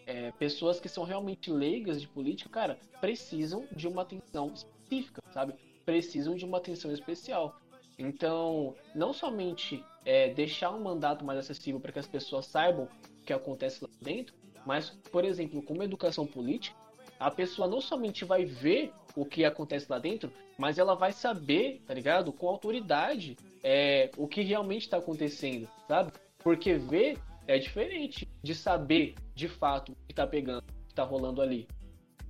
é, 0.06 0.32
pessoas 0.32 0.80
que 0.80 0.88
são 0.88 1.04
realmente 1.04 1.52
leigas 1.52 2.00
de 2.00 2.08
política, 2.08 2.50
cara, 2.50 2.80
precisam 3.00 3.64
de 3.70 3.86
uma 3.86 4.02
atenção 4.02 4.52
específica, 4.52 5.22
sabe? 5.32 5.54
Precisam 5.84 6.34
de 6.34 6.44
uma 6.44 6.58
atenção 6.58 6.90
especial. 6.90 7.60
Então, 7.96 8.74
não 8.92 9.12
somente 9.12 9.84
é, 10.04 10.34
deixar 10.34 10.70
um 10.70 10.80
mandato 10.80 11.24
mais 11.24 11.38
acessível 11.38 11.78
para 11.78 11.92
que 11.92 12.00
as 12.00 12.08
pessoas 12.08 12.46
saibam 12.46 12.88
o 13.20 13.24
que 13.24 13.32
acontece 13.32 13.84
lá 13.84 13.90
dentro, 14.00 14.34
mas, 14.66 14.90
por 15.12 15.24
exemplo, 15.24 15.62
como 15.62 15.82
educação 15.84 16.26
política, 16.26 16.76
a 17.20 17.30
pessoa 17.30 17.68
não 17.68 17.80
somente 17.80 18.24
vai 18.24 18.44
ver 18.44 18.92
o 19.14 19.24
que 19.24 19.44
acontece 19.44 19.86
lá 19.88 19.98
dentro, 20.00 20.32
mas 20.58 20.76
ela 20.76 20.96
vai 20.96 21.12
saber, 21.12 21.82
tá 21.86 21.94
ligado? 21.94 22.32
Com 22.32 22.48
autoridade 22.48 23.36
é, 23.62 24.10
o 24.16 24.26
que 24.26 24.42
realmente 24.42 24.82
está 24.82 24.98
acontecendo, 24.98 25.68
sabe? 25.86 26.12
Porque 26.38 26.74
ver 26.74 27.18
é 27.46 27.58
diferente 27.58 28.28
de 28.42 28.54
saber 28.54 29.14
de 29.34 29.48
fato 29.48 29.92
o 29.92 29.96
que 30.06 30.14
tá 30.14 30.26
pegando, 30.26 30.62
o 30.62 30.88
que 30.88 30.94
tá 30.94 31.02
rolando 31.02 31.42
ali. 31.42 31.66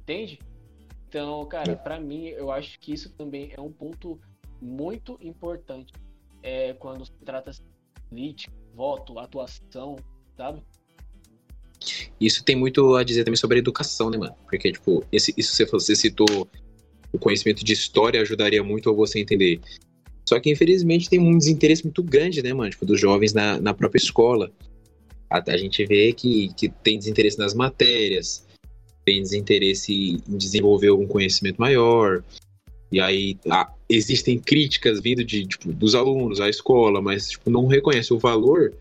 Entende? 0.02 0.38
Então, 1.08 1.44
cara, 1.46 1.76
para 1.76 1.98
mim, 2.00 2.26
eu 2.26 2.50
acho 2.50 2.78
que 2.78 2.92
isso 2.92 3.10
também 3.10 3.52
é 3.56 3.60
um 3.60 3.72
ponto 3.72 4.20
muito 4.60 5.18
importante 5.20 5.92
é, 6.42 6.72
quando 6.74 7.04
se 7.04 7.12
trata 7.24 7.50
de 7.50 7.60
política, 8.08 8.52
voto, 8.74 9.18
atuação, 9.18 9.96
sabe? 10.36 10.62
Isso 12.20 12.44
tem 12.44 12.56
muito 12.56 12.94
a 12.96 13.02
dizer 13.02 13.24
também 13.24 13.36
sobre 13.36 13.56
a 13.56 13.60
educação, 13.60 14.10
né, 14.10 14.18
mano? 14.18 14.36
Porque, 14.44 14.70
tipo, 14.72 15.04
esse, 15.10 15.32
isso 15.36 15.54
você, 15.54 15.64
você 15.64 15.96
citou 15.96 16.48
o 17.12 17.18
conhecimento 17.18 17.64
de 17.64 17.72
história 17.72 18.20
ajudaria 18.20 18.62
muito 18.62 18.90
a 18.90 18.92
você 18.92 19.18
entender. 19.18 19.60
Só 20.30 20.38
que, 20.38 20.48
infelizmente, 20.48 21.10
tem 21.10 21.18
um 21.18 21.36
desinteresse 21.36 21.82
muito 21.82 22.04
grande, 22.04 22.40
né, 22.40 22.54
mano? 22.54 22.70
Tipo, 22.70 22.86
dos 22.86 23.00
jovens 23.00 23.32
na, 23.32 23.60
na 23.60 23.74
própria 23.74 23.98
escola. 23.98 24.52
Até 25.28 25.52
a 25.52 25.56
gente 25.56 25.84
vê 25.84 26.12
que, 26.12 26.54
que 26.54 26.68
tem 26.68 26.96
desinteresse 26.96 27.36
nas 27.36 27.52
matérias, 27.52 28.46
tem 29.04 29.20
desinteresse 29.20 30.22
em 30.28 30.36
desenvolver 30.36 30.86
algum 30.86 31.08
conhecimento 31.08 31.60
maior. 31.60 32.22
E 32.92 33.00
aí 33.00 33.40
ah, 33.50 33.72
existem 33.88 34.38
críticas 34.38 35.00
vindo 35.00 35.24
de, 35.24 35.44
tipo, 35.44 35.72
dos 35.72 35.96
alunos 35.96 36.40
à 36.40 36.48
escola, 36.48 37.02
mas 37.02 37.30
tipo, 37.30 37.50
não 37.50 37.66
reconhece 37.66 38.14
o 38.14 38.18
valor 38.18 38.72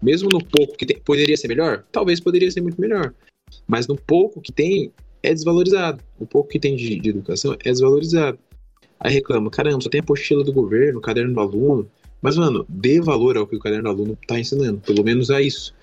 mesmo 0.00 0.30
no 0.30 0.44
pouco 0.44 0.76
que 0.76 0.86
tem, 0.86 1.00
poderia 1.00 1.36
ser 1.36 1.48
melhor? 1.48 1.84
Talvez 1.90 2.20
poderia 2.20 2.48
ser 2.48 2.60
muito 2.60 2.80
melhor. 2.80 3.12
Mas 3.66 3.88
no 3.88 3.96
pouco 3.96 4.40
que 4.40 4.52
tem, 4.52 4.92
é 5.20 5.34
desvalorizado. 5.34 6.00
O 6.16 6.26
pouco 6.26 6.48
que 6.48 6.60
tem 6.60 6.76
de, 6.76 7.00
de 7.00 7.10
educação 7.10 7.56
é 7.64 7.70
desvalorizado. 7.72 8.38
Aí 9.04 9.12
reclama, 9.12 9.50
caramba, 9.50 9.80
só 9.80 9.90
tem 9.90 10.00
a 10.00 10.02
apostila 10.02 10.44
do 10.44 10.52
governo, 10.52 11.00
o 11.00 11.02
caderno 11.02 11.34
do 11.34 11.40
aluno. 11.40 11.90
Mas, 12.22 12.36
mano, 12.36 12.64
dê 12.68 13.00
valor 13.00 13.36
ao 13.36 13.46
que 13.46 13.56
o 13.56 13.58
caderno 13.58 13.82
do 13.82 13.90
aluno 13.90 14.18
está 14.20 14.38
ensinando. 14.38 14.80
Pelo 14.80 15.02
menos 15.02 15.28
a 15.28 15.42
isso. 15.42 15.74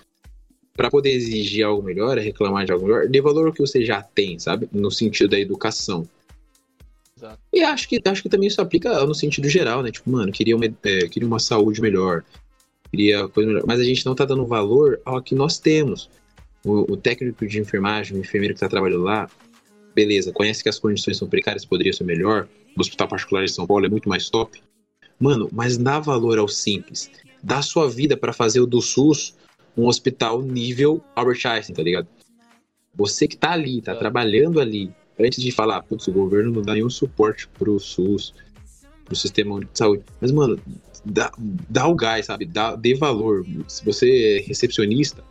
Para 0.73 0.89
poder 0.89 1.11
exigir 1.11 1.65
algo 1.65 1.83
melhor, 1.83 2.17
reclamar 2.17 2.65
de 2.65 2.71
algo 2.71 2.85
melhor, 2.85 3.09
dê 3.09 3.19
valor 3.19 3.47
ao 3.47 3.53
que 3.53 3.59
você 3.59 3.83
já 3.83 4.01
tem, 4.01 4.39
sabe? 4.39 4.69
No 4.71 4.89
sentido 4.89 5.31
da 5.31 5.39
educação. 5.39 6.07
Exato. 7.17 7.39
E 7.51 7.61
acho 7.61 7.89
que, 7.89 7.99
acho 8.05 8.23
que 8.23 8.29
também 8.29 8.47
isso 8.47 8.61
aplica 8.61 9.05
no 9.05 9.13
sentido 9.13 9.49
geral, 9.49 9.83
né? 9.83 9.91
Tipo, 9.91 10.09
mano, 10.09 10.31
queria 10.31 10.55
uma, 10.55 10.65
é, 10.65 11.07
queria 11.09 11.27
uma 11.27 11.39
saúde 11.39 11.81
melhor, 11.81 12.23
queria 12.89 13.27
coisa 13.27 13.49
melhor. 13.49 13.65
Mas 13.67 13.81
a 13.81 13.83
gente 13.83 14.05
não 14.05 14.13
está 14.13 14.23
dando 14.23 14.45
valor 14.45 15.01
ao 15.03 15.21
que 15.21 15.35
nós 15.35 15.59
temos. 15.59 16.09
O, 16.63 16.93
o 16.93 16.95
técnico 16.95 17.45
de 17.45 17.59
enfermagem, 17.59 18.17
o 18.17 18.21
enfermeiro 18.21 18.53
que 18.53 18.59
está 18.59 18.69
trabalhando 18.69 19.03
lá, 19.03 19.29
beleza, 19.93 20.31
conhece 20.31 20.63
que 20.63 20.69
as 20.69 20.79
condições 20.79 21.17
são 21.17 21.27
precárias, 21.27 21.65
poderia 21.65 21.91
ser 21.91 22.05
melhor. 22.05 22.47
O 22.79 22.81
hospital 22.81 23.09
particular 23.09 23.43
de 23.43 23.51
São 23.51 23.67
Paulo 23.67 23.85
é 23.85 23.89
muito 23.89 24.07
mais 24.07 24.29
top. 24.29 24.63
Mano, 25.19 25.49
mas 25.51 25.77
dá 25.77 25.99
valor 25.99 26.39
ao 26.39 26.47
simples. 26.47 27.11
Dá 27.43 27.61
sua 27.61 27.89
vida 27.89 28.15
para 28.15 28.31
fazer 28.31 28.61
o 28.61 28.65
do 28.65 28.81
SUS 28.81 29.35
um 29.75 29.85
hospital 29.85 30.41
nível 30.41 31.03
Albert 31.13 31.45
Einstein, 31.45 31.75
tá 31.75 31.83
ligado? 31.83 32.07
Você 32.95 33.27
que 33.27 33.35
tá 33.35 33.51
ali, 33.51 33.81
tá 33.81 33.91
é. 33.91 33.95
trabalhando 33.95 34.61
ali, 34.61 34.93
antes 35.19 35.43
de 35.43 35.51
falar, 35.51 35.83
putz, 35.83 36.07
o 36.07 36.13
governo 36.13 36.53
não 36.53 36.61
dá 36.61 36.73
nenhum 36.73 36.89
suporte 36.89 37.49
pro 37.49 37.77
SUS, 37.81 38.33
pro 39.03 39.13
sistema 39.13 39.55
único 39.55 39.73
de 39.73 39.77
saúde. 39.77 40.03
Mas, 40.21 40.31
mano, 40.31 40.57
dá, 41.03 41.33
dá 41.69 41.85
o 41.85 41.95
gás, 41.95 42.27
sabe? 42.27 42.45
Dá, 42.45 42.77
dê 42.77 42.93
valor. 42.93 43.45
Se 43.67 43.83
você 43.83 44.37
é 44.37 44.47
recepcionista, 44.47 45.21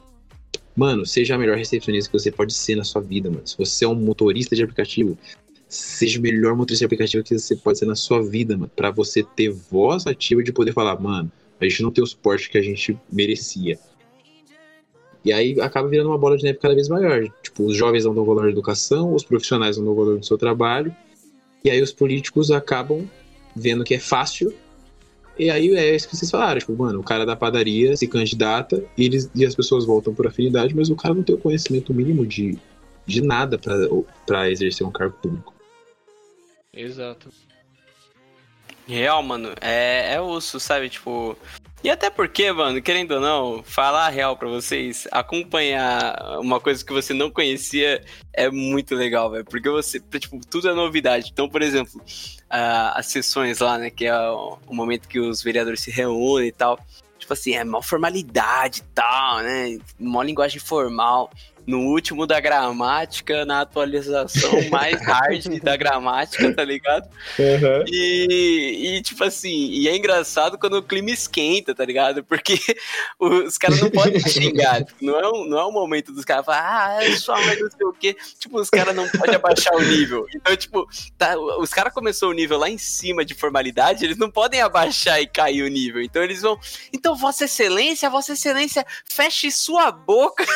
mano, 0.77 1.07
seja 1.07 1.35
a 1.35 1.39
melhor 1.39 1.57
recepcionista 1.57 2.11
que 2.11 2.19
você 2.19 2.31
pode 2.31 2.53
ser 2.53 2.77
na 2.77 2.85
sua 2.85 3.01
vida, 3.01 3.31
mano. 3.31 3.47
Se 3.47 3.57
você 3.57 3.87
é 3.87 3.89
um 3.89 3.95
motorista 3.95 4.55
de 4.55 4.63
aplicativo, 4.63 5.17
seja 5.69 6.19
o 6.19 6.23
melhor 6.23 6.57
motorista 6.57 6.83
de 6.83 6.87
aplicativo 6.87 7.23
que 7.23 7.39
você 7.39 7.57
pode 7.57 7.79
ser 7.79 7.87
na 7.87 7.95
sua 7.95 8.23
vida, 8.23 8.57
mano. 8.57 8.71
Pra 8.75 8.91
você 8.91 9.23
ter 9.23 9.51
voz 9.51 10.07
ativa 10.07 10.43
de 10.43 10.53
poder 10.53 10.73
falar, 10.73 10.99
mano, 11.01 11.31
a 11.61 11.65
gente 11.65 11.83
não 11.83 11.91
tem 11.91 12.03
o 12.03 12.07
suporte 12.07 12.49
que 12.49 12.59
a 12.59 12.63
gente 12.63 12.99
merecia. 13.11 13.79
E 15.25 15.33
aí 15.33 15.61
acaba 15.61 15.89
virando 15.89 16.09
uma 16.09 16.19
bola 16.19 16.37
de 16.37 16.45
neve 16.45 16.59
cada 16.59 16.75
vez 16.75 16.89
maior. 16.89 17.29
Tipo, 17.43 17.65
os 17.65 17.77
jovens 17.77 18.05
não 18.05 18.15
dão 18.15 18.25
valor 18.25 18.47
à 18.47 18.51
educação, 18.51 19.13
os 19.13 19.25
profissionais 19.25 19.77
não 19.77 19.85
dão 19.85 19.95
valor 19.95 20.19
do 20.19 20.25
seu 20.25 20.39
trabalho, 20.39 20.95
e 21.65 21.71
aí 21.71 21.83
os 21.83 21.93
políticos 21.93 22.51
acabam 22.51 23.09
vendo 23.55 23.85
que 23.85 23.95
é 23.95 23.99
fácil 23.99 24.55
e 25.39 25.51
aí 25.51 25.73
é 25.77 25.95
isso 25.95 26.09
que 26.09 26.17
vocês 26.17 26.31
falaram, 26.31 26.59
tipo, 26.59 26.77
mano, 26.77 26.99
o 26.99 27.03
cara 27.03 27.25
da 27.25 27.37
padaria 27.37 27.97
se 27.97 28.09
candidata 28.09 28.83
e, 28.97 29.05
eles, 29.05 29.31
e 29.35 29.47
as 29.47 29.55
pessoas 29.55 29.87
voltam 29.87 30.13
por 30.13 30.27
afinidade, 30.27 30.75
mas 30.75 30.91
o 30.91 30.97
cara 30.97 31.15
não 31.15 31.23
tem 31.23 31.37
o 31.37 31.39
conhecimento 31.39 31.95
mínimo 31.95 32.27
de, 32.27 32.59
de 33.07 33.23
nada 33.23 33.57
para 34.27 34.51
exercer 34.51 34.85
um 34.85 34.91
cargo 34.91 35.17
público. 35.23 35.55
Exato. 36.79 37.31
Real, 38.87 39.21
mano, 39.23 39.53
é, 39.61 40.15
é 40.15 40.21
osso, 40.21 40.61
sabe? 40.61 40.89
Tipo. 40.89 41.37
E 41.83 41.91
até 41.91 42.09
porque, 42.09 42.51
mano, 42.53 42.81
querendo 42.81 43.13
ou 43.13 43.21
não, 43.21 43.63
falar 43.63 44.07
a 44.07 44.09
real 44.09 44.37
pra 44.37 44.49
vocês, 44.49 45.07
acompanhar 45.13 46.39
uma 46.41 46.59
coisa 46.59 46.85
que 46.85 46.93
você 46.93 47.13
não 47.13 47.31
conhecia 47.31 48.05
é 48.33 48.51
muito 48.51 48.95
legal, 48.95 49.31
velho. 49.31 49.45
Porque 49.45 49.69
você, 49.69 50.01
tipo, 50.01 50.41
tudo 50.47 50.69
é 50.69 50.75
novidade. 50.75 51.31
Então, 51.33 51.49
por 51.49 51.63
exemplo, 51.63 52.01
as 52.49 53.07
sessões 53.07 53.59
lá, 53.59 53.77
né? 53.77 53.91
Que 53.91 54.07
é 54.07 54.31
o, 54.31 54.59
o 54.67 54.75
momento 54.75 55.09
que 55.09 55.21
os 55.21 55.43
vereadores 55.43 55.81
se 55.81 55.91
reúnem 55.91 56.49
e 56.49 56.53
tal. 56.53 56.79
Tipo 57.19 57.33
assim, 57.33 57.55
é 57.55 57.65
mó 57.65 57.83
formalidade 57.83 58.81
e 58.81 58.95
tal, 58.95 59.41
né? 59.41 59.79
Mó 59.99 60.23
linguagem 60.23 60.61
formal 60.61 61.31
no 61.69 61.81
último 61.81 62.27
da 62.27 62.41
gramática, 62.41 63.45
na 63.45 63.61
atualização 63.61 64.51
mais 64.73 64.99
hard 65.03 65.61
da 65.63 65.77
gramática, 65.77 66.55
tá 66.55 66.65
ligado? 66.65 67.07
Uhum. 67.39 67.85
E, 67.87 68.97
e, 68.97 69.03
tipo 69.03 69.23
assim, 69.23 69.69
e 69.69 69.87
é 69.87 69.95
engraçado 69.95 70.57
quando 70.57 70.79
o 70.79 70.83
clima 70.83 71.11
esquenta, 71.11 71.75
tá 71.75 71.85
ligado? 71.85 72.25
Porque 72.25 72.59
os 73.21 73.59
caras 73.59 73.83
não 73.83 73.91
podem 73.91 74.19
xingar. 74.27 74.83
Tipo, 74.83 75.05
não 75.05 75.21
é, 75.21 75.29
um, 75.29 75.45
não 75.45 75.59
é 75.59 75.67
um 75.67 75.71
momento 75.73 76.11
dos 76.11 76.25
caras 76.25 76.47
falar, 76.47 76.97
ah, 76.97 77.05
é 77.05 77.15
só 77.17 77.35
mais 77.35 77.61
não 77.61 77.71
sei 77.71 77.87
o 77.87 77.93
quê. 77.93 78.17
Tipo, 78.39 78.61
os 78.61 78.71
caras 78.71 78.97
não 78.97 79.07
podem 79.07 79.35
abaixar 79.35 79.77
o 79.77 79.83
nível. 79.83 80.25
Então, 80.35 80.57
tipo, 80.57 80.89
tá, 81.19 81.39
os 81.39 81.69
caras 81.69 81.93
começou 81.93 82.31
o 82.31 82.35
nível 82.35 82.57
lá 82.57 82.71
em 82.71 82.79
cima 82.79 83.27
de 83.27 83.35
formalidade, 83.35 84.07
eles 84.07 84.17
não 84.17 84.31
podem 84.31 84.63
abaixar 84.63 85.21
e 85.21 85.27
cair 85.27 85.63
o 85.65 85.69
nível. 85.69 86.01
Então 86.01 86.23
eles 86.23 86.41
vão. 86.41 86.59
Então, 86.95 87.15
Vossa 87.15 87.45
Excelência, 87.45 88.09
Vossa 88.09 88.33
Excelência, 88.33 88.87
feche 89.05 89.51
sua 89.51 89.93
boca. 89.93 90.47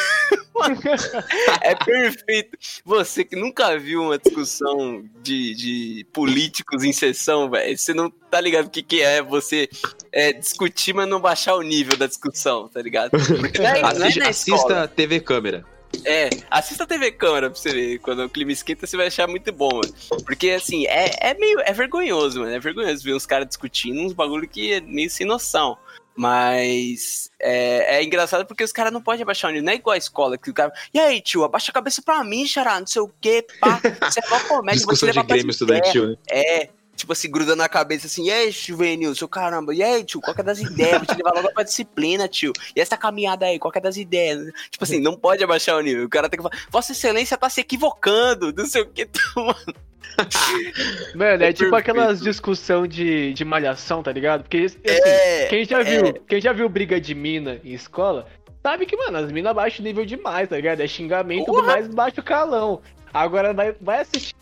é 1.63 1.75
perfeito. 1.75 2.57
Você 2.85 3.25
que 3.25 3.37
nunca 3.37 3.79
viu 3.79 4.03
uma 4.03 4.19
discussão 4.19 5.05
de, 5.23 5.55
de 5.55 6.07
políticos 6.13 6.85
em 6.85 6.93
sessão, 6.93 7.51
velho, 7.51 7.77
você 7.77 7.95
não 7.95 8.11
tá 8.11 8.41
ligado 8.41 8.67
o 8.67 8.71
que, 8.71 8.83
que 8.83 9.03
é 9.03 9.23
você 9.23 9.69
é, 10.11 10.33
discutir, 10.33 10.95
mas 10.95 11.09
não 11.09 11.21
baixar 11.21 11.55
o 11.55 11.63
nível 11.63 11.97
da 11.97 12.07
discussão, 12.07 12.69
tá 12.69 12.81
ligado? 12.81 13.11
Porque 13.11 13.61
é, 13.61 13.83
Assiste, 13.83 14.19
não 14.19 14.27
é 14.27 14.31
assista 14.31 14.89
TV 14.89 15.21
câmera. 15.21 15.65
É, 16.05 16.31
assista 16.51 16.85
a 16.85 16.87
TV 16.87 17.13
câmera 17.13 17.51
pra 17.51 17.59
você 17.59 17.71
ver. 17.71 17.99
Quando 17.99 18.25
o 18.25 18.29
clima 18.29 18.53
esquenta, 18.53 18.87
você 18.87 18.97
vai 18.97 19.07
achar 19.09 19.29
muito 19.29 19.53
bom, 19.53 19.71
mano. 19.71 19.95
Porque, 20.25 20.51
assim, 20.51 20.87
é, 20.87 21.11
é 21.21 21.35
meio. 21.35 21.61
É 21.61 21.73
vergonhoso, 21.73 22.41
mano. 22.41 22.53
É 22.53 22.59
vergonhoso 22.59 23.05
ver 23.05 23.15
uns 23.15 23.27
caras 23.27 23.47
discutindo 23.47 24.01
uns 24.01 24.13
bagulho 24.13 24.49
que 24.49 24.73
é 24.73 24.81
meio 24.81 25.11
sem 25.11 25.27
noção. 25.27 25.77
Mas 26.15 27.31
é, 27.41 27.97
é 27.97 28.05
engraçado 28.05 28.47
porque 28.47 28.65
os 28.65 28.73
caras 28.73 28.93
não 28.93 29.01
podem 29.01 29.23
abaixar 29.23 29.51
o 29.51 29.53
nível. 29.53 29.67
Não 29.67 29.73
é 29.73 29.77
igual 29.77 29.95
a 29.95 29.99
escola 29.99 30.37
que 30.37 30.51
o 30.51 30.55
cara. 30.55 30.73
E 30.93 30.99
aí, 30.99 31.21
tio, 31.21 31.45
abaixa 31.45 31.71
a 31.71 31.75
cabeça 31.75 32.03
pra 32.03 32.23
mim, 32.23 32.47
xará, 32.47 32.79
não 32.79 32.87
sei 32.87 33.03
o 33.03 33.11
quê, 33.21 33.47
pá. 33.61 33.81
Você 34.03 34.21
é 34.21 34.29
uma 34.29 34.41
comédia. 34.41 34.77
Discussão 34.77 35.11
de 35.11 35.23
Grêmio 35.23 35.51
estudantil, 35.51 36.09
né? 36.09 36.17
É, 36.31 36.69
tipo 36.97 37.13
assim, 37.13 37.31
grudando 37.31 37.57
na 37.57 37.69
cabeça 37.69 38.07
assim, 38.07 38.27
e 38.27 38.31
aí, 38.31 38.51
juvenil, 38.51 39.15
seu 39.15 39.29
caramba, 39.29 39.75
e 39.75 39.83
aí, 39.83 40.05
tio, 40.05 40.21
qual 40.21 40.35
que 40.35 40.41
é 40.41 40.45
das 40.45 40.61
ideias? 40.61 40.99
Vou 40.99 41.07
te 41.07 41.17
levar 41.17 41.35
logo 41.35 41.53
pra 41.53 41.63
disciplina, 41.63 42.29
tio. 42.29 42.53
E 42.77 42.81
essa 42.81 42.97
caminhada 42.97 43.47
aí, 43.47 43.59
qual 43.59 43.73
que 43.73 43.79
é 43.79 43.83
das 43.83 43.97
ideias? 43.97 44.53
Tipo 44.71 44.85
assim, 44.85 45.01
não 45.01 45.17
pode 45.17 45.43
abaixar 45.43 45.77
o 45.77 45.81
nível. 45.81 46.05
O 46.05 46.09
cara 46.09 46.29
tem 46.29 46.39
que 46.39 46.43
falar, 46.43 46.57
Vossa 46.71 46.93
Excelência 46.93 47.37
tá 47.37 47.49
se 47.49 47.61
equivocando, 47.61 48.53
não 48.53 48.67
sei 48.67 48.83
o 48.83 48.87
que, 48.87 49.09
mano. 49.37 49.75
Mano, 51.15 51.43
é, 51.43 51.49
é 51.49 51.53
tipo 51.53 51.75
aquelas 51.75 52.21
discussão 52.21 52.87
de, 52.87 53.33
de 53.33 53.45
malhação, 53.45 54.03
tá 54.03 54.13
ligado? 54.13 54.43
Porque 54.43 54.59
assim, 54.59 54.79
é, 54.85 55.47
quem 55.47 55.65
já 55.65 55.83
viu, 55.83 56.07
é... 56.07 56.13
quem 56.29 56.41
já 56.41 56.53
viu 56.53 56.69
briga 56.69 57.01
de 57.01 57.15
mina 57.15 57.59
em 57.65 57.73
escola, 57.73 58.27
sabe 58.63 58.85
que, 58.85 58.97
mano, 58.97 59.19
as 59.19 59.33
minas 59.33 59.55
baixam 59.55 59.81
o 59.81 59.89
nível 59.89 60.05
demais, 60.05 60.49
tá 60.49 60.57
ligado? 60.57 60.81
É 60.81 60.87
xingamento 60.87 61.51
do 61.51 61.63
mais 61.63 61.89
baixo 61.89 62.23
calão. 62.23 62.83
Agora 63.13 63.53
vai, 63.53 63.75
vai 63.81 64.01
assistir 64.01 64.35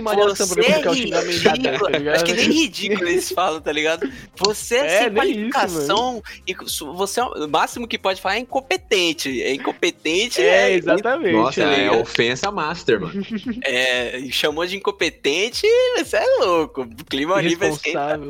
malhação 0.00 0.48
pra 0.48 0.62
ficar 0.62 0.90
o 0.90 0.94
xingamento 0.94 1.42
tá 1.42 2.12
Acho 2.12 2.24
que 2.24 2.32
nem 2.32 2.50
ridículo 2.50 3.08
eles 3.08 3.30
falam, 3.30 3.60
tá 3.60 3.72
ligado? 3.72 4.10
Você 4.36 4.76
é, 4.76 4.86
é 4.86 4.98
sem 5.02 5.14
qualificação 5.14 6.22
e 6.46 6.54
você 6.94 7.20
é, 7.20 7.24
o 7.24 7.48
máximo 7.48 7.88
que 7.88 7.98
pode 7.98 8.20
falar 8.20 8.36
é 8.36 8.38
incompetente. 8.38 9.42
É 9.42 9.52
incompetente. 9.52 10.40
É, 10.40 10.70
é 10.70 10.74
exatamente. 10.74 11.32
Nossa, 11.32 11.62
é, 11.62 11.86
é 11.86 11.90
ofensa 11.90 12.50
master, 12.50 13.00
mano. 13.00 13.20
É, 13.64 14.20
chamou 14.30 14.66
de 14.66 14.76
incompetente, 14.76 15.66
você 15.96 16.16
é 16.16 16.36
louco. 16.38 16.82
O 16.82 17.04
clima 17.04 17.34
horrível 17.34 17.68
esquenta. 17.68 18.20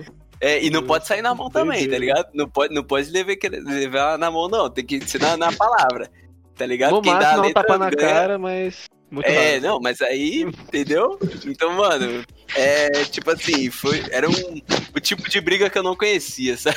É, 0.41 0.63
e 0.65 0.71
não 0.71 0.83
pode 0.83 1.07
sair 1.07 1.21
na 1.21 1.35
mão 1.35 1.51
também, 1.51 1.89
tá 1.89 1.99
ligado? 1.99 2.29
Não 2.33 2.49
pode, 2.49 2.75
não 2.75 2.83
pode 2.83 3.11
levar, 3.11 3.37
levar 3.67 4.19
na 4.19 4.31
mão, 4.31 4.49
não. 4.49 4.71
Tem 4.71 4.85
que 4.85 5.01
ser 5.07 5.21
na, 5.21 5.37
na 5.37 5.53
palavra. 5.53 6.11
Tá 6.57 6.67
ligado? 6.67 6.93
No 6.93 7.03
Quem 7.03 7.13
máximo, 7.13 7.37
dá 7.37 7.43
não 7.43 7.53
tapa 7.53 7.79
na 7.79 7.91
cara, 7.91 8.39
mas. 8.39 8.87
Muito 9.11 9.27
é, 9.27 9.53
raro. 9.53 9.63
não, 9.63 9.81
mas 9.81 10.01
aí, 10.01 10.43
entendeu? 10.43 11.19
Então, 11.45 11.73
mano, 11.73 12.25
é 12.55 13.05
tipo 13.05 13.31
assim, 13.31 13.71
foi, 13.71 14.05
era 14.11 14.29
um 14.29 14.61
o 14.95 15.01
tipo 15.01 15.29
de 15.29 15.41
briga 15.41 15.69
que 15.69 15.77
eu 15.77 15.83
não 15.83 15.97
conhecia, 15.97 16.57
sabe? 16.57 16.77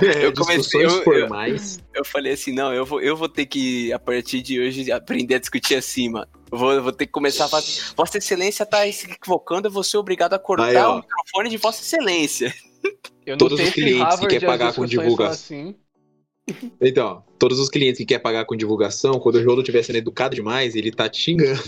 É, 0.00 0.26
eu 0.26 0.32
comecei 0.32 0.84
eu, 0.84 1.02
eu, 1.02 1.28
eu, 1.92 2.04
falei 2.04 2.32
assim, 2.32 2.52
não, 2.52 2.72
eu 2.72 2.86
vou, 2.86 3.00
eu 3.00 3.16
vou 3.16 3.28
ter 3.28 3.46
que, 3.46 3.92
a 3.92 3.98
partir 3.98 4.40
de 4.42 4.60
hoje, 4.60 4.92
aprender 4.92 5.34
a 5.34 5.38
discutir 5.40 5.74
assim, 5.74 6.08
mano. 6.08 6.28
Eu 6.52 6.58
vou, 6.58 6.72
eu 6.72 6.82
vou 6.82 6.92
ter 6.92 7.06
que 7.06 7.12
começar 7.12 7.46
a 7.46 7.48
fazer. 7.48 7.82
Vossa 7.96 8.18
Excelência 8.18 8.64
tá 8.64 8.90
se 8.92 9.10
equivocando, 9.10 9.66
eu 9.66 9.72
vou 9.72 9.82
ser 9.82 9.96
obrigado 9.96 10.34
a 10.34 10.38
cortar 10.38 10.68
aí, 10.68 10.76
o 10.76 10.96
microfone 10.96 11.50
de 11.50 11.56
Vossa 11.56 11.82
Excelência. 11.82 12.54
Todos 13.38 13.60
os 13.60 13.70
clientes 13.70 14.20
que 14.20 14.26
quer 14.28 14.46
pagar 14.46 14.72
com 14.72 14.86
divulgação. 14.86 15.32
Assim. 15.32 15.74
Então, 16.80 17.22
todos 17.38 17.58
os 17.58 17.68
clientes 17.68 17.98
que 17.98 18.06
quer 18.06 18.18
pagar 18.18 18.44
com 18.44 18.56
divulgação, 18.56 19.18
quando 19.18 19.36
o 19.36 19.42
Jolo 19.42 19.60
estiver 19.60 19.82
sendo 19.82 19.96
educado 19.96 20.34
demais, 20.34 20.74
ele 20.74 20.90
tá 20.90 21.08
te 21.08 21.20
xingando. 21.20 21.62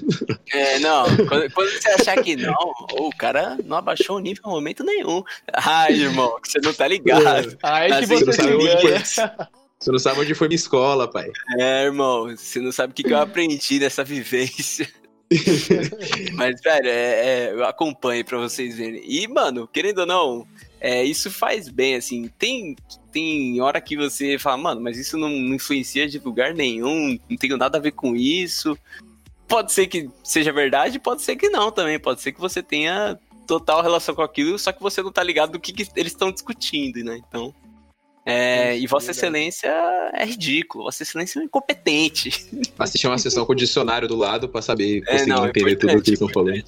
É, 0.53 0.79
não. 0.79 1.05
Quando, 1.27 1.51
quando 1.53 1.71
você 1.71 1.89
achar 1.91 2.23
que 2.23 2.37
não, 2.37 2.75
o 2.99 3.11
cara 3.17 3.59
não 3.65 3.77
abaixou 3.77 4.17
o 4.17 4.21
nível 4.21 4.43
em 4.47 4.51
momento 4.51 4.85
nenhum. 4.85 5.23
Ai, 5.53 5.95
irmão, 5.95 6.41
que 6.41 6.51
você 6.51 6.61
não 6.61 6.73
tá 6.73 6.89
ligado. 6.89 7.57
Ai, 7.63 8.01
que 8.01 8.07
você, 8.07 8.25
você, 8.25 8.43
não 8.43 8.61
sabe 9.07 9.51
você 9.81 9.91
não 9.93 9.99
sabe 9.99 10.21
onde 10.21 10.35
foi 10.35 10.47
minha 10.49 10.57
escola, 10.57 11.09
pai. 11.09 11.31
É, 11.59 11.85
irmão, 11.85 12.37
você 12.37 12.61
não 12.61 12.71
sabe 12.71 12.93
o 12.93 12.95
que, 12.95 13.03
que 13.03 13.13
eu 13.13 13.19
aprendi 13.19 13.79
nessa 13.79 14.05
vivência. 14.05 14.87
Mas, 16.35 16.61
velho, 16.61 16.89
é, 16.89 16.91
é, 16.91 17.53
eu 17.53 17.65
acompanho 17.65 18.25
pra 18.25 18.37
vocês 18.37 18.77
verem. 18.77 19.03
E, 19.05 19.27
mano, 19.27 19.67
querendo 19.67 20.01
ou 20.01 20.07
não, 20.07 20.47
é, 20.81 21.05
isso 21.05 21.31
faz 21.31 21.69
bem, 21.69 21.95
assim. 21.95 22.31
Tem, 22.39 22.75
tem 23.13 23.61
hora 23.61 23.81
que 23.81 23.97
você 23.97 24.39
fala, 24.39 24.57
mano, 24.57 24.81
mas 24.81 24.97
isso 24.97 25.19
não, 25.19 25.29
não 25.29 25.55
influencia 25.55 26.09
de 26.09 26.19
lugar 26.19 26.55
nenhum, 26.55 27.19
não 27.29 27.37
tenho 27.37 27.59
nada 27.59 27.77
a 27.77 27.81
ver 27.81 27.93
com 27.93 28.17
isso. 28.17 28.77
Pode 29.47 29.73
ser 29.73 29.89
que 29.89 30.09
seja 30.25 30.53
verdade, 30.53 30.99
pode 30.99 31.23
ser 31.23 31.37
que 31.37 31.51
não 31.51 31.71
também. 31.71 31.99
Pode 31.99 32.23
ser 32.23 32.33
que 32.33 32.41
você 32.41 32.63
tenha 32.63 33.19
total 33.47 33.83
relação 33.83 34.15
com 34.15 34.23
aquilo, 34.23 34.59
só 34.59 34.73
que 34.73 34.81
você 34.81 35.03
não 35.03 35.13
tá 35.13 35.23
ligado 35.23 35.53
do 35.53 35.61
que, 35.61 35.73
que 35.73 35.87
eles 35.97 36.13
estão 36.13 36.33
discutindo, 36.33 37.05
né? 37.05 37.21
Então. 37.29 37.55
É, 38.25 38.79
e 38.79 38.87
Vossa 38.87 39.11
Excelência 39.11 39.69
é 40.13 40.25
ridículo, 40.25 40.85
Vossa 40.85 41.03
Excelência 41.03 41.41
é 41.41 41.43
incompetente. 41.43 42.31
Assistir 42.79 43.07
uma 43.07 43.19
sessão 43.19 43.45
com 43.45 43.53
o 43.53 43.57
dicionário 43.57 44.07
do 44.07 44.15
lado 44.15 44.49
para 44.49 44.63
saber 44.63 44.99
é, 44.99 45.13
conseguir 45.13 45.31
é, 45.31 45.35
não, 45.35 45.49
entender 45.49 45.77
tudo 45.77 45.97
o 45.97 46.03
que 46.03 46.11
eles 46.11 46.21
estão 46.21 46.29
falando. 46.29 46.65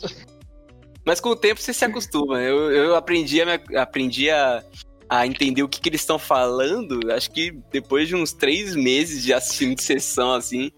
Mas 1.04 1.20
com 1.20 1.30
o 1.30 1.36
tempo 1.36 1.60
você 1.60 1.72
se 1.72 1.84
acostuma. 1.84 2.40
Eu, 2.40 2.70
eu 2.70 2.94
aprendi, 2.94 3.42
a, 3.42 3.60
aprendi 3.82 4.30
a, 4.30 4.62
a 5.08 5.26
entender 5.26 5.62
o 5.62 5.68
que, 5.68 5.80
que 5.80 5.88
eles 5.88 6.00
estão 6.00 6.18
falando, 6.18 7.12
acho 7.12 7.30
que 7.30 7.52
depois 7.70 8.08
de 8.08 8.16
uns 8.16 8.32
três 8.32 8.74
meses 8.74 9.22
de 9.22 9.32
assistindo 9.32 9.80
sessão, 9.80 10.32
assim, 10.32 10.70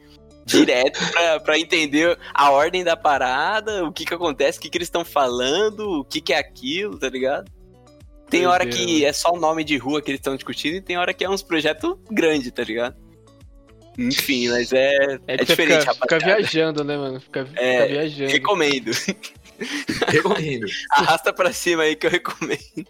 direto 0.45 0.99
pra, 1.13 1.41
pra 1.41 1.59
entender 1.59 2.19
a 2.33 2.51
ordem 2.51 2.83
da 2.83 2.97
parada, 2.97 3.85
o 3.85 3.93
que 3.93 4.05
que 4.05 4.15
acontece, 4.15 4.59
o 4.59 4.63
que 4.63 4.71
que 4.71 4.79
eles 4.79 4.89
estão 4.89 5.05
falando, 5.05 6.01
o 6.01 6.05
que 6.05 6.21
que 6.21 6.33
é 6.33 6.39
aquilo, 6.39 6.99
tá 6.99 7.09
ligado? 7.09 7.51
Tem 8.29 8.47
hora 8.47 8.67
que 8.67 9.05
é 9.05 9.13
só 9.13 9.33
o 9.33 9.39
nome 9.39 9.63
de 9.63 9.77
rua 9.77 10.03
que 10.03 10.11
eles 10.11 10.19
estão 10.19 10.35
discutindo 10.35 10.75
e 10.75 10.81
tem 10.81 10.97
hora 10.97 11.15
que 11.15 11.25
é 11.25 11.31
uns 11.31 11.43
projetos 11.43 11.95
grandes, 12.11 12.51
tá 12.51 12.65
ligado? 12.65 12.97
Enfim, 13.97 14.49
mas 14.49 14.73
é, 14.73 14.97
é, 15.29 15.35
é 15.35 15.37
diferente, 15.37 15.81
fica, 15.81 15.95
Fica 15.95 16.19
viajando, 16.19 16.83
né, 16.83 16.97
mano? 16.97 17.21
Fica, 17.21 17.49
é, 17.55 17.83
fica 17.83 17.87
viajando. 17.87 18.33
Recomendo. 18.33 18.91
Recomendo. 20.09 20.67
Arrasta 20.91 21.33
pra 21.33 21.53
cima 21.53 21.85
aí 21.85 21.97
que 21.97 22.07
eu 22.07 22.11
recomendo. 22.11 22.87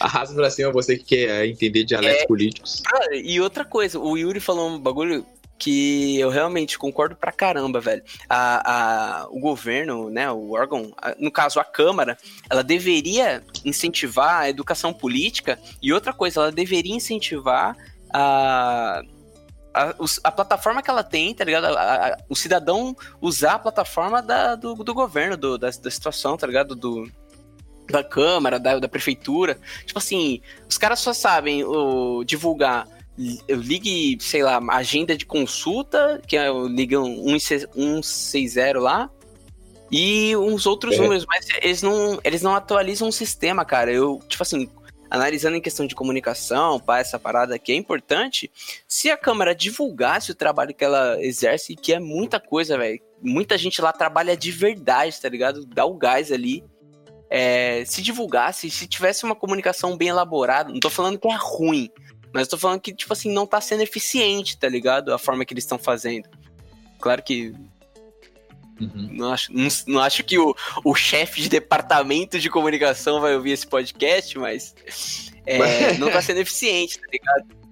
Arrasta 0.00 0.34
pra 0.34 0.50
cima 0.50 0.72
você 0.72 0.96
que 0.96 1.04
quer 1.04 1.46
entender 1.46 1.84
dialetos 1.84 2.22
é, 2.22 2.26
políticos. 2.26 2.82
e 3.12 3.40
outra 3.40 3.64
coisa, 3.64 3.98
o 3.98 4.16
Yuri 4.16 4.40
falou 4.40 4.70
um 4.70 4.78
bagulho 4.78 5.26
que 5.58 6.18
eu 6.18 6.28
realmente 6.28 6.78
concordo 6.78 7.16
pra 7.16 7.32
caramba, 7.32 7.80
velho. 7.80 8.02
A, 8.28 9.22
a, 9.22 9.28
o 9.30 9.40
governo, 9.40 10.10
né, 10.10 10.30
o 10.30 10.52
órgão, 10.52 10.92
a, 10.98 11.14
no 11.18 11.30
caso 11.30 11.58
a 11.58 11.64
Câmara, 11.64 12.18
ela 12.48 12.62
deveria 12.62 13.42
incentivar 13.64 14.42
a 14.42 14.50
educação 14.50 14.92
política 14.92 15.58
e 15.82 15.92
outra 15.92 16.12
coisa, 16.12 16.40
ela 16.40 16.52
deveria 16.52 16.94
incentivar 16.94 17.76
a 18.12 19.02
a, 19.76 19.94
a, 20.24 20.32
plataforma 20.32 20.82
que 20.82 20.90
ela 20.90 21.04
tem, 21.04 21.34
tá 21.34 21.44
ligado? 21.44 21.66
A, 21.66 21.70
a, 21.70 22.18
o 22.28 22.34
cidadão 22.34 22.96
usar 23.20 23.54
a 23.54 23.58
plataforma 23.58 24.22
da, 24.22 24.54
do, 24.54 24.74
do 24.74 24.94
governo, 24.94 25.36
do, 25.36 25.58
da, 25.58 25.68
da 25.68 25.90
situação, 25.90 26.36
tá 26.36 26.46
ligado? 26.46 26.74
Do, 26.74 27.10
da 27.90 28.02
Câmara, 28.02 28.58
da, 28.58 28.78
da 28.78 28.88
Prefeitura. 28.88 29.58
Tipo 29.84 29.98
assim, 29.98 30.40
os 30.68 30.78
caras 30.78 31.00
só 31.00 31.12
sabem 31.12 31.62
o, 31.62 32.24
divulgar. 32.24 32.88
Eu 33.46 33.58
ligue, 33.58 34.18
sei 34.20 34.42
lá, 34.42 34.60
agenda 34.70 35.16
de 35.16 35.26
consulta, 35.26 36.20
que 36.26 36.36
é 36.36 36.50
o 36.50 36.66
Liga 36.66 36.98
160 37.02 38.78
lá, 38.78 39.10
e 39.90 40.36
uns 40.36 40.66
outros 40.66 40.94
é. 40.96 40.98
números, 40.98 41.24
mas 41.26 41.46
eles 41.62 41.82
não, 41.82 42.18
eles 42.24 42.42
não 42.42 42.54
atualizam 42.54 43.08
o 43.08 43.12
sistema, 43.12 43.64
cara. 43.64 43.92
Eu, 43.92 44.20
tipo 44.28 44.42
assim, 44.42 44.68
analisando 45.10 45.56
em 45.56 45.60
questão 45.60 45.86
de 45.86 45.94
comunicação, 45.94 46.80
para 46.80 47.00
essa 47.00 47.18
parada 47.18 47.58
que 47.58 47.72
é 47.72 47.74
importante, 47.74 48.50
se 48.86 49.10
a 49.10 49.16
Câmara 49.16 49.54
divulgasse 49.54 50.30
o 50.30 50.34
trabalho 50.34 50.74
que 50.74 50.84
ela 50.84 51.22
exerce, 51.22 51.76
que 51.76 51.92
é 51.92 52.00
muita 52.00 52.40
coisa, 52.40 52.76
velho. 52.76 53.00
Muita 53.22 53.56
gente 53.56 53.80
lá 53.80 53.92
trabalha 53.92 54.36
de 54.36 54.50
verdade, 54.50 55.20
tá 55.20 55.28
ligado? 55.28 55.64
Dá 55.64 55.84
o 55.84 55.94
gás 55.94 56.30
ali. 56.30 56.62
É, 57.28 57.84
se 57.84 58.02
divulgasse, 58.02 58.70
se 58.70 58.86
tivesse 58.86 59.24
uma 59.24 59.34
comunicação 59.34 59.96
bem 59.96 60.08
elaborada, 60.08 60.72
não 60.72 60.78
tô 60.78 60.90
falando 60.90 61.18
que 61.18 61.26
é 61.26 61.36
ruim, 61.36 61.90
mas 62.32 62.46
tô 62.46 62.58
falando 62.58 62.80
que, 62.80 62.94
tipo 62.94 63.12
assim, 63.12 63.32
não 63.32 63.46
tá 63.46 63.60
sendo 63.60 63.82
eficiente, 63.82 64.58
tá 64.58 64.68
ligado? 64.68 65.12
A 65.12 65.18
forma 65.18 65.44
que 65.44 65.54
eles 65.54 65.64
estão 65.64 65.78
fazendo. 65.78 66.28
Claro 67.00 67.22
que 67.22 67.52
Uhum. 68.80 69.08
Não, 69.12 69.32
acho, 69.32 69.52
não, 69.52 69.68
não, 69.86 70.00
acho 70.00 70.22
que 70.22 70.38
o, 70.38 70.54
o 70.84 70.94
chefe 70.94 71.40
de 71.40 71.48
departamento 71.48 72.38
de 72.38 72.50
comunicação 72.50 73.20
vai 73.20 73.34
ouvir 73.34 73.52
esse 73.52 73.66
podcast, 73.66 74.38
mas 74.38 74.74
é, 75.46 75.94
não 75.98 76.10
tá 76.10 76.20
sendo 76.20 76.40
eficiente, 76.40 77.00
tá 77.00 77.06
ligado? 77.10 77.66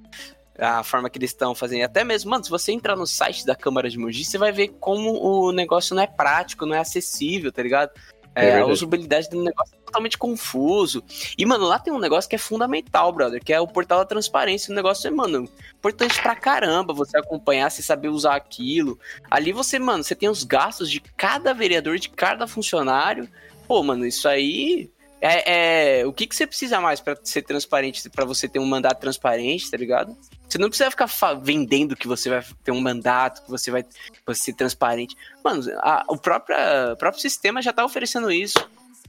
A 0.56 0.82
forma 0.84 1.10
que 1.10 1.18
eles 1.18 1.30
estão 1.30 1.54
fazendo. 1.54 1.82
Até 1.82 2.04
mesmo, 2.04 2.30
mano, 2.30 2.44
se 2.44 2.50
você 2.50 2.72
entrar 2.72 2.96
no 2.96 3.06
site 3.06 3.44
da 3.44 3.56
Câmara 3.56 3.90
de 3.90 3.98
Mogi, 3.98 4.24
você 4.24 4.38
vai 4.38 4.52
ver 4.52 4.68
como 4.80 5.12
o 5.20 5.52
negócio 5.52 5.96
não 5.96 6.02
é 6.02 6.06
prático, 6.06 6.64
não 6.64 6.76
é 6.76 6.78
acessível, 6.78 7.52
tá 7.52 7.62
ligado? 7.62 7.90
É, 8.34 8.48
é 8.48 8.60
a 8.60 8.66
usabilidade 8.66 9.28
do 9.28 9.42
negócio 9.42 9.76
totalmente 9.94 10.18
confuso. 10.18 11.04
E, 11.38 11.46
mano, 11.46 11.66
lá 11.66 11.78
tem 11.78 11.92
um 11.92 11.98
negócio 11.98 12.28
que 12.28 12.34
é 12.34 12.38
fundamental, 12.38 13.12
brother, 13.12 13.42
que 13.42 13.52
é 13.52 13.60
o 13.60 13.66
portal 13.66 14.00
da 14.00 14.04
transparência. 14.04 14.72
O 14.72 14.74
negócio 14.74 15.06
é, 15.06 15.10
mano, 15.10 15.48
importante 15.74 16.20
pra 16.20 16.34
caramba 16.34 16.92
você 16.92 17.16
acompanhar, 17.16 17.70
você 17.70 17.82
saber 17.82 18.08
usar 18.08 18.34
aquilo. 18.34 18.98
Ali 19.30 19.52
você, 19.52 19.78
mano, 19.78 20.02
você 20.02 20.14
tem 20.14 20.28
os 20.28 20.42
gastos 20.42 20.90
de 20.90 21.00
cada 21.00 21.54
vereador, 21.54 21.98
de 21.98 22.08
cada 22.10 22.46
funcionário. 22.46 23.28
Pô, 23.68 23.82
mano, 23.82 24.04
isso 24.04 24.28
aí 24.28 24.90
é, 25.20 26.00
é, 26.00 26.06
o 26.06 26.12
que, 26.12 26.26
que 26.26 26.36
você 26.36 26.46
precisa 26.46 26.80
mais 26.80 27.00
para 27.00 27.16
ser 27.22 27.42
transparente, 27.42 28.10
para 28.10 28.26
você 28.26 28.46
ter 28.48 28.58
um 28.58 28.66
mandato 28.66 29.00
transparente, 29.00 29.70
tá 29.70 29.76
ligado? 29.76 30.14
Você 30.46 30.58
não 30.58 30.68
precisa 30.68 30.90
ficar 30.90 31.08
vendendo 31.40 31.96
que 31.96 32.06
você 32.06 32.28
vai 32.28 32.44
ter 32.62 32.72
um 32.72 32.80
mandato, 32.80 33.42
que 33.42 33.50
você 33.50 33.70
vai 33.70 33.84
você 34.26 34.42
ser 34.42 34.52
transparente. 34.52 35.16
Mano, 35.42 35.62
a, 35.78 36.04
o, 36.08 36.18
próprio, 36.18 36.56
o 36.92 36.96
próprio 36.96 37.22
sistema 37.22 37.62
já 37.62 37.72
tá 37.72 37.84
oferecendo 37.84 38.30
isso. 38.30 38.58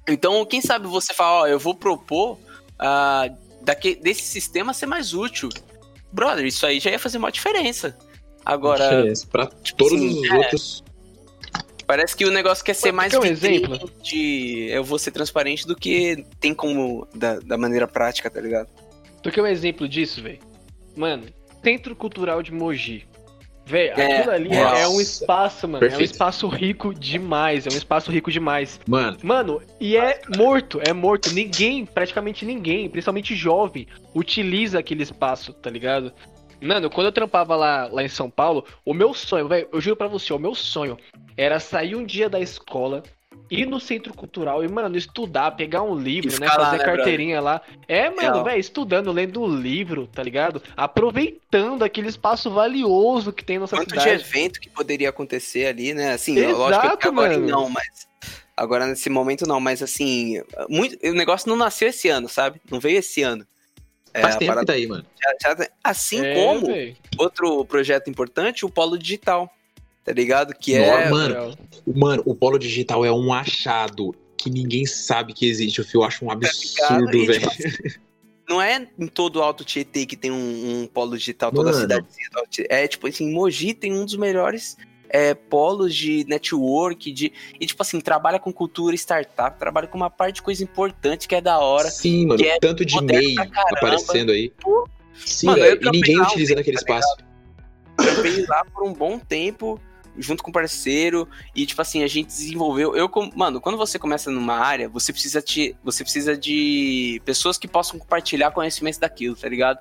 Então, 0.08 0.45
quem 0.45 0.62
sabe 0.62 0.88
você 0.88 1.14
fala, 1.14 1.41
ó, 1.41 1.47
eu 1.47 1.60
vou 1.60 1.74
propor 1.74 2.34
uh, 2.34 3.36
daqui, 3.62 3.95
desse 3.95 4.22
sistema 4.22 4.74
ser 4.74 4.86
mais 4.86 5.14
útil. 5.14 5.49
Brother, 6.12 6.45
isso 6.45 6.66
aí 6.66 6.80
já 6.80 6.91
ia 6.91 6.99
fazer 6.99 7.18
uma 7.18 7.32
diferença. 7.32 7.97
Agora. 8.45 8.84
Diferença. 8.84 9.28
Pra 9.28 9.47
tipo 9.47 9.78
todos 9.78 9.93
assim, 9.93 10.22
os 10.22 10.30
é, 10.30 10.36
outros. 10.36 10.84
Parece 11.88 12.16
que 12.16 12.26
o 12.26 12.32
negócio 12.32 12.64
quer 12.64 12.74
ser 12.74 12.91
mais 12.91 13.14
um 13.14 13.24
exemplo 13.24 13.91
de 14.01 14.68
eu 14.72 14.84
vou 14.84 14.97
ser 14.97 15.12
transparente 15.12 15.68
do 15.68 15.76
que 15.76 16.26
tem 16.39 16.53
como 16.53 17.08
da, 17.14 17.39
da 17.39 17.58
maneira 17.58 17.88
prática, 17.88 18.30
tá 18.30 18.41
ligado? 18.41 18.70
Tu 19.22 19.32
quer 19.32 19.41
um 19.41 19.47
exemplo 19.47 19.88
disso, 19.88 20.22
velho? 20.22 20.39
Mano, 20.95 21.28
Centro 21.64 21.95
Cultural 21.95 22.41
de 22.41 22.51
Mogi. 22.51 23.08
Véi, 23.66 23.88
é, 23.88 24.20
aquilo 24.20 24.32
ali 24.32 24.49
é, 24.53 24.82
é, 24.82 24.88
um 24.88 25.01
espaço, 25.01 25.68
mano. 25.68 25.80
Perfeito. 25.80 25.99
É 25.99 26.03
um 26.03 26.05
espaço 26.05 26.47
rico 26.47 26.93
demais. 26.93 27.66
É 27.66 27.70
um 27.70 27.78
espaço 27.78 28.11
rico 28.11 28.32
demais. 28.32 28.80
Mano. 28.88 29.18
Mano, 29.24 29.61
e 29.80 29.97
é 29.97 30.22
morto, 30.38 30.80
é 30.86 30.93
morto. 30.93 31.34
Ninguém, 31.34 31.86
praticamente 31.86 32.45
ninguém, 32.45 32.88
principalmente 32.88 33.36
jovem, 33.36 33.88
utiliza 34.13 34.78
aquele 34.80 35.01
espaço, 35.01 35.51
tá 35.53 35.70
ligado? 35.70 36.13
Mano, 36.61 36.89
quando 36.89 37.07
eu 37.07 37.11
trampava 37.11 37.55
lá, 37.55 37.88
lá 37.91 38.03
em 38.03 38.07
São 38.07 38.30
Paulo, 38.30 38.66
o 38.86 38.93
meu 38.93 39.13
sonho, 39.13 39.47
velho, 39.47 39.68
eu 39.74 39.82
juro 39.82 39.95
pra 39.95 40.07
você, 40.07 40.32
o 40.32 40.39
meu 40.39 40.55
sonho 40.55 40.97
era 41.36 41.59
sair 41.59 41.95
um 41.95 42.05
dia 42.05 42.30
da 42.30 42.39
escola, 42.39 43.03
ir 43.50 43.66
no 43.66 43.80
centro 43.80 44.14
cultural 44.14 44.64
e, 44.64 44.68
mano, 44.68 44.98
estudar, 44.98 45.52
pegar 45.52 45.84
um 45.84 45.98
livro, 45.98 46.39
né? 46.39 46.48
Fazer 46.48 46.60
lá, 46.60 46.72
né, 46.74 46.84
carteirinha 46.84 47.41
lá. 47.41 47.62
É, 47.88 48.10
mano, 48.10 48.43
velho, 48.43 48.60
estudando, 48.60 49.12
lendo 49.12 49.41
o 49.41 49.48
livro, 49.48 50.08
tá 50.08 50.24
ligado? 50.24 50.62
Aproveitando 50.76 51.84
aquele 51.84 52.08
espaço 52.08 52.50
valioso 52.50 53.32
que 53.32 53.43
tem 53.43 53.60
nossa 53.60 53.76
Quanto 53.76 53.89
cidade. 53.89 54.10
Quanto 54.10 54.24
de 54.24 54.30
evento 54.30 54.60
que 54.60 54.70
poderia 54.70 55.10
acontecer 55.10 55.68
ali, 55.68 55.93
né? 55.93 56.14
Assim, 56.14 56.38
Exato, 56.38 56.58
lógico 56.58 56.98
que 56.98 57.08
agora 57.08 57.34
mano. 57.34 57.48
não, 57.48 57.70
mas. 57.70 58.08
Agora 58.58 58.88
nesse 58.88 59.10
momento 59.10 59.46
não, 59.46 59.60
mas 59.60 59.84
assim, 59.84 60.41
muito, 60.70 60.98
o 61.06 61.14
negócio 61.14 61.50
não 61.50 61.58
nasceu 61.58 61.89
esse 61.89 62.08
ano, 62.08 62.30
sabe? 62.30 62.62
Não 62.72 62.80
veio 62.80 63.00
esse 63.00 63.22
ano. 63.22 63.46
É, 64.14 64.22
Faz 64.22 64.38
tempo 64.38 64.48
parada, 64.48 64.66
que 64.66 64.68
tá 64.68 64.74
aí, 64.74 64.88
mano. 64.88 65.06
Já, 65.22 65.56
já, 65.56 65.68
assim 65.84 66.26
é, 66.26 66.34
como 66.36 66.68
véio. 66.68 66.96
outro 67.18 67.66
projeto 67.66 68.10
importante, 68.10 68.66
o 68.66 68.70
Polo 68.70 68.98
Digital 68.98 69.52
tá 70.06 70.14
ligado? 70.14 70.53
Que 70.53 70.76
é. 70.76 71.10
Mano, 71.10 71.58
mano, 71.86 72.24
o 72.26 72.36
polo 72.36 72.60
digital 72.60 73.03
é 73.03 73.12
um 73.12 73.34
achado 73.34 74.16
que 74.38 74.49
ninguém 74.51 74.86
sabe 74.86 75.34
que 75.34 75.47
existe. 75.47 75.84
Eu 75.93 76.03
acho 76.03 76.24
um 76.24 76.28
tá 76.28 76.34
absurdo, 76.36 77.06
tá 77.06 77.34
velho. 77.34 77.49
Tipo, 77.49 77.99
não 78.47 78.62
é 78.62 78.88
em 78.99 79.08
todo 79.08 79.38
o 79.38 79.41
Alto 79.41 79.66
Tietê 79.66 80.06
que 80.06 80.16
tem 80.16 80.30
um, 80.30 80.84
um 80.84 80.88
polo 80.88 81.18
digital, 81.18 81.51
toda 81.51 81.72
mano. 81.72 81.78
a 81.78 81.82
cidade. 81.82 82.08
É 82.70 82.88
tipo 82.88 83.08
assim, 83.08 83.32
Mogi 83.34 83.74
tem 83.74 83.91
um 83.91 84.06
dos 84.06 84.16
melhores 84.16 84.78
é, 85.10 85.34
polos 85.34 85.95
de 85.95 86.24
network, 86.28 87.12
de. 87.12 87.34
E, 87.60 87.66
tipo 87.66 87.82
assim, 87.82 87.99
trabalha 87.99 88.38
com 88.38 88.53
cultura 88.53 88.95
startup, 88.95 89.58
trabalha 89.58 89.88
com 89.88 89.97
uma 89.97 90.12
parte 90.12 90.36
de 90.36 90.41
coisa 90.43 90.64
importante 90.64 91.28
que 91.28 91.34
é 91.34 91.41
da 91.41 91.58
hora. 91.58 91.89
Sim, 91.89 92.28
mano, 92.28 92.45
é 92.45 92.60
tanto 92.60 92.86
de 92.86 93.01
MEI 93.01 93.36
aparecendo 93.72 94.32
aí. 94.32 94.53
Sim, 95.16 95.47
mano, 95.47 95.66
e 95.66 95.89
ninguém 95.89 96.22
utiliza 96.22 96.53
naquele 96.53 96.78
tá 96.78 96.82
espaço. 96.82 97.18
Eu 97.97 98.22
veio 98.22 98.45
lá 98.47 98.64
por 98.66 98.88
um 98.88 98.93
bom 98.93 99.18
tempo 99.18 99.80
junto 100.18 100.43
com 100.43 100.49
o 100.49 100.53
parceiro 100.53 101.28
e 101.55 101.66
tipo 101.66 101.82
assim, 101.82 102.03
a 102.03 102.07
gente 102.07 102.28
desenvolveu. 102.28 102.95
Eu, 102.95 103.09
mano, 103.36 103.59
quando 103.59 103.78
você 103.78 103.99
começa 103.99 104.32
numa 104.32 104.55
área, 104.55 104.89
você 104.89 105.11
precisa 105.11 105.41
te, 105.41 105.76
você 105.84 106.03
precisa 106.03 106.38
de 106.38 107.22
pessoas 107.26 107.57
que 107.57 107.68
possam 107.68 107.99
compartilhar 107.99 108.51
conhecimentos 108.51 108.99
daquilo, 108.99 109.36
tá 109.36 109.47
ligado? 109.47 109.80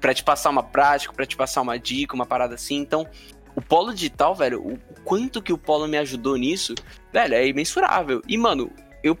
Para 0.00 0.14
te 0.14 0.22
passar 0.22 0.50
uma 0.50 0.62
prática, 0.62 1.12
para 1.12 1.26
te 1.26 1.36
passar 1.36 1.60
uma 1.60 1.78
dica, 1.78 2.14
uma 2.14 2.26
parada 2.26 2.54
assim. 2.54 2.76
Então, 2.76 3.06
o 3.54 3.60
polo 3.60 3.92
digital, 3.92 4.34
velho, 4.34 4.60
o 4.60 4.78
quanto 5.04 5.42
que 5.42 5.52
o 5.52 5.58
polo 5.58 5.86
me 5.86 5.98
ajudou 5.98 6.36
nisso, 6.36 6.74
velho, 7.12 7.34
é 7.34 7.46
imensurável. 7.46 8.22
E 8.26 8.36
mano, 8.38 8.70
eu 9.02 9.18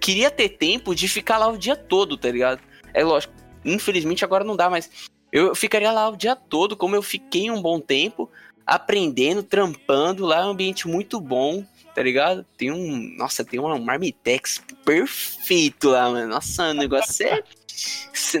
queria 0.00 0.30
ter 0.30 0.50
tempo 0.50 0.94
de 0.94 1.08
ficar 1.08 1.38
lá 1.38 1.48
o 1.48 1.58
dia 1.58 1.76
todo, 1.76 2.16
tá 2.16 2.30
ligado? 2.30 2.60
É 2.92 3.02
lógico, 3.02 3.34
infelizmente 3.64 4.24
agora 4.24 4.44
não 4.44 4.56
dá, 4.56 4.70
mas 4.70 4.90
eu 5.34 5.52
ficaria 5.52 5.90
lá 5.90 6.08
o 6.08 6.16
dia 6.16 6.36
todo, 6.36 6.76
como 6.76 6.94
eu 6.94 7.02
fiquei 7.02 7.50
um 7.50 7.60
bom 7.60 7.80
tempo, 7.80 8.30
aprendendo, 8.66 9.42
trampando. 9.42 10.24
Lá 10.24 10.40
é 10.40 10.44
um 10.44 10.50
ambiente 10.50 10.88
muito 10.88 11.20
bom, 11.20 11.64
tá 11.94 12.02
ligado? 12.02 12.44
Tem 12.56 12.70
um. 12.70 13.16
Nossa, 13.16 13.44
tem 13.44 13.60
um 13.60 13.78
Marmitex 13.78 14.62
perfeito 14.84 15.90
lá, 15.90 16.10
mano. 16.10 16.28
Nossa, 16.28 16.70
o 16.70 16.74
negócio 16.74 17.26
é. 17.26 17.42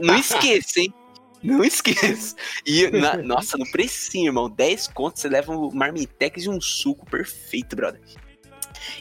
Não 0.02 0.16
esqueça, 0.16 0.80
hein? 0.80 0.94
Não 1.42 1.62
esqueça. 1.62 2.34
E, 2.64 2.88
na, 2.88 3.16
nossa, 3.18 3.58
no 3.58 3.70
precinho, 3.70 4.28
irmão. 4.28 4.48
10 4.48 4.88
contos, 4.88 5.20
você 5.20 5.28
leva 5.28 5.52
um 5.52 5.70
Marmitex 5.70 6.44
e 6.44 6.48
um 6.48 6.60
suco 6.60 7.04
perfeito, 7.04 7.76
brother. 7.76 8.00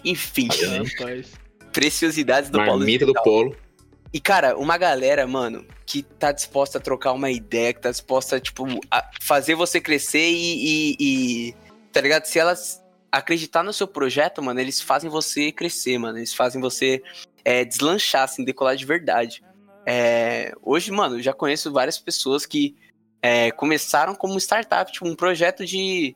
Enfim. 0.03 0.49
preciosidades 1.71 2.49
do 2.49 2.57
Marmita 2.57 3.05
Polo. 3.05 3.13
do 3.13 3.24
Polo. 3.24 3.62
E, 4.14 4.20
cara, 4.20 4.55
uma 4.55 4.78
galera, 4.78 5.26
mano, 5.26 5.66
que 5.88 6.03
tá 6.03 6.32
disposta 6.32 6.78
a 6.78 6.82
trocar 6.82 7.14
uma 7.14 7.32
ideia, 7.32 7.74
que 7.74 7.82
tá 7.82 7.89
disposta, 7.89 8.39
tipo, 8.39 8.66
a 8.91 9.09
fazer 9.20 9.55
você 9.55 9.82
crescer 9.82 10.30
e, 10.30 10.93
e, 10.93 10.97
e, 10.99 11.55
Tá 11.91 11.99
ligado? 11.99 12.26
Se 12.26 12.38
elas 12.38 12.84
acreditar 13.11 13.64
no 13.64 13.74
seu 13.74 13.88
projeto, 13.88 14.41
mano, 14.41 14.59
eles 14.59 14.82
fazem 14.82 15.09
você 15.09 15.51
crescer, 15.51 15.97
mano. 15.97 16.18
Eles 16.18 16.34
fazem 16.34 16.61
você 16.61 17.01
é, 17.43 17.66
deslanchar, 17.66 18.24
assim, 18.24 18.43
decolar 18.43 18.76
de 18.76 18.86
verdade. 18.86 19.43
É, 19.86 20.53
hoje, 20.61 20.91
mano, 20.91 21.22
já 21.22 21.34
conheço 21.34 21.72
várias 21.72 21.99
pessoas 21.99 22.45
que 22.45 22.76
é, 23.22 23.51
começaram 23.51 24.16
como 24.16 24.39
startup, 24.39 24.91
tipo, 24.91 25.07
um 25.07 25.16
projeto 25.16 25.66
de 25.66 26.16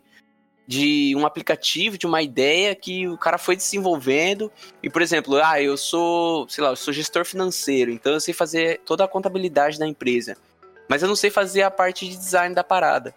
de 0.68 1.16
um 1.16 1.26
aplicativo, 1.26 1.98
de 1.98 2.06
uma 2.06 2.22
ideia 2.22 2.76
que 2.76 3.08
o 3.08 3.18
cara 3.18 3.38
foi 3.38 3.56
desenvolvendo. 3.56 4.52
E, 4.84 4.90
por 4.90 5.02
exemplo, 5.02 5.38
ah, 5.42 5.62
eu 5.62 5.78
sou, 5.78 6.48
sei 6.50 6.64
lá, 6.64 6.72
eu 6.72 6.76
sou 6.76 6.94
gestor 6.94 7.24
financeiro, 7.26 7.90
então 7.90 8.12
eu 8.12 8.20
sei 8.20 8.34
fazer 8.34 8.82
toda 8.86 9.06
a 9.06 9.08
contabilidade 9.08 9.80
da 9.80 9.88
empresa. 9.88 10.36
Mas 10.90 11.02
eu 11.02 11.08
não 11.08 11.16
sei 11.16 11.30
fazer 11.30 11.62
a 11.64 11.72
parte 11.72 12.08
de 12.08 12.18
design 12.18 12.54
da 12.54 12.64
parada. 12.64 13.16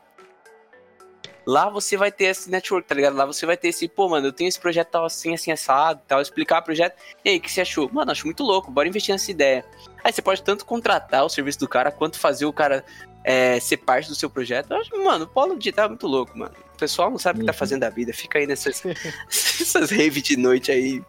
Lá 1.46 1.68
você 1.68 1.96
vai 1.96 2.12
ter 2.12 2.26
esse 2.26 2.50
network, 2.50 2.86
tá 2.86 2.94
ligado? 2.94 3.16
Lá 3.16 3.24
você 3.24 3.46
vai 3.46 3.56
ter 3.56 3.68
esse, 3.68 3.88
pô, 3.88 4.08
mano, 4.08 4.28
eu 4.28 4.32
tenho 4.32 4.46
esse 4.46 4.60
projeto 4.60 4.90
tal 4.90 5.04
assim, 5.04 5.34
assim, 5.34 5.50
assado, 5.50 6.00
tal, 6.06 6.20
explicar 6.20 6.60
o 6.60 6.64
projeto. 6.64 6.96
E 7.24 7.30
aí, 7.30 7.36
o 7.38 7.40
que 7.40 7.50
você 7.50 7.62
achou? 7.62 7.90
Mano, 7.92 8.12
acho 8.12 8.26
muito 8.26 8.44
louco, 8.44 8.70
bora 8.70 8.86
investir 8.86 9.12
nessa 9.12 9.30
ideia. 9.30 9.64
Aí 10.04 10.12
você 10.12 10.22
pode 10.22 10.42
tanto 10.42 10.64
contratar 10.64 11.24
o 11.24 11.28
serviço 11.28 11.58
do 11.58 11.68
cara, 11.68 11.90
quanto 11.90 12.18
fazer 12.18 12.44
o 12.44 12.52
cara 12.52 12.84
é, 13.24 13.58
ser 13.58 13.78
parte 13.78 14.08
do 14.08 14.14
seu 14.14 14.30
projeto. 14.30 14.70
Eu 14.70 14.76
acho, 14.76 15.04
mano, 15.04 15.24
o 15.24 15.28
polo 15.28 15.56
digital 15.56 15.86
é 15.86 15.88
muito 15.88 16.06
louco, 16.06 16.38
mano. 16.38 16.54
O 16.80 16.88
pessoal 16.88 17.10
não 17.10 17.18
sabe 17.18 17.38
o 17.38 17.40
que 17.40 17.46
tá 17.46 17.52
uhum. 17.52 17.58
fazendo 17.58 17.80
da 17.80 17.90
vida. 17.90 18.10
Fica 18.14 18.38
aí 18.38 18.46
nessas 18.46 18.82
essas 19.28 19.90
rave 19.90 20.22
de 20.22 20.34
noite 20.34 20.72
aí, 20.72 21.02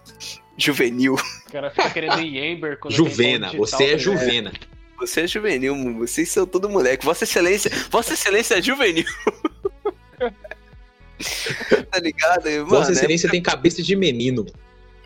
juvenil. 0.57 1.13
O 1.13 1.51
cara 1.51 1.69
fica 1.69 1.89
querendo 1.89 2.19
ir 2.19 2.53
Amber 2.53 2.77
quando 2.77 2.93
Juvena, 2.93 3.47
digital, 3.47 3.67
você 3.67 3.83
é 3.85 3.91
né? 3.93 3.97
Juvena. 3.97 4.51
Você 4.99 5.21
é 5.21 5.27
juvenil, 5.27 5.97
vocês 5.97 6.29
são 6.29 6.45
todo 6.45 6.69
moleque. 6.69 7.05
Vossa 7.05 7.23
Excelência, 7.23 7.71
Vossa 7.89 8.15
Excelência 8.15 8.55
é 8.55 8.61
juvenil. 8.61 9.05
tá 11.89 11.99
ligado? 11.99 12.49
Mano, 12.49 12.65
Vossa 12.65 12.91
Excelência 12.91 13.27
é... 13.27 13.31
tem 13.31 13.41
cabeça 13.41 13.81
de 13.81 13.95
menino. 13.95 14.45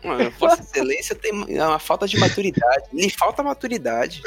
Mano, 0.02 0.32
Vossa 0.32 0.62
Excelência 0.62 1.14
tem 1.14 1.32
uma 1.32 1.78
falta 1.78 2.08
de 2.08 2.18
maturidade. 2.18 2.86
Lhe 2.92 3.08
falta 3.08 3.40
maturidade. 3.40 4.20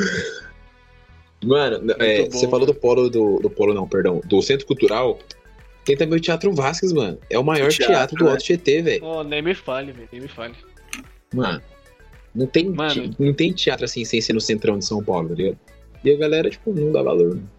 Mano, 1.43 1.93
é, 1.99 2.29
você 2.29 2.47
falou 2.47 2.65
do 2.65 2.73
polo 2.73 3.09
do, 3.09 3.39
do 3.39 3.49
polo, 3.49 3.73
não, 3.73 3.85
perdão, 3.85 4.21
do 4.23 4.41
Centro 4.41 4.65
Cultural. 4.65 5.19
Tem 5.85 5.97
também 5.97 6.17
o 6.17 6.21
Teatro 6.21 6.53
Vasques, 6.53 6.93
mano. 6.93 7.17
É 7.29 7.39
o 7.39 7.43
maior 7.43 7.69
teatro, 7.69 7.93
teatro 7.93 8.17
do 8.17 8.25
né? 8.25 8.31
Alto 8.31 8.43
Tietê, 8.43 8.81
velho. 8.81 9.03
Oh, 9.03 9.23
nem 9.23 9.41
me 9.41 9.55
fale, 9.55 9.91
velho, 9.91 10.09
nem 10.11 10.21
me 10.21 10.27
fale. 10.27 10.53
Mano, 11.33 11.61
não 12.33 12.45
tem, 12.47 12.69
mano. 12.69 13.15
não 13.17 13.33
tem 13.33 13.51
teatro 13.53 13.85
assim 13.85 14.03
sem 14.05 14.21
ser 14.21 14.33
no 14.33 14.41
centrão 14.41 14.77
de 14.77 14.85
São 14.85 15.03
Paulo, 15.03 15.29
tá 15.29 15.35
ligado? 15.35 15.57
E 16.03 16.11
a 16.11 16.17
galera, 16.17 16.49
tipo, 16.49 16.71
não 16.73 16.91
dá 16.91 17.01
valor. 17.01 17.29
Mano. 17.29 17.49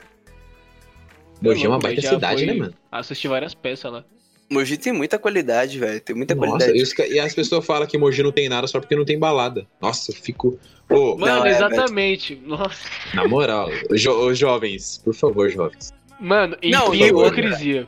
Mogi 1.42 1.64
é 1.64 1.68
uma 1.68 1.78
baita 1.78 2.02
cidade, 2.02 2.46
né, 2.46 2.52
mano? 2.52 2.74
Assisti 2.92 3.26
várias 3.26 3.54
peças 3.54 3.90
lá. 3.90 4.04
Mogi 4.50 4.76
tem 4.76 4.92
muita 4.92 5.18
qualidade, 5.18 5.78
velho. 5.78 6.00
Tem 6.00 6.14
muita 6.14 6.34
Nossa, 6.34 6.66
qualidade. 6.66 7.12
E 7.12 7.18
as 7.20 7.34
pessoas 7.34 7.64
falam 7.64 7.86
que 7.86 7.96
Mogi 7.96 8.22
não 8.22 8.32
tem 8.32 8.48
nada 8.48 8.66
só 8.66 8.80
porque 8.80 8.96
não 8.96 9.04
tem 9.04 9.18
balada. 9.18 9.66
Nossa, 9.80 10.10
eu 10.10 10.16
fico. 10.16 10.58
Oh, 10.88 11.16
Mano, 11.16 11.38
não, 11.38 11.46
é, 11.46 11.50
exatamente. 11.50 12.40
É, 12.42 12.48
Nossa. 12.48 12.84
Na 13.14 13.26
moral, 13.28 13.70
jo 13.92 14.34
jovens, 14.34 14.98
por 15.04 15.14
favor, 15.14 15.48
jovens. 15.48 15.92
Mano, 16.20 16.56
não, 16.64 16.92
hipocrisia. 16.92 17.86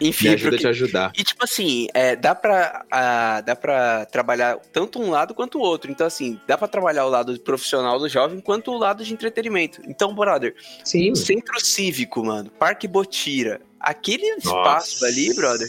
Enfim, 0.00 0.28
Me 0.28 0.34
ajuda 0.34 0.50
porque... 0.50 0.66
a 0.66 0.70
te 0.70 0.76
ajudar. 0.76 1.12
E 1.16 1.24
tipo 1.24 1.42
assim, 1.42 1.86
é, 1.94 2.14
dá, 2.14 2.34
pra, 2.34 2.84
uh, 2.84 3.44
dá 3.44 3.56
pra 3.56 4.04
trabalhar 4.06 4.58
tanto 4.72 5.00
um 5.00 5.10
lado 5.10 5.34
quanto 5.34 5.58
o 5.58 5.62
outro. 5.62 5.90
Então, 5.90 6.06
assim, 6.06 6.38
dá 6.46 6.58
pra 6.58 6.68
trabalhar 6.68 7.06
o 7.06 7.08
lado 7.08 7.38
profissional 7.40 7.98
do 7.98 8.08
jovem 8.08 8.40
quanto 8.40 8.70
o 8.72 8.78
lado 8.78 9.02
de 9.04 9.12
entretenimento. 9.12 9.80
Então, 9.86 10.14
brother, 10.14 10.54
Sim. 10.84 11.14
centro 11.14 11.58
cívico, 11.64 12.22
mano, 12.24 12.50
Parque 12.50 12.86
Botira, 12.86 13.60
aquele 13.80 14.28
Nossa. 14.36 14.48
espaço 14.48 15.04
ali, 15.06 15.34
brother, 15.34 15.68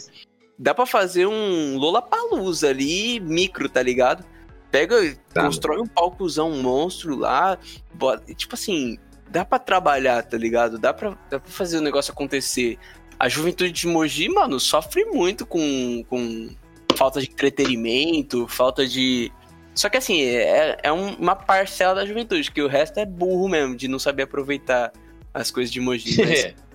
dá 0.59 0.73
pra 0.73 0.85
fazer 0.85 1.25
um 1.25 1.77
Lola 1.77 2.01
Palusa 2.01 2.69
ali, 2.69 3.19
micro, 3.21 3.69
tá 3.69 3.81
ligado? 3.81 4.25
Pega, 4.69 4.97
tá, 5.33 5.43
constrói 5.43 5.77
mano. 5.77 5.89
um 5.89 5.93
palcozão 5.93 6.51
um 6.51 6.61
monstro 6.61 7.15
lá, 7.15 7.57
bota, 7.93 8.33
tipo 8.33 8.55
assim, 8.55 8.99
dá 9.29 9.45
para 9.45 9.59
trabalhar, 9.59 10.21
tá 10.23 10.37
ligado? 10.37 10.77
Dá 10.77 10.93
pra, 10.93 11.17
dá 11.29 11.39
pra 11.39 11.51
fazer 11.51 11.77
o 11.77 11.81
negócio 11.81 12.11
acontecer. 12.11 12.77
A 13.19 13.27
juventude 13.27 13.71
de 13.71 13.87
Mogi, 13.87 14.29
mano, 14.29 14.59
sofre 14.59 15.05
muito 15.05 15.45
com, 15.45 16.03
com 16.07 16.49
falta 16.95 17.19
de 17.19 17.27
entretenimento, 17.27 18.47
falta 18.47 18.87
de. 18.87 19.31
Só 19.73 19.89
que 19.89 19.97
assim, 19.97 20.21
é, 20.21 20.77
é 20.83 20.91
uma 20.91 21.35
parcela 21.35 21.95
da 21.95 22.05
juventude, 22.05 22.51
que 22.51 22.61
o 22.61 22.67
resto 22.67 22.99
é 22.99 23.05
burro 23.05 23.47
mesmo, 23.47 23.75
de 23.75 23.87
não 23.87 23.99
saber 23.99 24.23
aproveitar 24.23 24.91
as 25.33 25.51
coisas 25.51 25.71
de 25.71 25.79
Mogi. 25.79 26.17
Mas... 26.17 26.55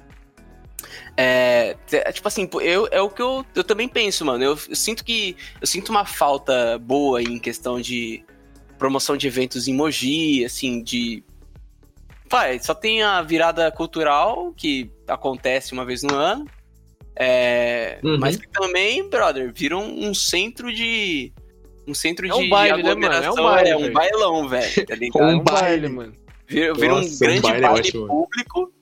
É, 1.15 1.77
tipo 2.11 2.27
assim, 2.27 2.49
eu, 2.63 2.89
é 2.91 2.99
o 2.99 3.11
que 3.11 3.21
eu, 3.21 3.45
eu 3.55 3.63
também 3.63 3.87
penso, 3.87 4.25
mano. 4.25 4.43
Eu, 4.43 4.59
eu, 4.67 4.75
sinto 4.75 5.05
que. 5.05 5.37
Eu 5.61 5.67
sinto 5.67 5.91
uma 5.91 6.07
falta 6.07 6.79
boa 6.79 7.23
em 7.23 7.39
questão 7.39 7.79
de 7.79 8.25
promoção 8.79 9.15
de 9.15 9.27
eventos 9.27 9.69
em 9.69 9.75
Mogi, 9.75 10.43
assim, 10.43 10.83
de 10.83 11.23
Pai, 12.33 12.59
só 12.61 12.75
tem 12.75 13.03
a 13.03 13.21
virada 13.21 13.71
cultural, 13.71 14.55
que 14.57 14.91
acontece 15.07 15.73
uma 15.73 15.85
vez 15.85 16.03
no 16.03 16.15
ano. 16.15 16.45
É, 17.17 17.99
uhum. 18.03 18.19
Mas 18.19 18.37
que 18.37 18.49
também, 18.49 19.09
brother, 19.09 19.53
vira 19.53 19.77
um, 19.77 20.09
um 20.09 20.15
centro 20.15 20.73
de. 20.73 21.33
Um 21.87 21.95
centro 21.95 22.27
é 22.27 22.35
um 22.35 22.43
de 22.43 22.49
baile, 22.49 22.81
aglomeração. 22.81 23.35
Né, 23.35 23.43
mano? 23.43 23.59
É 23.59 23.61
um, 23.61 23.71
baile, 23.71 23.71
é 23.71 23.77
um 23.77 23.93
bailão, 23.93 24.49
velho. 24.49 24.87
Tá 24.87 24.95
ligado? 24.97 25.25
um 25.25 25.41
baile, 25.41 25.89
mano. 25.89 26.13
Vira, 26.47 26.75
vira 26.75 26.95
Nossa, 26.95 27.15
um 27.15 27.19
grande 27.19 27.39
um 27.39 27.43
baile, 27.43 27.61
baile 27.61 27.93
público. 27.93 28.73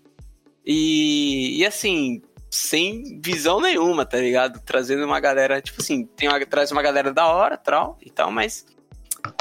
E, 0.65 1.59
e 1.59 1.67
assim, 1.67 2.23
sem 2.51 3.21
visão 3.21 3.61
nenhuma, 3.61 4.05
tá 4.05 4.19
ligado? 4.19 4.61
Trazendo 4.65 5.05
uma 5.05 5.21
galera, 5.21 5.61
tipo 5.61 5.81
assim, 5.81 6.05
tem 6.05 6.29
uma, 6.29 6.45
traz 6.45 6.71
uma 6.71 6.83
galera 6.83 7.13
da 7.13 7.27
hora 7.27 7.57
tal, 7.57 7.99
e 8.05 8.11
tal, 8.11 8.31
mas 8.31 8.67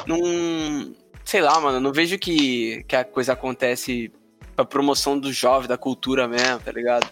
não, 0.08 0.96
sei 1.26 1.42
lá, 1.42 1.60
mano, 1.60 1.80
não 1.80 1.92
vejo 1.92 2.18
que, 2.18 2.84
que 2.88 2.96
a 2.96 3.04
coisa 3.04 3.34
acontece 3.34 4.12
pra 4.60 4.66
promoção 4.66 5.18
do 5.18 5.32
jovem, 5.32 5.70
da 5.70 5.78
cultura 5.78 6.28
mesmo, 6.28 6.60
tá 6.60 6.72
ligado? 6.72 7.10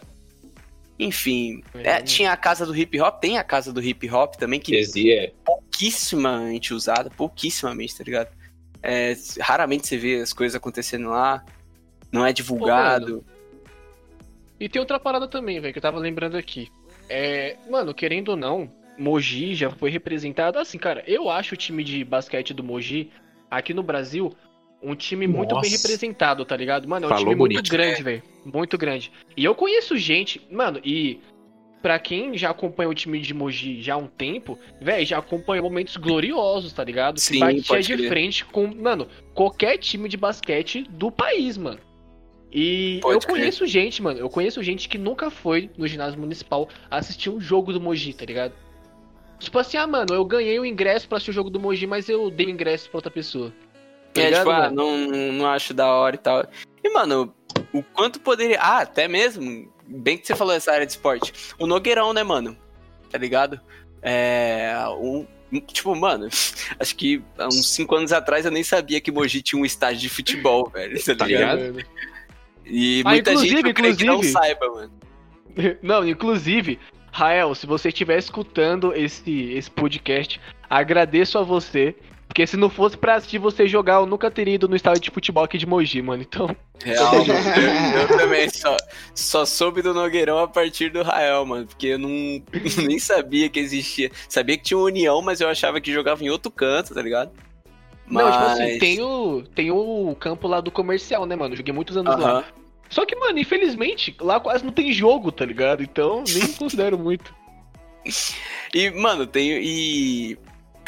Enfim, 0.99 1.63
é, 1.75 2.01
tinha 2.01 2.31
a 2.31 2.37
casa 2.37 2.65
do 2.65 2.75
hip 2.75 2.99
hop, 2.99 3.21
tem 3.21 3.37
a 3.37 3.43
casa 3.43 3.71
do 3.71 3.81
hip 3.81 4.09
hop 4.09 4.35
também, 4.35 4.59
que 4.59 4.75
é 4.75 5.31
pouquíssimamente 5.45 6.73
usada, 6.73 7.09
pouquíssimamente, 7.09 7.95
tá 7.95 8.03
ligado? 8.03 8.29
É, 8.83 9.15
raramente 9.39 9.87
você 9.87 9.97
vê 9.97 10.19
as 10.19 10.33
coisas 10.33 10.55
acontecendo 10.55 11.09
lá, 11.09 11.45
não 12.11 12.25
é 12.25 12.33
divulgado. 12.33 13.23
Pô, 13.25 13.59
e 14.59 14.67
tem 14.67 14.79
outra 14.81 14.99
parada 14.99 15.27
também, 15.27 15.61
velho, 15.61 15.71
que 15.71 15.77
eu 15.77 15.83
tava 15.83 15.99
lembrando 15.99 16.35
aqui. 16.35 16.69
É, 17.07 17.55
mano, 17.69 17.93
querendo 17.93 18.29
ou 18.29 18.35
não, 18.35 18.69
Mogi 18.97 19.55
já 19.55 19.69
foi 19.69 19.89
representado. 19.89 20.59
Assim, 20.59 20.77
cara, 20.77 21.01
eu 21.07 21.29
acho 21.29 21.53
o 21.53 21.57
time 21.57 21.83
de 21.83 22.03
basquete 22.03 22.53
do 22.53 22.63
Mogi 22.63 23.11
aqui 23.49 23.73
no 23.73 23.83
Brasil, 23.83 24.35
um 24.87 24.95
time 24.95 25.27
muito 25.27 25.53
Nossa. 25.53 25.67
bem 25.67 25.77
representado, 25.77 26.45
tá 26.45 26.55
ligado? 26.55 26.87
Mano, 26.87 27.05
é 27.05 27.07
um 27.07 27.09
Falou 27.09 27.23
time 27.25 27.35
bonito. 27.35 27.57
muito 27.57 27.71
grande, 27.71 28.03
velho. 28.03 28.23
Muito 28.45 28.77
grande. 28.77 29.11
E 29.35 29.43
eu 29.43 29.53
conheço 29.53 29.97
gente, 29.97 30.41
mano, 30.49 30.79
e 30.83 31.19
pra 31.81 31.99
quem 31.99 32.37
já 32.37 32.49
acompanha 32.49 32.89
o 32.89 32.93
time 32.93 33.19
de 33.19 33.33
Mogi 33.33 33.81
já 33.81 33.95
há 33.95 33.97
um 33.97 34.07
tempo, 34.07 34.57
velho, 34.81 35.05
já 35.05 35.17
acompanhou 35.17 35.63
momentos 35.63 35.97
gloriosos, 35.97 36.73
tá 36.73 36.83
ligado? 36.83 37.19
Sim, 37.19 37.39
que 37.61 37.67
batia 37.67 37.81
de 37.81 37.97
crer. 37.97 38.09
frente 38.09 38.45
com, 38.45 38.67
mano, 38.67 39.07
qualquer 39.33 39.77
time 39.77 40.07
de 40.07 40.17
basquete 40.17 40.83
do 40.89 41.11
país, 41.11 41.57
mano. 41.57 41.79
E 42.51 42.99
pode 43.01 43.25
eu 43.25 43.29
conheço 43.29 43.59
crer. 43.59 43.69
gente, 43.69 44.01
mano, 44.01 44.19
eu 44.19 44.29
conheço 44.29 44.63
gente 44.63 44.87
que 44.87 44.97
nunca 44.97 45.29
foi 45.29 45.69
no 45.77 45.85
ginásio 45.85 46.19
municipal 46.19 46.69
assistir 46.89 47.29
um 47.29 47.41
jogo 47.41 47.73
do 47.73 47.81
Mogi, 47.81 48.13
tá 48.13 48.25
ligado? 48.25 48.53
Tipo 49.39 49.59
assim, 49.59 49.77
ah, 49.77 49.85
mano, 49.85 50.13
eu 50.13 50.25
ganhei 50.25 50.59
o 50.59 50.65
ingresso 50.65 51.07
pra 51.07 51.17
assistir 51.17 51.31
o 51.31 51.33
jogo 51.33 51.49
do 51.49 51.59
Moji, 51.59 51.85
mas 51.85 52.09
eu 52.09 52.31
dei 52.31 52.47
o 52.47 52.49
ingresso 52.49 52.89
pra 52.89 52.97
outra 52.97 53.11
pessoa. 53.11 53.53
Tá 54.17 54.27
é, 54.27 54.31
tipo, 54.31 54.49
ah, 54.49 54.71
não, 54.71 54.97
não 54.97 55.47
acho 55.47 55.73
da 55.73 55.87
hora 55.87 56.15
e 56.15 56.19
tal. 56.19 56.45
E, 56.83 56.89
mano, 56.89 57.33
o 57.73 57.83
quanto 57.83 58.19
poderia. 58.19 58.59
Ah, 58.59 58.79
até 58.79 59.07
mesmo. 59.07 59.71
Bem 59.87 60.17
que 60.17 60.27
você 60.27 60.35
falou 60.35 60.53
essa 60.53 60.71
área 60.71 60.85
de 60.85 60.91
esporte. 60.91 61.33
O 61.57 61.65
Nogueirão, 61.65 62.13
né, 62.13 62.23
mano? 62.23 62.57
Tá 63.09 63.17
ligado? 63.17 63.59
É. 64.01 64.73
Um, 64.99 65.25
tipo, 65.67 65.95
mano, 65.95 66.27
acho 66.79 66.95
que 66.95 67.23
há 67.37 67.47
uns 67.47 67.73
5 67.73 67.95
anos 67.95 68.11
atrás 68.11 68.45
eu 68.45 68.51
nem 68.51 68.63
sabia 68.63 68.99
que 68.99 69.11
Moji 69.11 69.41
tinha 69.41 69.61
um 69.61 69.65
estádio 69.65 70.01
de 70.01 70.09
futebol, 70.09 70.69
velho. 70.73 71.01
Tá, 71.03 71.15
tá 71.15 71.25
ligado? 71.25 71.59
ligado? 71.59 71.85
E 72.65 73.01
ah, 73.05 73.09
muita 73.09 73.37
gente 73.37 73.69
inclusive... 73.69 74.05
não 74.05 74.23
saiba, 74.23 74.67
mano. 74.67 74.91
Não, 75.81 76.07
inclusive, 76.07 76.79
Rael, 77.11 77.55
se 77.55 77.65
você 77.65 77.87
estiver 77.87 78.19
escutando 78.19 78.93
esse, 78.93 79.53
esse 79.53 79.71
podcast, 79.71 80.39
agradeço 80.69 81.39
a 81.39 81.43
você. 81.43 81.95
Porque 82.37 82.45
se 82.45 82.55
não 82.55 82.69
fosse 82.69 82.95
pra 82.95 83.15
assistir 83.15 83.39
você 83.39 83.67
jogar, 83.67 83.95
eu 83.95 84.05
nunca 84.05 84.29
teria 84.29 84.53
ido 84.53 84.67
no 84.67 84.75
estádio 84.75 85.01
de 85.01 85.09
futebol 85.09 85.43
aqui 85.43 85.57
de 85.57 85.65
Mogi, 85.65 86.03
mano. 86.03 86.21
Então. 86.21 86.55
Real, 86.85 87.11
mano. 87.25 87.33
Eu, 87.33 88.01
eu, 88.01 88.07
também 88.15 88.47
só, 88.47 88.77
só 89.15 89.43
soube 89.43 89.81
do 89.81 89.91
Nogueirão 89.91 90.37
a 90.37 90.47
partir 90.47 90.91
do 90.91 91.01
Rael, 91.01 91.43
mano. 91.47 91.65
Porque 91.65 91.87
eu 91.87 91.97
não, 91.97 92.09
nem 92.87 92.99
sabia 92.99 93.49
que 93.49 93.59
existia. 93.59 94.11
Sabia 94.29 94.55
que 94.55 94.65
tinha 94.65 94.77
União, 94.77 95.19
mas 95.19 95.41
eu 95.41 95.49
achava 95.49 95.81
que 95.81 95.91
jogava 95.91 96.23
em 96.23 96.29
outro 96.29 96.51
canto, 96.51 96.93
tá 96.93 97.01
ligado? 97.01 97.31
Mas... 98.05 98.23
Não, 98.23 98.31
tipo 98.31 98.45
assim, 98.45 98.77
tem 98.77 99.01
o, 99.01 99.43
tem 99.55 99.71
o 99.71 100.15
campo 100.19 100.47
lá 100.47 100.61
do 100.61 100.69
comercial, 100.69 101.25
né, 101.25 101.35
mano? 101.35 101.55
Joguei 101.55 101.73
muitos 101.73 101.97
anos 101.97 102.13
uh 102.13 102.19
-huh. 102.19 102.21
lá. 102.21 102.45
Só 102.87 103.03
que, 103.03 103.15
mano, 103.15 103.39
infelizmente, 103.39 104.15
lá 104.21 104.39
quase 104.39 104.63
não 104.63 104.71
tem 104.71 104.93
jogo, 104.93 105.31
tá 105.31 105.43
ligado? 105.43 105.81
Então, 105.81 106.23
nem 106.31 106.45
considero 106.53 106.99
muito. 106.99 107.33
E, 108.75 108.91
mano, 108.91 109.25
tem. 109.25 109.59
E. 109.59 110.37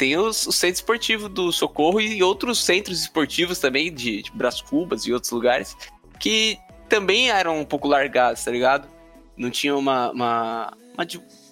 Tem 0.00 0.16
os, 0.16 0.46
o 0.46 0.52
centro 0.52 0.76
esportivo 0.76 1.28
do 1.28 1.52
Socorro 1.52 2.00
e 2.00 2.22
outros 2.22 2.64
centros 2.64 3.02
esportivos 3.02 3.58
também, 3.58 3.92
de, 3.92 4.22
de 4.22 4.32
Brás 4.32 4.62
Cubas 4.62 5.02
e 5.04 5.12
outros 5.12 5.30
lugares, 5.30 5.76
que 6.18 6.56
também 6.88 7.28
eram 7.28 7.60
um 7.60 7.66
pouco 7.66 7.86
largados, 7.86 8.42
tá 8.42 8.50
ligado? 8.50 8.88
Não 9.36 9.50
tinha 9.50 9.76
uma. 9.76 10.10
uma, 10.10 10.72
uma 10.94 11.06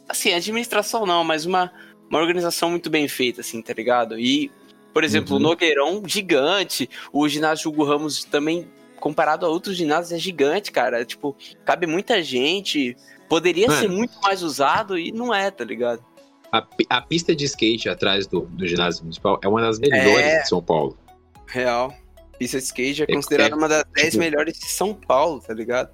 assim, 0.09 0.32
administração 0.32 1.05
não, 1.05 1.22
mas 1.22 1.44
uma, 1.44 1.70
uma 2.09 2.18
organização 2.18 2.70
muito 2.70 2.88
bem 2.88 3.07
feita, 3.07 3.42
assim, 3.42 3.61
tá 3.61 3.74
ligado? 3.74 4.18
E, 4.18 4.51
por 4.94 5.05
exemplo, 5.05 5.32
uhum. 5.34 5.40
o 5.40 5.42
Nogueirão, 5.42 6.03
gigante, 6.07 6.88
o 7.12 7.28
ginásio 7.28 7.70
Hugo 7.70 7.84
Ramos 7.84 8.24
também 8.24 8.66
comparado 8.99 9.44
a 9.44 9.51
outros 9.51 9.76
ginásios, 9.76 10.12
é 10.12 10.18
gigante, 10.18 10.72
cara. 10.72 11.05
Tipo, 11.05 11.36
cabe 11.66 11.86
muita 11.86 12.22
gente. 12.22 12.96
Poderia 13.28 13.66
Mano, 13.66 13.78
ser 13.78 13.88
muito 13.88 14.18
mais 14.22 14.42
usado 14.42 14.99
e 14.99 15.12
não 15.12 15.34
é, 15.34 15.51
tá 15.51 15.66
ligado? 15.66 16.03
A, 16.51 16.66
a 16.88 17.03
pista 17.03 17.34
de 17.34 17.44
skate 17.44 17.88
atrás 17.88 18.26
do, 18.26 18.40
do 18.40 18.66
ginásio 18.66 19.03
municipal 19.03 19.38
é 19.42 19.49
uma 19.49 19.61
das 19.61 19.78
melhores 19.78 20.26
é... 20.26 20.42
de 20.42 20.49
São 20.49 20.62
Paulo. 20.62 20.99
Real. 21.46 21.94
Pista 22.38 22.59
de 22.59 22.64
skate 22.64 23.03
é, 23.03 23.05
é 23.09 23.14
considerada 23.14 23.55
é, 23.55 23.57
uma 23.57 23.68
das 23.68 23.84
10 23.94 24.11
tipo... 24.11 24.18
melhores 24.18 24.59
de 24.59 24.66
São 24.66 24.94
Paulo, 24.94 25.40
tá 25.40 25.53
ligado? 25.53 25.90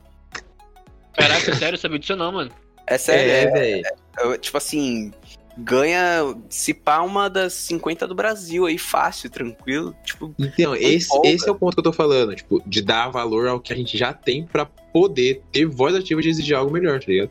Caraca, 1.16 1.54
sério, 1.54 1.78
sabia 1.78 1.98
disso 1.98 2.16
não, 2.16 2.32
mano. 2.32 2.50
É 2.86 2.98
sério, 2.98 3.30
é, 3.30 3.42
é 3.42 3.50
velho. 3.50 3.82
É, 4.18 4.38
tipo 4.38 4.56
assim, 4.56 5.12
ganha, 5.56 6.36
se 6.48 6.74
pá, 6.74 7.00
uma 7.00 7.30
das 7.30 7.52
50 7.54 8.06
do 8.06 8.14
Brasil 8.14 8.66
aí, 8.66 8.76
fácil, 8.78 9.30
tranquilo. 9.30 9.94
Tipo, 10.04 10.34
então, 10.38 10.74
esse, 10.74 11.08
esse 11.24 11.48
é 11.48 11.52
o 11.52 11.54
ponto 11.54 11.74
que 11.74 11.80
eu 11.80 11.84
tô 11.84 11.92
falando, 11.92 12.34
tipo, 12.34 12.62
de 12.66 12.82
dar 12.82 13.08
valor 13.08 13.48
ao 13.48 13.60
que 13.60 13.72
a 13.72 13.76
gente 13.76 13.96
já 13.96 14.12
tem 14.12 14.44
para 14.44 14.66
poder 14.66 15.42
ter 15.52 15.66
voz 15.66 15.94
ativa 15.94 16.20
de 16.20 16.28
exigir 16.28 16.56
algo 16.56 16.72
melhor, 16.72 17.00
tá 17.00 17.06
ligado? 17.08 17.30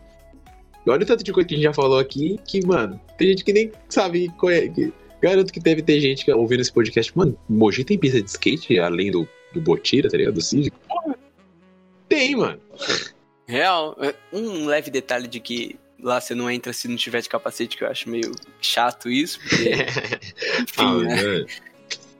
E 0.86 0.90
olha 0.90 1.04
o 1.04 1.06
tanto 1.06 1.24
de 1.24 1.32
coisa 1.32 1.48
que 1.48 1.56
a 1.56 1.58
gente 1.58 1.66
já 1.66 1.74
falou 1.74 2.00
aqui 2.00 2.40
que, 2.46 2.66
mano, 2.66 3.00
tem 3.24 3.30
gente 3.30 3.44
que 3.46 3.54
nem 3.54 3.72
sabe. 3.88 4.30
Que, 4.40 4.94
garanto 5.22 5.54
que 5.54 5.60
deve 5.60 5.82
ter 5.82 6.00
gente 6.02 6.26
que, 6.26 6.32
ouvindo 6.34 6.60
esse 6.60 6.72
podcast. 6.72 7.18
Mano, 7.18 7.38
Mogi 7.48 7.84
tem 7.84 7.98
pista 7.98 8.22
de 8.22 8.30
skate 8.30 8.78
além 8.80 9.12
do, 9.12 9.28
do 9.54 9.62
Botira, 9.62 10.10
tá 10.10 10.18
ligado? 10.18 10.36
Do 10.36 10.42
Cívico? 10.42 10.78
Tem, 12.10 12.36
mano. 12.36 12.60
Real, 13.48 13.98
é, 14.02 14.14
um 14.34 14.66
leve 14.66 14.92
detalhe 14.92 15.28
de 15.28 15.40
que 15.40 15.78
lá 16.02 16.20
você 16.20 16.36
não 16.36 16.52
entra 16.52 16.74
se 16.74 16.88
não 16.88 16.98
tiver 16.98 17.22
de 17.22 17.30
capacete, 17.30 17.78
que 17.78 17.84
eu 17.84 17.88
acho 17.88 18.10
meio 18.10 18.32
chato 18.62 19.10
isso, 19.10 19.40
porque. 19.40 19.72
Enfim, 20.62 20.82
ah, 20.82 20.98
né? 20.98 21.46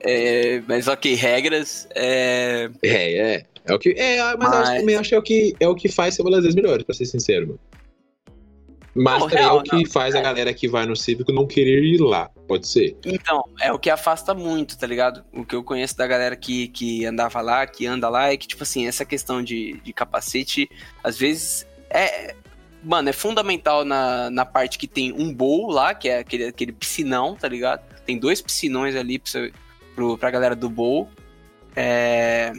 É, 0.00 0.62
mas 0.66 0.88
ok, 0.88 1.14
regras. 1.14 1.86
É, 1.94 2.70
é, 2.82 3.18
é. 3.18 3.46
É 3.66 3.74
o 3.74 3.78
que. 3.78 3.90
É, 3.90 4.36
mas, 4.36 4.38
mas... 4.38 4.68
Eu 4.70 4.80
também 4.80 4.96
acho 4.96 5.08
que 5.10 5.14
é 5.14 5.18
o 5.18 5.22
que, 5.22 5.56
é 5.60 5.68
o 5.68 5.74
que 5.74 5.88
faz 5.88 6.14
ser 6.14 6.22
uma 6.22 6.30
das 6.30 6.40
vezes 6.40 6.54
melhores, 6.54 6.82
pra 6.82 6.94
ser 6.94 7.06
sincero, 7.06 7.46
mano. 7.48 7.60
Mas 8.94 9.20
não, 9.20 9.28
também 9.28 9.44
é 9.44 9.50
o 9.50 9.62
que 9.62 9.74
não, 9.74 9.86
faz 9.90 10.14
é. 10.14 10.18
a 10.18 10.22
galera 10.22 10.54
que 10.54 10.68
vai 10.68 10.86
no 10.86 10.94
cívico 10.94 11.32
não 11.32 11.46
querer 11.46 11.82
ir 11.82 11.98
lá, 11.98 12.30
pode 12.46 12.68
ser. 12.68 12.96
Então, 13.04 13.42
é 13.60 13.72
o 13.72 13.78
que 13.78 13.90
afasta 13.90 14.32
muito, 14.32 14.78
tá 14.78 14.86
ligado? 14.86 15.24
O 15.32 15.44
que 15.44 15.56
eu 15.56 15.64
conheço 15.64 15.96
da 15.96 16.06
galera 16.06 16.36
que, 16.36 16.68
que 16.68 17.04
andava 17.04 17.40
lá, 17.40 17.66
que 17.66 17.86
anda 17.86 18.08
lá, 18.08 18.32
é 18.32 18.36
que, 18.36 18.46
tipo 18.46 18.62
assim, 18.62 18.86
essa 18.86 19.04
questão 19.04 19.42
de, 19.42 19.80
de 19.82 19.92
capacete, 19.92 20.70
às 21.02 21.18
vezes, 21.18 21.66
é, 21.90 22.36
mano, 22.84 23.08
é 23.08 23.12
fundamental 23.12 23.84
na, 23.84 24.30
na 24.30 24.44
parte 24.44 24.78
que 24.78 24.86
tem 24.86 25.12
um 25.12 25.34
bowl 25.34 25.70
lá, 25.70 25.92
que 25.92 26.08
é 26.08 26.18
aquele, 26.18 26.44
aquele 26.44 26.72
piscinão, 26.72 27.34
tá 27.34 27.48
ligado? 27.48 27.82
Tem 28.06 28.16
dois 28.18 28.40
piscinões 28.40 28.94
ali 28.94 29.18
pra, 29.18 29.50
pro, 29.96 30.18
pra 30.18 30.30
galera 30.30 30.54
do 30.54 30.70
bowl. 30.70 31.08
É... 31.74 32.52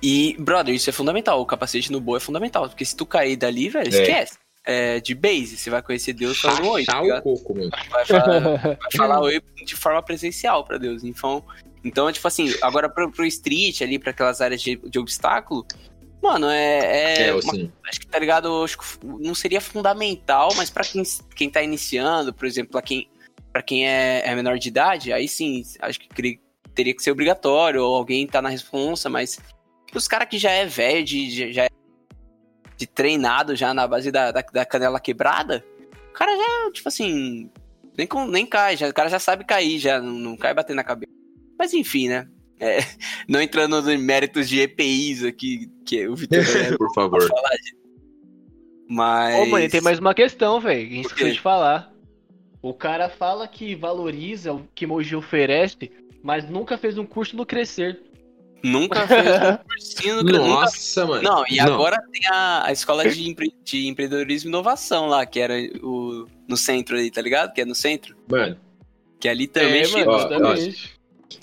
E, 0.00 0.36
brother, 0.38 0.74
isso 0.74 0.88
é 0.88 0.92
fundamental. 0.92 1.40
O 1.40 1.46
capacete 1.46 1.90
no 1.90 2.00
bowl 2.00 2.16
é 2.16 2.20
fundamental. 2.20 2.68
Porque 2.68 2.84
se 2.84 2.94
tu 2.94 3.04
cair 3.04 3.36
dali, 3.36 3.68
velho, 3.68 3.94
é. 3.94 4.02
esquece. 4.02 4.38
É, 4.66 5.00
de 5.00 5.14
base. 5.14 5.56
Você 5.56 5.70
vai 5.70 5.80
conhecer 5.80 6.12
Deus 6.12 6.38
falando 6.40 6.68
oi. 6.68 6.84
Tá 6.84 7.00
o 7.00 7.22
coco, 7.22 7.54
meu. 7.54 7.70
vai 7.90 8.04
falar, 8.04 8.40
vai 8.58 8.76
falar 8.96 9.20
oi 9.20 9.40
de 9.64 9.76
forma 9.76 10.02
presencial 10.02 10.64
pra 10.64 10.76
Deus. 10.76 11.04
Então, 11.04 11.42
então 11.84 12.10
tipo 12.12 12.26
assim, 12.26 12.52
agora 12.60 12.88
pro, 12.88 13.10
pro 13.10 13.24
street 13.24 13.80
ali, 13.82 13.98
pra 13.98 14.10
aquelas 14.10 14.40
áreas 14.40 14.60
de, 14.60 14.76
de 14.76 14.98
obstáculo, 14.98 15.64
mano, 16.22 16.48
é. 16.50 16.78
é 16.78 17.22
É, 17.28 17.32
uma- 17.32 17.38
assim. 17.38 17.70
acho 17.88 18.00
que 18.00 18.06
tá 18.08 18.18
ligado? 18.18 18.64
Acho 18.64 18.76
que 18.78 18.84
não 19.04 19.34
seria 19.34 19.60
fundamental, 19.60 20.50
mas 20.56 20.68
pra 20.68 20.82
quem, 20.84 21.02
quem 21.34 21.48
tá 21.48 21.62
iniciando, 21.62 22.34
por 22.34 22.44
exemplo, 22.46 22.72
pra 22.72 22.82
quem, 22.82 23.08
pra 23.52 23.62
quem 23.62 23.88
é, 23.88 24.22
é 24.26 24.34
menor 24.34 24.58
de 24.58 24.68
idade, 24.68 25.12
aí 25.12 25.28
sim, 25.28 25.62
acho 25.80 26.00
que 26.00 26.08
teria 26.74 26.94
que 26.94 27.02
ser 27.02 27.10
obrigatório, 27.12 27.82
ou 27.82 27.94
alguém 27.94 28.26
tá 28.26 28.42
na 28.42 28.48
responsa, 28.48 29.08
mas 29.08 29.38
os 29.94 30.06
caras 30.08 30.28
que 30.28 30.38
já 30.38 30.50
é 30.50 30.66
velho, 30.66 31.04
de, 31.04 31.28
de- 31.28 31.52
já 31.52 31.64
é 31.64 31.68
de 32.76 32.86
treinado 32.86 33.56
já 33.56 33.72
na 33.72 33.86
base 33.86 34.10
da, 34.10 34.30
da, 34.30 34.40
da 34.42 34.64
canela 34.64 35.00
quebrada, 35.00 35.64
o 36.10 36.12
cara 36.12 36.36
já, 36.36 36.72
tipo 36.72 36.88
assim, 36.88 37.50
nem, 37.96 38.06
com- 38.06 38.26
nem 38.26 38.44
cai, 38.46 38.76
já, 38.76 38.88
o 38.88 38.94
cara 38.94 39.08
já 39.08 39.18
sabe 39.18 39.44
cair, 39.44 39.78
já 39.78 40.00
não, 40.00 40.12
não 40.12 40.36
cai 40.36 40.52
batendo 40.54 40.76
na 40.76 40.84
cabeça. 40.84 41.12
Mas 41.58 41.72
enfim, 41.72 42.08
né? 42.08 42.28
É, 42.60 42.78
não 43.28 43.40
entrando 43.40 43.80
nos 43.80 44.00
méritos 44.00 44.48
de 44.48 44.60
EPIs 44.60 45.24
aqui, 45.24 45.70
que 45.84 46.06
o 46.08 46.14
Vitor 46.14 46.42
vai 46.44 46.76
Por 46.76 46.92
favor. 46.94 47.26
falar 47.26 47.56
de... 47.56 47.76
Mas. 48.88 49.34
Ô, 49.40 49.46
mano, 49.46 49.64
e 49.64 49.68
tem 49.68 49.80
mais 49.80 49.98
uma 49.98 50.14
questão, 50.14 50.60
velho. 50.60 50.86
que 50.86 50.92
A 50.92 50.96
gente 50.96 51.06
esqueceu 51.06 51.32
de 51.32 51.40
falar. 51.40 51.92
O 52.62 52.72
cara 52.72 53.08
fala 53.08 53.46
que 53.46 53.74
valoriza 53.74 54.52
o 54.52 54.66
que 54.74 54.86
Moji 54.86 55.14
oferece, 55.16 55.90
mas 56.22 56.48
nunca 56.48 56.78
fez 56.78 56.96
um 56.98 57.04
curso 57.06 57.36
no 57.36 57.44
Crescer. 57.46 58.00
Nunca 58.62 59.06
fez 59.06 59.24
um 59.26 59.56
cursinho 59.68 60.16
no 60.16 60.22
nunca- 60.24 60.38
Nossa, 60.38 61.06
mano. 61.06 61.22
Não, 61.22 61.44
e 61.48 61.60
agora 61.60 61.96
tem 62.12 62.26
a, 62.30 62.66
a 62.66 62.72
escola 62.72 63.08
de, 63.08 63.28
empre- 63.28 63.52
de 63.64 63.86
empreendedorismo 63.86 64.48
e 64.48 64.50
inovação 64.50 65.06
lá, 65.06 65.24
que 65.26 65.38
era 65.38 65.54
o, 65.82 66.26
no 66.48 66.56
centro 66.56 66.96
ali, 66.96 67.10
tá 67.10 67.20
ligado? 67.22 67.52
Que 67.52 67.60
é 67.60 67.64
no 67.64 67.74
centro. 67.74 68.16
Mano, 68.30 68.56
Que 69.20 69.28
ali 69.28 69.46
também 69.46 69.82
é, 69.82 69.88
mano, 69.88 70.10
Ó, 70.10 70.18
justamente. 70.18 70.94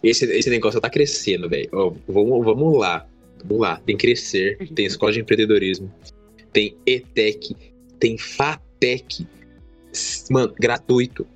esse, 0.03 0.25
esse 0.25 0.49
negócio 0.49 0.81
tá 0.81 0.89
crescendo, 0.89 1.47
velho. 1.49 1.69
Ó, 1.71 1.93
Vamos, 2.07 2.43
vamos 2.45 2.77
lá. 2.77 3.05
Vamos 3.45 3.61
lá. 3.61 3.79
Tem 3.85 3.95
Crescer, 3.97 4.57
tem 4.73 4.85
Escola 4.85 5.11
de 5.11 5.19
Empreendedorismo, 5.21 5.93
tem 6.51 6.77
ETEC, 6.85 7.55
tem 7.99 8.17
FATEC. 8.17 9.27
Mano, 10.31 10.53
gratuito. 10.59 11.27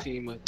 Sim, 0.00 0.20
mano. 0.20 0.40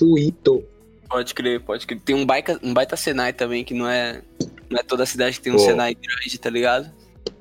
Pode 1.12 1.34
crer, 1.34 1.60
pode 1.60 1.86
crer. 1.86 2.00
Tem 2.00 2.16
um 2.16 2.24
baita, 2.24 2.58
um 2.62 2.72
baita 2.72 2.96
Senai 2.96 3.34
também, 3.34 3.62
que 3.62 3.74
não 3.74 3.86
é, 3.86 4.22
não 4.70 4.80
é 4.80 4.82
toda 4.82 5.04
cidade 5.04 5.36
que 5.36 5.42
tem 5.42 5.52
um 5.52 5.56
Pô. 5.56 5.62
Senai 5.62 5.94
grande, 5.94 6.38
tá 6.38 6.48
ligado? 6.48 6.90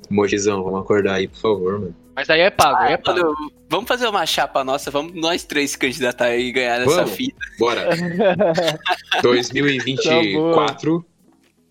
Mojizão, 0.09 0.61
vamos 0.61 0.81
acordar 0.81 1.13
aí, 1.13 1.27
por 1.29 1.39
favor, 1.39 1.79
mano. 1.79 1.95
Mas 2.13 2.29
aí 2.29 2.41
é 2.41 2.49
pago, 2.49 2.75
aí 2.75 2.93
é 2.93 2.97
pago. 2.97 3.19
Mano, 3.19 3.51
vamos 3.69 3.87
fazer 3.87 4.07
uma 4.07 4.25
chapa 4.25 4.61
nossa, 4.65 4.91
vamos 4.91 5.13
nós 5.15 5.45
três 5.45 5.71
se 5.71 5.77
candidatar 5.77 6.25
aí 6.25 6.47
e 6.47 6.51
ganhar 6.51 6.83
Vamos. 6.83 7.11
fita. 7.11 7.39
Bora. 7.57 7.87
2024. 9.23 11.05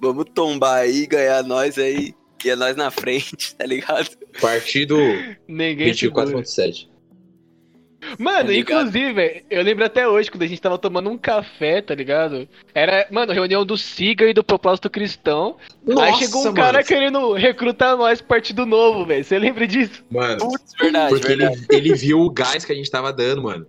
Vamos 0.01 0.25
tombar 0.35 0.79
aí, 0.79 1.07
ganhar 1.07 1.43
nós 1.43 1.77
aí, 1.77 2.15
que 2.39 2.49
é 2.49 2.57
nós 2.57 2.75
na 2.77 2.91
frente, 2.91 3.55
tá 3.55 3.67
ligado? 3.67 4.09
Partido 4.41 4.97
Ninguém 5.47 5.93
segura. 5.93 6.25
24.7. 6.29 6.89
Mano, 8.19 8.49
Tá 8.49 8.55
inclusive, 8.55 9.45
eu 9.51 9.63
lembro 9.63 9.85
até 9.85 10.09
hoje, 10.09 10.31
quando 10.31 10.43
a 10.43 10.47
gente 10.47 10.61
tava 10.61 10.79
tomando 10.79 11.11
um 11.11 11.19
café, 11.19 11.83
tá 11.83 11.95
ligado? 11.95 12.49
Era, 12.75 13.07
mano, 13.11 13.33
reunião 13.33 13.65
do 13.65 13.77
SIGA 13.77 14.27
e 14.29 14.33
do 14.35 14.43
Propósito 14.43 14.89
Cristão. 14.89 15.57
aí 15.99 16.15
chegou 16.15 16.47
um 16.49 16.55
cara 16.55 16.83
querendo 16.83 17.33
recrutar 17.35 17.97
nós 17.97 18.21
pro 18.21 18.29
Partido 18.29 18.65
Novo, 18.65 19.05
velho. 19.05 19.23
Você 19.25 19.39
lembra 19.39 19.67
disso? 19.67 20.03
Mano, 20.11 20.39
Putz, 20.39 20.73
verdade, 20.81 21.11
porque 21.11 21.33
ele, 21.33 21.47
verdade. 21.47 21.67
ele 21.71 21.95
viu 21.95 22.21
o 22.21 22.31
gás 22.31 22.65
que 22.65 22.73
a 22.73 22.75
gente 22.75 22.91
tava 22.91 23.13
dando, 23.13 23.43
mano. 23.43 23.67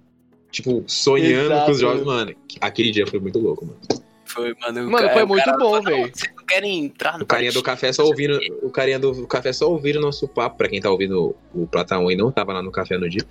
Tipo, 0.50 0.84
sonhando 0.88 1.46
Exato. 1.54 1.66
com 1.66 1.72
os 1.72 1.80
jogos, 1.80 2.04
mano. 2.06 2.34
Aquele 2.60 2.92
dia 2.92 3.08
foi 3.08 3.20
muito 3.20 3.40
louco, 3.40 3.66
mano. 3.66 3.80
Foi, 4.26 4.54
mano. 4.62 4.90
Mano, 4.90 5.08
ca- 5.08 5.14
foi 5.14 5.26
muito 5.26 5.44
cara 5.44 5.58
bom, 5.58 5.64
falou, 5.72 5.82
"Não, 5.84 5.92
velho. 5.92 6.12
Vocês 6.16 6.34
não 6.38 6.46
querem 6.46 6.86
entrar 6.86 7.18
no 7.18 7.24
O 7.24 7.28
carinha 7.28 7.52
do 7.52 7.56
partido?" 7.56 7.66
café 7.66 7.92
só 7.94 8.06
ouvindo. 8.06 8.40
O 8.62 8.70
carinha 8.70 8.98
do 9.00 9.28
café 9.28 9.52
só 9.52 9.70
ouvindo 9.70 9.98
o 9.98 10.02
nosso 10.02 10.26
papo. 10.28 10.58
Pra 10.58 10.70
quem 10.70 10.80
tá 10.82 10.90
ouvindo 10.90 11.36
o 11.54 11.68
Plata 11.68 11.98
1 12.00 12.12
e 12.12 12.16
não 12.16 12.32
tava 12.32 12.54
lá 12.54 12.62
no 12.64 12.72
café 12.72 12.98
no 12.98 13.10
dia. 13.10 13.24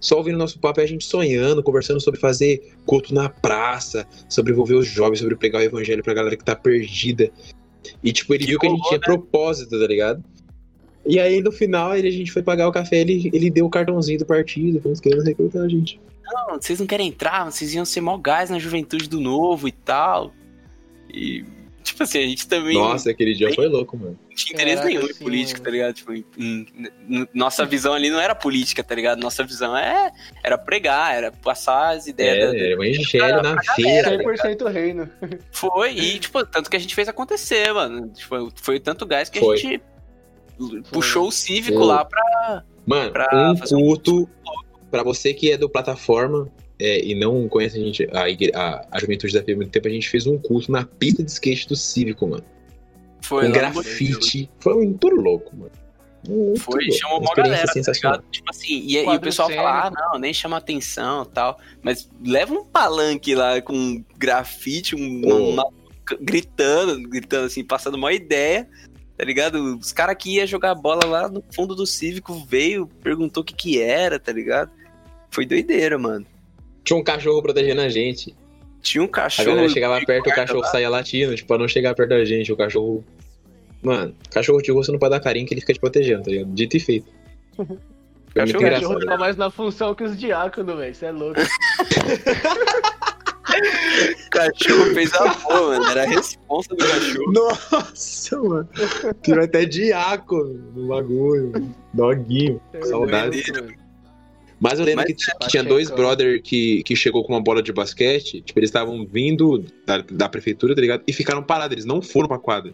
Só 0.00 0.18
ouvindo 0.18 0.38
nosso 0.38 0.58
papo 0.58 0.80
a 0.80 0.86
gente 0.86 1.04
sonhando, 1.04 1.62
conversando 1.62 2.00
sobre 2.00 2.20
fazer 2.20 2.74
culto 2.84 3.14
na 3.14 3.28
praça, 3.28 4.06
sobre 4.28 4.52
envolver 4.52 4.74
os 4.74 4.86
jovens, 4.86 5.18
sobre 5.20 5.36
pregar 5.36 5.62
o 5.62 5.64
evangelho 5.64 6.02
pra 6.02 6.14
galera 6.14 6.36
que 6.36 6.44
tá 6.44 6.54
perdida. 6.54 7.30
E 8.02 8.12
tipo, 8.12 8.34
ele 8.34 8.44
Que 8.44 8.50
viu 8.50 8.60
que 8.60 8.66
a 8.66 8.70
gente 8.70 8.88
tinha 8.88 8.98
né? 8.98 9.04
propósito, 9.04 9.78
tá 9.78 9.86
ligado? 9.86 10.24
E 11.06 11.20
aí 11.20 11.40
no 11.40 11.52
final 11.52 11.96
ele, 11.96 12.08
a 12.08 12.12
gente 12.12 12.32
foi 12.32 12.42
pagar 12.42 12.68
o 12.68 12.72
café, 12.72 13.00
ele, 13.00 13.30
ele 13.32 13.48
deu 13.48 13.66
o 13.66 13.70
cartãozinho 13.70 14.18
do 14.18 14.26
partido, 14.26 14.80
que 14.80 15.00
querendo 15.00 15.22
recrutar 15.22 15.62
a 15.62 15.68
gente. 15.68 16.00
Não, 16.24 16.60
vocês 16.60 16.80
não 16.80 16.86
querem 16.86 17.08
entrar, 17.08 17.50
vocês 17.50 17.72
iam 17.74 17.84
ser 17.84 18.00
mó 18.00 18.16
gás 18.18 18.50
na 18.50 18.58
juventude 18.58 19.08
do 19.08 19.20
novo 19.20 19.68
e 19.68 19.72
tal. 19.72 20.32
E, 21.12 21.44
tipo 21.86 22.02
assim, 22.02 22.18
a 22.18 22.26
gente 22.26 22.46
também 22.46 22.74
Nossa, 22.74 23.10
aquele 23.10 23.32
dia 23.34 23.52
foi 23.54 23.66
louco, 23.68 23.96
mano. 23.96 24.18
não 24.28 24.34
tinha 24.36 24.54
interesse 24.54 24.82
Caraca, 24.82 24.98
nenhum 25.00 25.10
em 25.10 25.14
política, 25.14 25.60
tá 25.62 25.70
ligado? 25.70 25.94
Tipo, 25.94 26.12
em- 26.12 26.66
nossa 27.32 27.64
visão 27.64 27.94
ali 27.94 28.10
não 28.10 28.20
era 28.20 28.34
política, 28.34 28.82
tá 28.84 28.94
ligado? 28.94 29.20
Nossa 29.20 29.42
visão 29.44 29.76
é, 29.76 30.10
era 30.42 30.58
pregar, 30.58 31.14
era 31.14 31.32
passar 31.32 31.94
as 31.96 32.06
ideias. 32.06 32.36
É, 32.36 32.40
da- 32.52 32.58
era 32.58 32.78
o 32.78 32.84
evangelho 32.84 33.42
na 33.42 33.62
feira. 33.74 34.18
100% 34.18 34.66
reino. 34.70 35.08
Foi, 35.50 35.92
e, 35.94 36.18
tipo, 36.18 36.44
tanto 36.44 36.68
que 36.68 36.76
a 36.76 36.80
gente 36.80 36.94
fez 36.94 37.08
acontecer, 37.08 37.72
mano. 37.72 38.08
Tipo, 38.08 38.52
foi 38.56 38.78
tanto 38.80 39.06
gás 39.06 39.28
que 39.30 39.38
Foi. 39.40 39.54
a 39.56 39.58
gente 39.58 39.82
puxou 40.92 41.28
o 41.28 41.32
cívico 41.32 41.78
Foi. 41.78 41.86
lá 41.86 42.04
pra. 42.04 42.64
Mano, 42.86 43.10
Pra 43.12 43.52
um 43.52 43.56
fazer 43.56 43.74
um 43.74 43.80
culto 43.80 44.28
pra 44.90 45.02
você 45.02 45.34
que 45.34 45.50
é 45.50 45.56
do 45.58 45.68
plataforma 45.68 46.48
é, 46.78 47.04
e 47.04 47.14
não 47.14 47.48
conhece 47.48 47.78
a 47.78 47.80
gente, 47.80 48.08
a, 48.12 48.24
a, 48.60 48.86
a 48.90 49.00
juventude 49.00 49.32
da 49.32 49.42
FIA 49.42 49.54
há 49.54 49.56
muito 49.56 49.70
tempo, 49.70 49.88
a 49.88 49.90
gente 49.90 50.08
fez 50.08 50.26
um 50.26 50.38
culto 50.38 50.70
na 50.70 50.84
pista 50.84 51.22
de 51.22 51.30
skate 51.30 51.68
do 51.68 51.76
Cívico, 51.76 52.26
mano. 52.26 52.44
Foi 53.22 53.42
com 53.42 53.48
no 53.48 53.54
grafite. 53.54 54.50
Foi 54.60 54.74
muito 54.74 55.08
louco, 55.08 55.56
mano. 55.56 55.72
Muito 56.28 56.60
Foi, 56.60 56.84
louco. 56.84 56.98
chamou 56.98 57.20
Uma 57.20 57.34
galera, 57.34 57.66
tá? 57.72 58.22
Tipo 58.30 58.50
assim, 58.50 58.80
e, 58.80 58.96
e 58.96 59.16
o 59.16 59.20
pessoal 59.20 59.48
fala, 59.48 59.86
ah, 59.86 59.90
não, 59.90 60.18
nem 60.18 60.34
chama 60.34 60.56
atenção 60.56 61.22
e 61.22 61.26
tal. 61.34 61.58
Mas 61.82 62.08
leva 62.24 62.52
um 62.52 62.64
palanque 62.64 63.34
lá 63.34 63.60
com 63.62 64.04
grafite, 64.16 64.94
um, 64.94 65.50
uma- 65.50 65.68
gritando, 66.20 67.08
gritando 67.08 67.46
assim, 67.46 67.64
passando 67.64 67.94
uma 67.94 68.12
ideia, 68.12 68.68
tá 69.16 69.24
ligado? 69.24 69.76
Os 69.78 69.92
caras 69.92 70.16
que 70.18 70.34
ia 70.36 70.46
jogar 70.46 70.74
bola 70.74 71.04
lá 71.04 71.28
no 71.28 71.42
fundo 71.52 71.74
do 71.74 71.86
Cívico 71.86 72.44
veio, 72.48 72.86
perguntou 73.02 73.42
o 73.42 73.46
que 73.46 73.54
que 73.54 73.80
era, 73.80 74.18
tá 74.18 74.32
ligado? 74.32 74.70
Foi 75.30 75.46
doideira, 75.46 75.98
mano. 75.98 76.26
Tinha 76.86 76.96
um 76.98 77.04
cachorro 77.04 77.42
protegendo 77.42 77.82
a 77.82 77.88
gente. 77.90 78.34
Tinha 78.80 79.02
um 79.02 79.06
A 79.06 79.08
cachorro. 79.08 79.48
galera 79.48 79.68
chegava 79.68 79.98
de 80.00 80.06
perto, 80.06 80.30
o 80.30 80.34
cachorro 80.34 80.60
lá. 80.60 80.68
saía 80.68 80.88
latindo, 80.88 81.34
tipo, 81.34 81.48
pra 81.48 81.58
não 81.58 81.66
chegar 81.68 81.94
perto 81.94 82.08
da 82.10 82.24
gente. 82.24 82.50
O 82.52 82.56
cachorro. 82.56 83.04
Mano, 83.82 84.14
cachorro 84.30 84.62
de 84.62 84.70
rua 84.70 84.82
você 84.84 84.92
não 84.92 84.98
pode 84.98 85.10
dar 85.10 85.20
carinho 85.20 85.46
que 85.46 85.52
ele 85.52 85.60
fica 85.60 85.74
te 85.74 85.80
protegendo, 85.80 86.22
tá 86.22 86.30
ligado? 86.30 86.48
Dito 86.54 86.76
e 86.76 86.80
feito. 86.80 87.06
Foi 87.56 87.66
muito 87.66 87.82
Cachorro- 88.34 88.58
O 88.58 88.62
engraçado. 88.66 88.88
cachorro 88.94 89.06
tá 89.06 89.16
mais 89.18 89.36
na 89.36 89.50
função 89.50 89.94
que 89.94 90.04
os 90.04 90.18
diáconos, 90.18 90.76
velho. 90.76 90.94
Você 90.94 91.06
é 91.06 91.10
louco. 91.10 91.40
O 91.40 91.44
cachorro 94.30 94.94
fez 94.94 95.12
a 95.14 95.34
boa, 95.34 95.78
mano. 95.78 95.90
Era 95.90 96.02
a 96.02 96.06
responsa 96.06 96.68
do 96.68 96.76
cachorro. 96.76 97.32
Nossa, 97.32 98.42
mano. 98.42 98.68
Tirou 99.22 99.44
até 99.44 99.64
diácono 99.64 100.54
no 100.74 100.88
bagulho. 100.88 101.52
Doguinho. 101.94 102.60
Saudade. 102.82 103.42
É 103.48 103.52
mano. 103.60 103.74
Mas 104.58 104.78
eu 104.78 104.84
lembro 104.86 105.04
Mas 105.06 105.06
que, 105.08 105.14
t- 105.14 105.32
que 105.32 105.38
tá 105.38 105.46
tinha 105.48 105.62
dois 105.62 105.90
brother 105.90 106.42
que, 106.42 106.82
que 106.82 106.96
chegou 106.96 107.22
com 107.24 107.34
uma 107.34 107.42
bola 107.42 107.62
de 107.62 107.72
basquete. 107.72 108.40
Tipo, 108.40 108.58
eles 108.58 108.68
estavam 108.68 109.06
vindo 109.06 109.64
da, 109.84 109.98
da 109.98 110.28
prefeitura, 110.28 110.74
tá 110.74 110.80
ligado? 110.80 111.02
E 111.06 111.12
ficaram 111.12 111.42
parados. 111.42 111.72
Eles 111.72 111.84
não 111.84 112.00
foram 112.00 112.26
pra 112.26 112.38
quadra. 112.38 112.72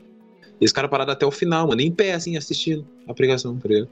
Eles 0.60 0.70
ficaram 0.70 0.88
parados 0.88 1.12
até 1.12 1.26
o 1.26 1.30
final, 1.32 1.66
mano. 1.66 1.80
Em 1.80 1.90
pé, 1.90 2.12
assim, 2.14 2.36
assistindo 2.36 2.86
a 3.08 3.12
pregação, 3.12 3.58
tá 3.58 3.68
ligado? 3.68 3.88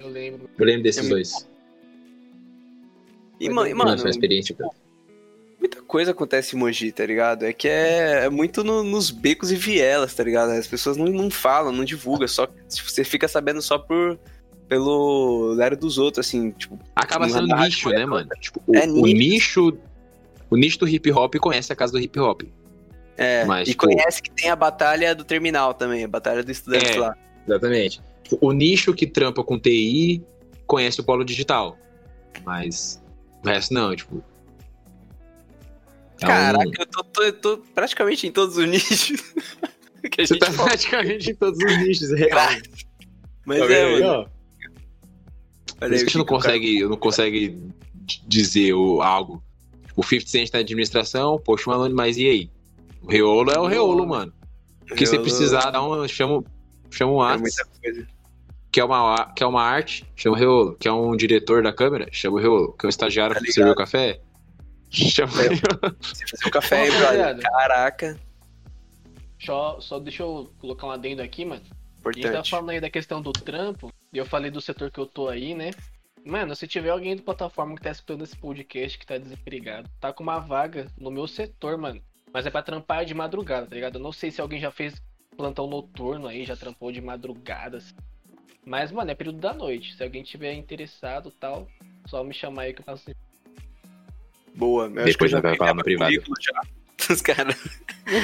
Eu 0.00 0.08
lembro. 0.08 0.50
Eu 0.58 0.64
lembro 0.66 0.82
desses 0.82 1.06
É 1.06 1.08
dois. 1.08 1.48
E, 3.40 3.48
ma- 3.48 3.68
e, 3.68 3.74
Mano, 3.74 3.84
mano, 3.90 3.98
foi 3.98 4.06
uma 4.06 4.10
experiência, 4.10 4.54
cara. 4.54 4.70
muita 5.58 5.82
coisa 5.82 6.10
acontece 6.12 6.54
em 6.54 6.58
Mogi, 6.58 6.90
tá 6.92 7.04
ligado? 7.06 7.44
É 7.44 7.52
que 7.52 7.68
é, 7.68 8.24
é 8.24 8.28
muito 8.30 8.62
no- 8.64 8.82
nos 8.82 9.10
becos 9.10 9.50
e 9.52 9.56
vielas, 9.56 10.14
tá 10.14 10.22
ligado? 10.24 10.50
As 10.50 10.66
pessoas 10.66 10.96
não, 10.96 11.06
não 11.06 11.30
falam, 11.30 11.72
não 11.72 11.84
divulgam, 11.84 12.26
só 12.28 12.46
tipo, 12.46 12.90
você 12.90 13.04
fica 13.04 13.26
sabendo 13.28 13.60
só 13.62 13.78
por 13.78 14.18
pelo 14.72 15.52
lero 15.52 15.76
dos 15.76 15.98
outros, 15.98 16.26
assim, 16.26 16.50
tipo, 16.52 16.78
Acaba 16.96 17.28
sendo 17.28 17.54
é 17.54 17.60
nicho, 17.60 17.90
né, 17.90 18.06
mano? 18.06 18.26
Tipo, 18.40 18.62
o, 18.66 18.74
É 18.74 18.86
o 18.86 19.02
nicho. 19.06 19.76
O 20.48 20.56
nicho 20.56 20.78
do 20.78 20.88
hip 20.88 21.12
hop 21.12 21.34
conhece 21.36 21.70
a 21.70 21.76
casa 21.76 21.92
do 21.92 21.98
hip 21.98 22.18
hop. 22.18 22.40
é, 23.18 23.44
Mas, 23.44 23.68
e 23.68 23.72
tipo- 23.72 23.84
conhece 23.86 24.22
que 24.22 24.30
tem 24.30 24.48
a 24.48 24.56
batalha 24.56 25.14
do 25.14 25.24
terminal 25.24 25.74
também, 25.74 26.04
a 26.04 26.08
batalha 26.08 26.42
do 26.42 26.50
estudante 26.50 26.96
É. 26.96 26.98
lá. 26.98 27.14
Exatamente. 27.46 28.00
Tipo, 28.22 28.38
o 28.40 28.50
nicho 28.52 28.94
que 28.94 29.06
trampa 29.06 29.44
com 29.44 29.58
TI 29.58 30.22
conhece 30.66 31.02
o 31.02 31.04
polo 31.04 31.22
digital. 31.22 31.76
Mas 32.42 33.02
o 33.44 33.48
resto 33.48 33.74
não, 33.74 33.94
tipo. 33.94 34.24
é 36.22 36.24
um- 36.24 36.28
Caraca, 36.28 36.70
eu 36.80 36.86
tô, 36.86 37.04
tô- 37.04 37.22
eu 37.24 37.32
tô 37.34 37.58
praticamente 37.74 38.26
em 38.26 38.32
todos 38.32 38.56
os 38.56 38.64
nichos 38.66 39.22
Você 40.18 40.38
tá 40.38 40.50
praticamente 40.50 41.30
em 41.30 41.34
todos 41.34 41.58
os 41.62 41.76
nichos, 41.78 42.10
é 42.12 42.16
real. 42.16 42.48
Mas 43.44 43.58
Tá 43.58 43.70
é, 43.70 43.92
mano, 43.92 44.06
ó? 44.06 44.41
Por 45.88 45.92
isso 45.92 46.04
que, 46.04 46.10
a 46.10 46.12
gente 46.12 46.18
não 46.18 46.24
consegue, 46.24 46.78
cara... 46.78 46.88
não 46.88 46.96
consegue 46.96 47.58
dizer 48.26 48.72
o, 48.74 49.02
algo. 49.02 49.42
O 49.96 50.02
50 50.02 50.28
Cent 50.28 50.50
tá 50.50 50.58
na 50.58 50.62
administração, 50.62 51.38
poxa, 51.38 51.70
Malone, 51.70 51.94
mas 51.94 52.16
e 52.16 52.26
aí? 52.26 52.50
O 53.02 53.10
Reolo 53.10 53.50
é 53.50 53.58
o 53.58 53.66
Reolo, 53.66 54.06
mano. 54.06 54.32
Porque 54.86 55.06
se 55.06 55.18
precisar, 55.18 55.70
dá 55.70 55.82
um, 55.82 56.06
chama, 56.08 56.44
chama 56.90 57.12
um 57.12 57.20
ato. 57.20 57.42
É 57.84 58.04
quer 58.70 58.84
uma, 58.84 59.32
quer 59.34 59.46
uma 59.46 59.62
arte, 59.62 60.06
chama 60.16 60.36
o 60.36 60.38
Reolo. 60.38 60.76
Quer 60.78 60.92
um 60.92 61.16
diretor 61.16 61.62
da 61.62 61.72
câmera, 61.72 62.08
chama 62.10 62.36
o 62.36 62.40
Reolo. 62.40 62.72
Quer 62.72 62.86
um 62.86 62.90
estagiário 62.90 63.34
tá 63.34 63.40
pra 63.40 63.52
servir 63.52 63.70
o 63.70 63.74
café, 63.74 64.20
chama 64.90 65.32
o 65.32 65.36
Reolo. 65.36 65.56
Você 66.00 66.26
fazer 66.26 66.48
o 66.48 66.50
café 66.50 66.82
aí, 66.82 66.90
brother. 66.90 67.40
Caraca. 67.40 68.20
Só, 69.44 69.80
só 69.80 69.98
deixa 69.98 70.22
eu 70.22 70.52
colocar 70.60 70.86
um 70.86 70.90
adendo 70.90 71.20
aqui, 71.20 71.44
mano. 71.44 71.62
Importante. 71.98 72.26
A 72.26 72.32
gente 72.32 72.44
tá 72.44 72.56
falando 72.56 72.70
aí 72.70 72.80
da 72.80 72.90
questão 72.90 73.20
do 73.20 73.32
trampo, 73.32 73.88
e 73.88 74.01
eu 74.18 74.26
falei 74.26 74.50
do 74.50 74.60
setor 74.60 74.90
que 74.90 74.98
eu 74.98 75.06
tô 75.06 75.28
aí, 75.28 75.54
né? 75.54 75.70
Mano, 76.24 76.54
se 76.54 76.68
tiver 76.68 76.90
alguém 76.90 77.16
do 77.16 77.22
plataforma 77.22 77.74
que 77.74 77.82
tá 77.82 77.90
escutando 77.90 78.22
esse 78.22 78.36
podcast 78.36 78.96
que 78.96 79.06
tá 79.06 79.18
desempregado, 79.18 79.90
tá 80.00 80.12
com 80.12 80.22
uma 80.22 80.38
vaga 80.38 80.86
no 80.96 81.10
meu 81.10 81.26
setor, 81.26 81.76
mano. 81.76 82.00
Mas 82.32 82.46
é 82.46 82.50
pra 82.50 82.62
trampar 82.62 83.04
de 83.04 83.12
madrugada, 83.12 83.66
tá 83.66 83.74
ligado? 83.74 83.96
Eu 83.96 84.02
não 84.02 84.12
sei 84.12 84.30
se 84.30 84.40
alguém 84.40 84.60
já 84.60 84.70
fez 84.70 85.02
plantão 85.36 85.66
noturno 85.66 86.28
aí, 86.28 86.44
já 86.44 86.56
trampou 86.56 86.92
de 86.92 87.00
madrugada. 87.00 87.78
Assim. 87.78 87.94
Mas, 88.64 88.92
mano, 88.92 89.10
é 89.10 89.14
período 89.14 89.38
da 89.38 89.52
noite. 89.52 89.94
Se 89.94 90.02
alguém 90.02 90.22
tiver 90.22 90.54
interessado 90.54 91.30
tal, 91.32 91.68
só 92.06 92.22
me 92.22 92.32
chamar 92.32 92.62
aí 92.62 92.72
que 92.72 92.80
eu 92.80 92.84
faço. 92.84 93.10
Boa, 94.54 94.88
meu 94.88 95.04
Depois 95.04 95.30
já 95.30 95.40
vai 95.40 95.56
falar 95.56 95.74
no 95.74 95.82
privado. 95.82 96.14
Os 97.10 97.20
caras. 97.20 97.56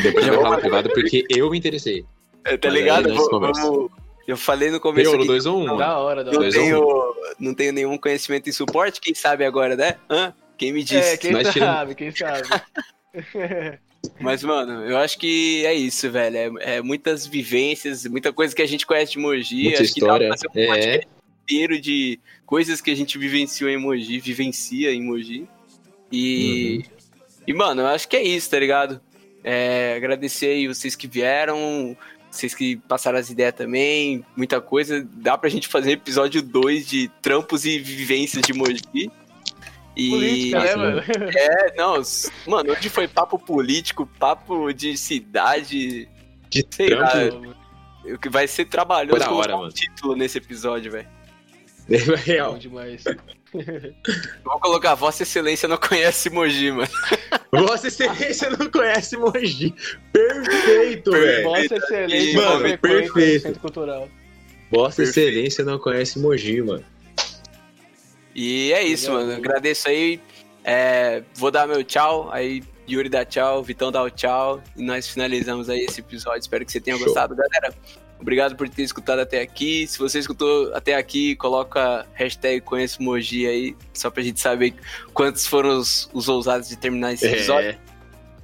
Depois 0.03 0.25
já 0.25 0.33
vai 0.33 0.43
falar 0.43 0.57
no 0.57 0.63
privado 0.63 0.91
porque 0.95 1.25
eu 1.29 1.51
me 1.51 1.59
interessei. 1.59 2.05
É, 2.45 2.57
tá 2.57 2.71
ligado? 2.71 3.13
Vamos, 3.13 3.91
eu 4.29 4.37
falei 4.37 4.71
no 4.71 4.79
começo. 4.79 5.11
Eu, 5.11 5.25
2 5.25 5.47
ou 5.47 5.59
1. 5.59 5.73
Um, 5.73 5.77
da 5.79 5.99
hora, 5.99 6.23
da 6.23 6.31
hora. 6.31 6.41
Não 6.41 6.51
tenho, 6.51 7.15
não 7.41 7.55
tenho 7.55 7.73
nenhum 7.73 7.97
conhecimento 7.97 8.47
em 8.47 8.53
suporte, 8.53 9.01
quem 9.01 9.15
sabe 9.15 9.43
agora, 9.43 9.75
né? 9.75 9.97
Hã? 10.09 10.35
Quem 10.59 10.71
me 10.71 10.85
disse? 10.85 11.15
É, 11.15 11.17
quem 11.17 11.33
Nós 11.33 11.49
sabe, 11.49 11.95
quem 11.95 12.15
sabe. 12.15 12.43
Mas, 14.21 14.43
mano, 14.43 14.85
eu 14.85 14.99
acho 14.99 15.19
que 15.19 15.65
é 15.65 15.73
isso, 15.73 16.11
velho. 16.11 16.59
É, 16.59 16.77
é, 16.77 16.83
muitas 16.83 17.27
vivências, 17.27 18.05
muita 18.05 18.31
coisa 18.31 18.55
que 18.55 18.61
a 18.61 18.67
gente 18.67 18.87
conhece 18.87 19.13
de 19.13 19.19
Moji. 19.19 19.63
Muita 19.63 19.83
acho 19.83 19.99
história. 19.99 20.29
que 20.31 20.37
dá 20.37 20.51
pra 20.51 20.53
fazer 20.53 20.69
um 20.69 20.75
é. 20.75 21.01
inteiro 21.43 21.81
de 21.81 22.21
coisas 22.45 22.83
que 22.83 22.91
a 22.91 22.95
gente 22.95 23.17
vivenciou 23.17 23.71
em 23.71 23.79
Moji, 23.79 24.21
vivencia 24.21 24.93
em 24.93 25.03
Moji. 25.03 25.49
E, 26.13 26.85
uhum. 26.85 27.33
e, 27.47 27.53
mano, 27.55 27.81
eu 27.81 27.87
acho 27.87 28.07
que 28.07 28.17
é 28.17 28.23
isso, 28.23 28.51
tá 28.51 28.59
ligado? 28.59 29.01
É, 29.43 29.95
agradecer 29.97 30.49
aí 30.49 30.69
vocês 30.69 30.95
que 30.95 31.09
vieram, 31.09 31.97
vocês 32.31 32.55
que 32.55 32.77
passaram 32.77 33.19
as 33.19 33.31
ideias 33.31 33.55
também, 33.55 34.25
muita 34.37 34.61
coisa. 34.61 35.07
Dá 35.15 35.37
pra 35.37 35.49
gente 35.49 35.69
fazer 35.69 35.93
episódio 35.93 36.43
2 36.43 36.87
de 36.87 37.09
trampos 37.23 37.65
e 37.65 37.79
vivências 37.79 38.43
de 38.43 38.53
Moji. 38.53 39.11
E, 39.97 40.11
Política, 40.11 40.61
né, 40.61 40.77
mano? 40.77 41.03
É, 41.37 41.75
não, 41.77 42.03
mano, 42.47 42.73
onde 42.73 42.89
foi 42.89 43.09
papo 43.09 43.39
político, 43.39 44.07
papo 44.19 44.73
de 44.73 44.97
cidade. 44.97 46.09
De 46.49 46.67
sei 46.71 46.91
trampo. 46.91 47.47
lá. 47.49 48.15
O 48.15 48.19
que 48.19 48.29
vai 48.29 48.47
ser 48.47 48.67
trabalhoso 48.67 49.25
com 49.27 49.35
hora, 49.35 49.57
um 49.57 49.69
título 49.69 50.15
nesse 50.15 50.39
episódio, 50.39 50.93
velho. 50.93 51.18
É 51.91 51.97
real. 52.17 52.53
Bom 52.53 52.59
demais. 52.59 53.05
Vou 54.45 54.61
colocar 54.61 54.95
Vossa 54.95 55.23
Excelência 55.23 55.67
não 55.67 55.79
conhece 55.79 56.29
Mogi, 56.29 56.71
mano. 56.71 56.89
Vossa 57.51 57.89
Excelência 57.89 58.51
não 58.51 58.71
conhece 58.71 59.17
Mogi. 59.17 59.75
Perfeito, 60.13 61.11
velho. 61.11 61.45
Vossa 61.45 61.77
Excelência 61.77 62.43
mano, 62.43 62.79
perfeito. 62.79 63.61
Cultural. 63.61 64.09
Vossa 64.71 65.03
perfeito. 65.03 65.29
Excelência 65.29 65.65
não 65.65 65.79
conhece 65.79 66.19
Mogi, 66.19 66.61
mano. 66.61 66.85
E 68.35 68.73
é 68.73 68.83
isso, 68.83 69.11
mano. 69.11 69.33
Agradeço 69.33 69.89
aí. 69.89 70.21
É, 70.63 71.23
vou 71.35 71.51
dar 71.51 71.67
meu 71.67 71.83
tchau. 71.83 72.29
Aí, 72.31 72.63
Yuri 72.89 73.09
dá 73.09 73.25
tchau, 73.25 73.63
Vitão 73.63 73.91
dá 73.91 74.03
o 74.03 74.11
tchau. 74.11 74.63
E 74.77 74.83
nós 74.83 75.09
finalizamos 75.09 75.71
aí 75.71 75.81
esse 75.81 76.01
episódio. 76.01 76.41
Espero 76.41 76.65
que 76.67 76.71
você 76.71 76.81
tenha 76.81 76.97
Show. 76.99 77.07
gostado, 77.07 77.35
galera. 77.35 77.75
Obrigado 78.21 78.57
por 78.57 78.69
ter 78.69 78.83
escutado 78.83 79.21
até 79.21 79.41
aqui. 79.41 79.87
Se 79.87 79.99
você 79.99 80.19
escutou 80.19 80.75
até 80.75 80.97
aqui, 80.97 81.37
coloca 81.37 82.05
hashtag 82.15 82.61
conheço 82.61 83.03
Moji 83.03 83.47
aí, 83.47 83.77
só 83.95 84.11
pra 84.11 84.23
gente 84.23 84.41
saber 84.41 84.75
quantos 85.15 85.47
foram 85.47 85.79
os, 85.79 86.11
os 86.13 86.29
ousados 86.29 86.69
de 86.69 86.77
terminar 86.77 87.13
esse 87.13 87.27
é. 87.27 87.33
episódio. 87.33 87.71
É. 87.71 87.79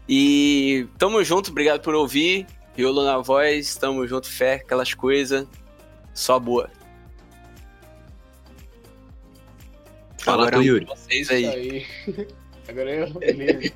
E 0.09 0.87
tamo 0.97 1.23
junto, 1.25 1.51
obrigado 1.51 1.81
por 1.81 1.95
ouvir. 1.95 2.47
Riolo 2.77 3.05
na 3.05 3.19
voz, 3.19 3.77
tamo 3.77 4.07
junto, 4.07 4.29
fé, 4.29 4.55
aquelas 4.55 4.95
coisas. 4.95 5.47
Só 6.13 6.39
boa. 6.39 6.71
Fala 10.19 10.47
Agora, 10.47 10.65
Yuri. 10.65 10.87
Vocês 10.87 11.31
aí. 11.31 11.47
aí. 11.47 11.87
Agora 12.69 12.91
eu, 12.91 13.13
beleza. 13.13 13.75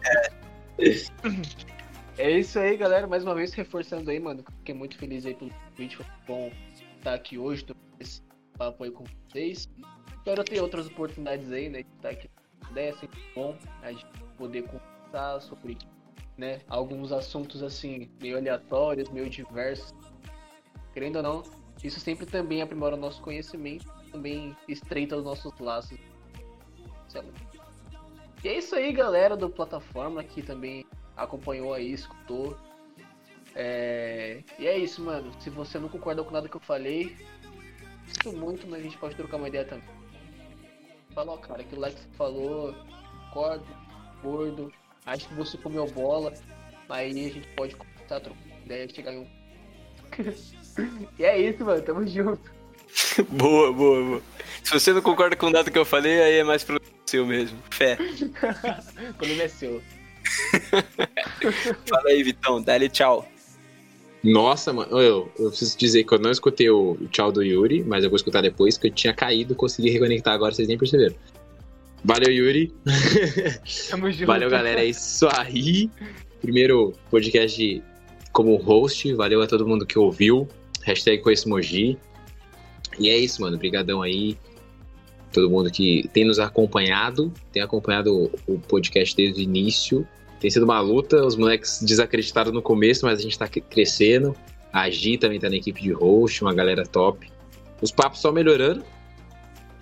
é 2.19 2.31
isso 2.39 2.59
aí, 2.59 2.77
galera. 2.77 3.07
Mais 3.07 3.25
uma 3.25 3.35
vez 3.35 3.53
reforçando 3.55 4.11
aí, 4.11 4.21
mano. 4.21 4.45
Fiquei 4.59 4.75
muito 4.75 4.99
feliz 4.99 5.25
aí 5.25 5.35
pelo 5.35 5.53
vídeo. 5.77 5.99
Foi 5.99 6.07
bom 6.27 6.53
estar 6.97 7.15
aqui 7.15 7.39
hoje, 7.39 7.65
esse 7.99 8.23
papo 8.57 8.85
aí 8.85 8.91
com 8.91 9.05
vocês. 9.05 9.69
Espero 10.17 10.45
ter 10.45 10.61
outras 10.61 10.87
oportunidades 10.87 11.51
aí, 11.53 11.69
né? 11.69 11.83
De 11.83 11.89
estar 11.97 12.11
aqui 12.11 12.29
ideia, 12.71 12.95
sempre 12.97 13.19
bom 13.35 13.57
a 13.83 13.93
gente 13.93 14.07
poder 14.37 14.63
conversar 14.63 15.41
sobre 15.41 15.79
né, 16.37 16.61
alguns 16.69 17.13
assuntos 17.13 17.63
assim, 17.63 18.11
meio 18.21 18.37
aleatórios, 18.37 19.09
meio 19.09 19.31
diversos. 19.31 19.95
Querendo 20.93 21.17
ou 21.17 21.23
não, 21.23 21.43
isso 21.83 21.99
sempre 21.99 22.27
também 22.27 22.61
aprimora 22.61 22.95
o 22.95 22.99
nosso 22.99 23.23
conhecimento, 23.23 23.87
também 24.13 24.55
estreita 24.69 25.17
os 25.17 25.25
nossos 25.25 25.59
laços 25.59 25.99
e 28.45 28.49
é 28.49 28.59
isso 28.59 28.75
aí, 28.75 28.93
galera 28.93 29.37
do 29.37 29.51
plataforma 29.51 30.23
que 30.23 30.43
também 30.43 30.87
acompanhou 31.19 31.75
aí, 31.75 31.93
escutou. 31.93 32.57
É... 33.55 34.43
E 34.59 34.67
é 34.67 34.79
isso, 34.79 35.03
mano. 35.03 35.33
Se 35.41 35.51
você 35.51 35.79
não 35.79 35.89
concorda 35.89 36.23
com 36.23 36.31
nada 36.31 36.49
que 36.49 36.57
eu 36.57 36.61
falei, 36.61 37.17
isso 38.07 38.33
muito, 38.33 38.67
mas 38.67 38.81
a 38.81 38.83
gente 38.85 38.97
pode 38.97 39.17
trocar 39.17 39.37
uma 39.37 39.49
ideia 39.49 39.65
também. 39.65 39.85
Falou, 41.15 41.37
cara, 41.39 41.63
aquilo 41.63 41.81
lá 41.81 41.91
que 41.91 42.01
você 42.01 42.09
falou, 42.17 42.75
concordo, 43.33 43.67
gordo, 44.23 44.73
acho 45.05 45.29
que 45.29 45.35
você 45.35 45.59
comeu 45.59 45.87
bola, 45.89 46.33
aí 46.89 47.11
a 47.11 47.15
gente 47.15 47.49
pode 47.57 47.75
conversar, 47.75 48.21
trocar 48.21 48.41
ideia, 48.65 48.89
chegar 48.89 49.13
em 49.13 49.19
um. 49.19 49.27
e 51.19 51.25
é 51.25 51.39
isso, 51.39 51.65
mano, 51.65 51.83
tamo 51.83 52.07
junto. 52.07 52.59
boa, 53.29 53.73
boa, 53.73 54.05
boa. 54.05 54.23
Se 54.63 54.73
você 54.73 54.93
não 54.93 55.03
concorda 55.03 55.37
com 55.37 55.51
nada 55.51 55.71
que 55.71 55.79
eu 55.79 55.85
falei, 55.85 56.23
aí 56.23 56.39
é 56.39 56.45
mais 56.45 56.63
pro 56.63 56.81
seu 57.07 57.27
mesmo. 57.27 57.59
Fé. 57.71 57.99
o 59.11 59.15
problema 59.15 59.43
é 59.43 59.49
seu. 59.49 59.83
Fala 61.89 62.09
aí, 62.09 62.23
Vitão. 62.23 62.63
Dá-lhe 62.63 62.89
tchau. 62.89 63.27
Nossa, 64.23 64.73
mano, 64.73 65.01
eu, 65.01 65.31
eu 65.39 65.49
preciso 65.49 65.79
dizer 65.79 66.05
que 66.05 66.13
eu 66.13 66.19
não 66.19 66.31
escutei 66.31 66.69
o, 66.69 66.93
o 66.93 67.09
tchau 67.09 67.31
do 67.31 67.43
Yuri, 67.43 67.85
mas 67.85 68.03
eu 68.03 68.11
vou 68.11 68.17
escutar 68.17 68.41
depois, 68.41 68.77
que 68.77 68.89
eu 68.89 68.91
tinha 68.91 69.15
caído, 69.15 69.55
consegui 69.55 69.91
reconectar 69.91 70.35
agora, 70.35 70.53
vocês 70.53 70.67
nem 70.67 70.77
perceberam. 70.77 71.15
Valeu, 72.05 72.31
Yuri. 72.31 72.73
Tamo 73.91 74.11
junto. 74.11 74.27
Valeu, 74.27 74.51
galera. 74.51 74.81
É 74.81 74.87
isso 74.87 75.29
aí. 75.33 75.91
Primeiro 76.41 76.95
podcast 77.11 77.83
como 78.33 78.57
host. 78.57 79.13
Valeu 79.15 79.43
a 79.43 79.47
todo 79.47 79.67
mundo 79.67 79.85
que 79.85 79.99
ouviu. 79.99 80.49
Hashtag 80.83 81.23
Conheço 81.23 81.49
Moji. 81.49 81.99
E 82.99 83.09
é 83.09 83.17
isso, 83.17 83.43
mano. 83.43 83.57
Obrigadão 83.57 84.03
aí. 84.03 84.39
Todo 85.33 85.51
mundo 85.51 85.71
que 85.71 86.09
tem 86.13 86.25
nos 86.25 86.39
acompanhado, 86.39 87.33
tem 87.53 87.63
acompanhado 87.63 88.31
o 88.47 88.59
podcast 88.59 89.15
desde 89.15 89.41
o 89.41 89.43
início. 89.43 90.07
Tem 90.41 90.51
sido 90.51 90.63
uma 90.63 90.81
luta, 90.81 91.25
os 91.25 91.37
moleques 91.37 91.81
desacreditaram 91.83 92.53
no 92.53 92.63
começo, 92.63 93.05
mas 93.05 93.19
a 93.19 93.23
gente 93.23 93.39
tá 93.39 93.49
crescendo. 93.49 94.35
A 94.73 94.89
Gi 94.89 95.19
também 95.19 95.41
tá 95.41 95.49
na 95.49 95.57
equipe 95.57 95.81
de 95.83 95.93
host, 95.93 96.43
uma 96.43 96.55
galera 96.55 96.85
top. 96.85 97.31
Os 97.83 97.91
papos 97.91 98.21
só 98.21 98.33
melhorando. 98.33 98.85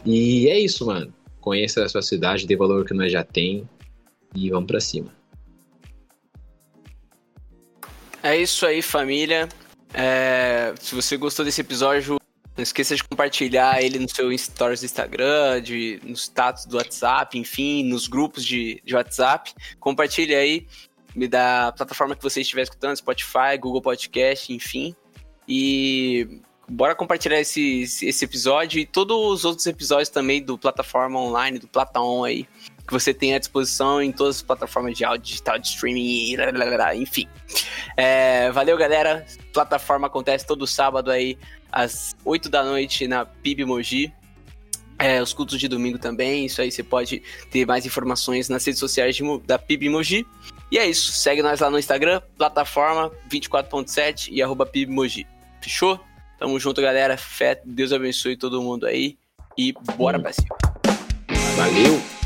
E 0.05 0.49
é 0.49 0.59
isso, 0.59 0.87
mano. 0.87 1.13
Conheça 1.41 1.85
a 1.85 1.89
sua 1.89 2.03
cidade, 2.03 2.47
dê 2.47 2.57
valor 2.57 2.85
que 2.85 2.95
nós 2.95 3.13
já 3.13 3.23
tem. 3.23 3.69
E 4.35 4.51
vamos 4.51 4.67
pra 4.67 4.81
cima. 4.81 5.15
É 8.23 8.37
isso 8.37 8.67
aí, 8.67 8.83
família. 8.83 9.49
É, 9.95 10.75
se 10.81 10.95
você 10.95 11.17
gostou 11.17 11.45
desse 11.45 11.61
episódio, 11.61 12.19
não 12.57 12.63
esqueça 12.63 12.97
de 12.97 13.05
compartilhar 13.05 13.83
ele 13.83 13.99
no 13.99 14.09
seu 14.09 14.37
stories 14.37 14.81
do 14.81 14.87
Instagram, 14.87 15.61
de, 15.61 16.01
no 16.03 16.15
status 16.15 16.65
do 16.65 16.79
WhatsApp, 16.79 17.39
enfim, 17.39 17.85
nos 17.85 18.09
grupos 18.09 18.45
de, 18.45 18.81
de 18.85 18.95
WhatsApp. 18.95 19.53
Compartilhe 19.79 20.35
aí 20.35 20.67
da 21.29 21.73
plataforma 21.73 22.17
que 22.17 22.23
você 22.23 22.41
estiver 22.41 22.63
escutando, 22.63 22.97
Spotify, 22.97 23.59
Google 23.59 23.83
Podcast, 23.83 24.53
enfim. 24.53 24.95
E 25.47 26.41
bora 26.69 26.95
compartilhar 26.95 27.41
esse, 27.41 27.83
esse 27.83 28.25
episódio 28.25 28.81
e 28.81 28.87
todos 28.87 29.17
os 29.17 29.45
outros 29.45 29.67
episódios 29.67 30.09
também 30.09 30.43
do 30.43 30.59
plataforma 30.59 31.21
online, 31.21 31.59
do 31.59 31.69
Platon 31.69 32.25
aí, 32.25 32.49
que 32.87 32.93
você 32.93 33.13
tem 33.15 33.35
à 33.35 33.39
disposição 33.39 34.03
em 34.03 34.13
todas 34.13 34.37
as 34.37 34.43
plataformas 34.43 34.97
de 34.97 35.05
áudio 35.05 35.25
digital, 35.25 35.59
de 35.59 35.69
streaming, 35.69 36.37
enfim. 36.97 37.29
É, 37.97 38.51
valeu, 38.51 38.77
galera. 38.77 39.27
Plataforma 39.53 40.07
acontece 40.07 40.47
todo 40.47 40.67
sábado 40.67 41.11
aí 41.11 41.39
às 41.77 42.17
8 42.25 42.49
da 42.49 42.65
noite 42.65 43.07
na 43.07 43.27
PIB 43.27 43.67
Mogi. 43.67 44.11
É, 44.99 45.21
os 45.21 45.35
cultos 45.35 45.61
de 45.61 45.69
domingo 45.69 45.99
também, 45.99 46.47
isso 46.47 46.63
aí 46.63 46.73
você 46.73 46.83
pode 46.83 47.23
ter 47.51 47.67
mais 47.67 47.85
informações 47.85 48.49
nas 48.49 48.65
redes 48.65 48.81
sociais 48.81 49.15
de, 49.15 49.23
da 49.47 49.59
PIB 49.59 49.91
Moji. 49.91 50.27
E 50.73 50.79
é 50.79 50.89
isso, 50.89 51.13
segue 51.13 51.43
nós 51.43 51.61
lá 51.61 51.69
no 51.69 51.79
Instagram, 51.79 52.23
plataforma 52.39 53.13
24.7 53.31 54.29
e 54.33 54.43
arroba 54.43 54.65
PIB 54.65 54.91
Moji. 54.91 55.27
Fechou? 55.61 56.01
Tamo 56.39 56.59
junto, 56.59 56.81
galera. 56.81 57.19
Fé, 57.19 57.61
Deus 57.63 57.93
abençoe 57.93 58.39
todo 58.39 58.63
mundo 58.63 58.87
aí 58.87 59.19
e 59.57 59.75
bora 59.99 60.19
pra 60.19 60.33
cima. 60.33 60.57
Valeu! 61.57 62.26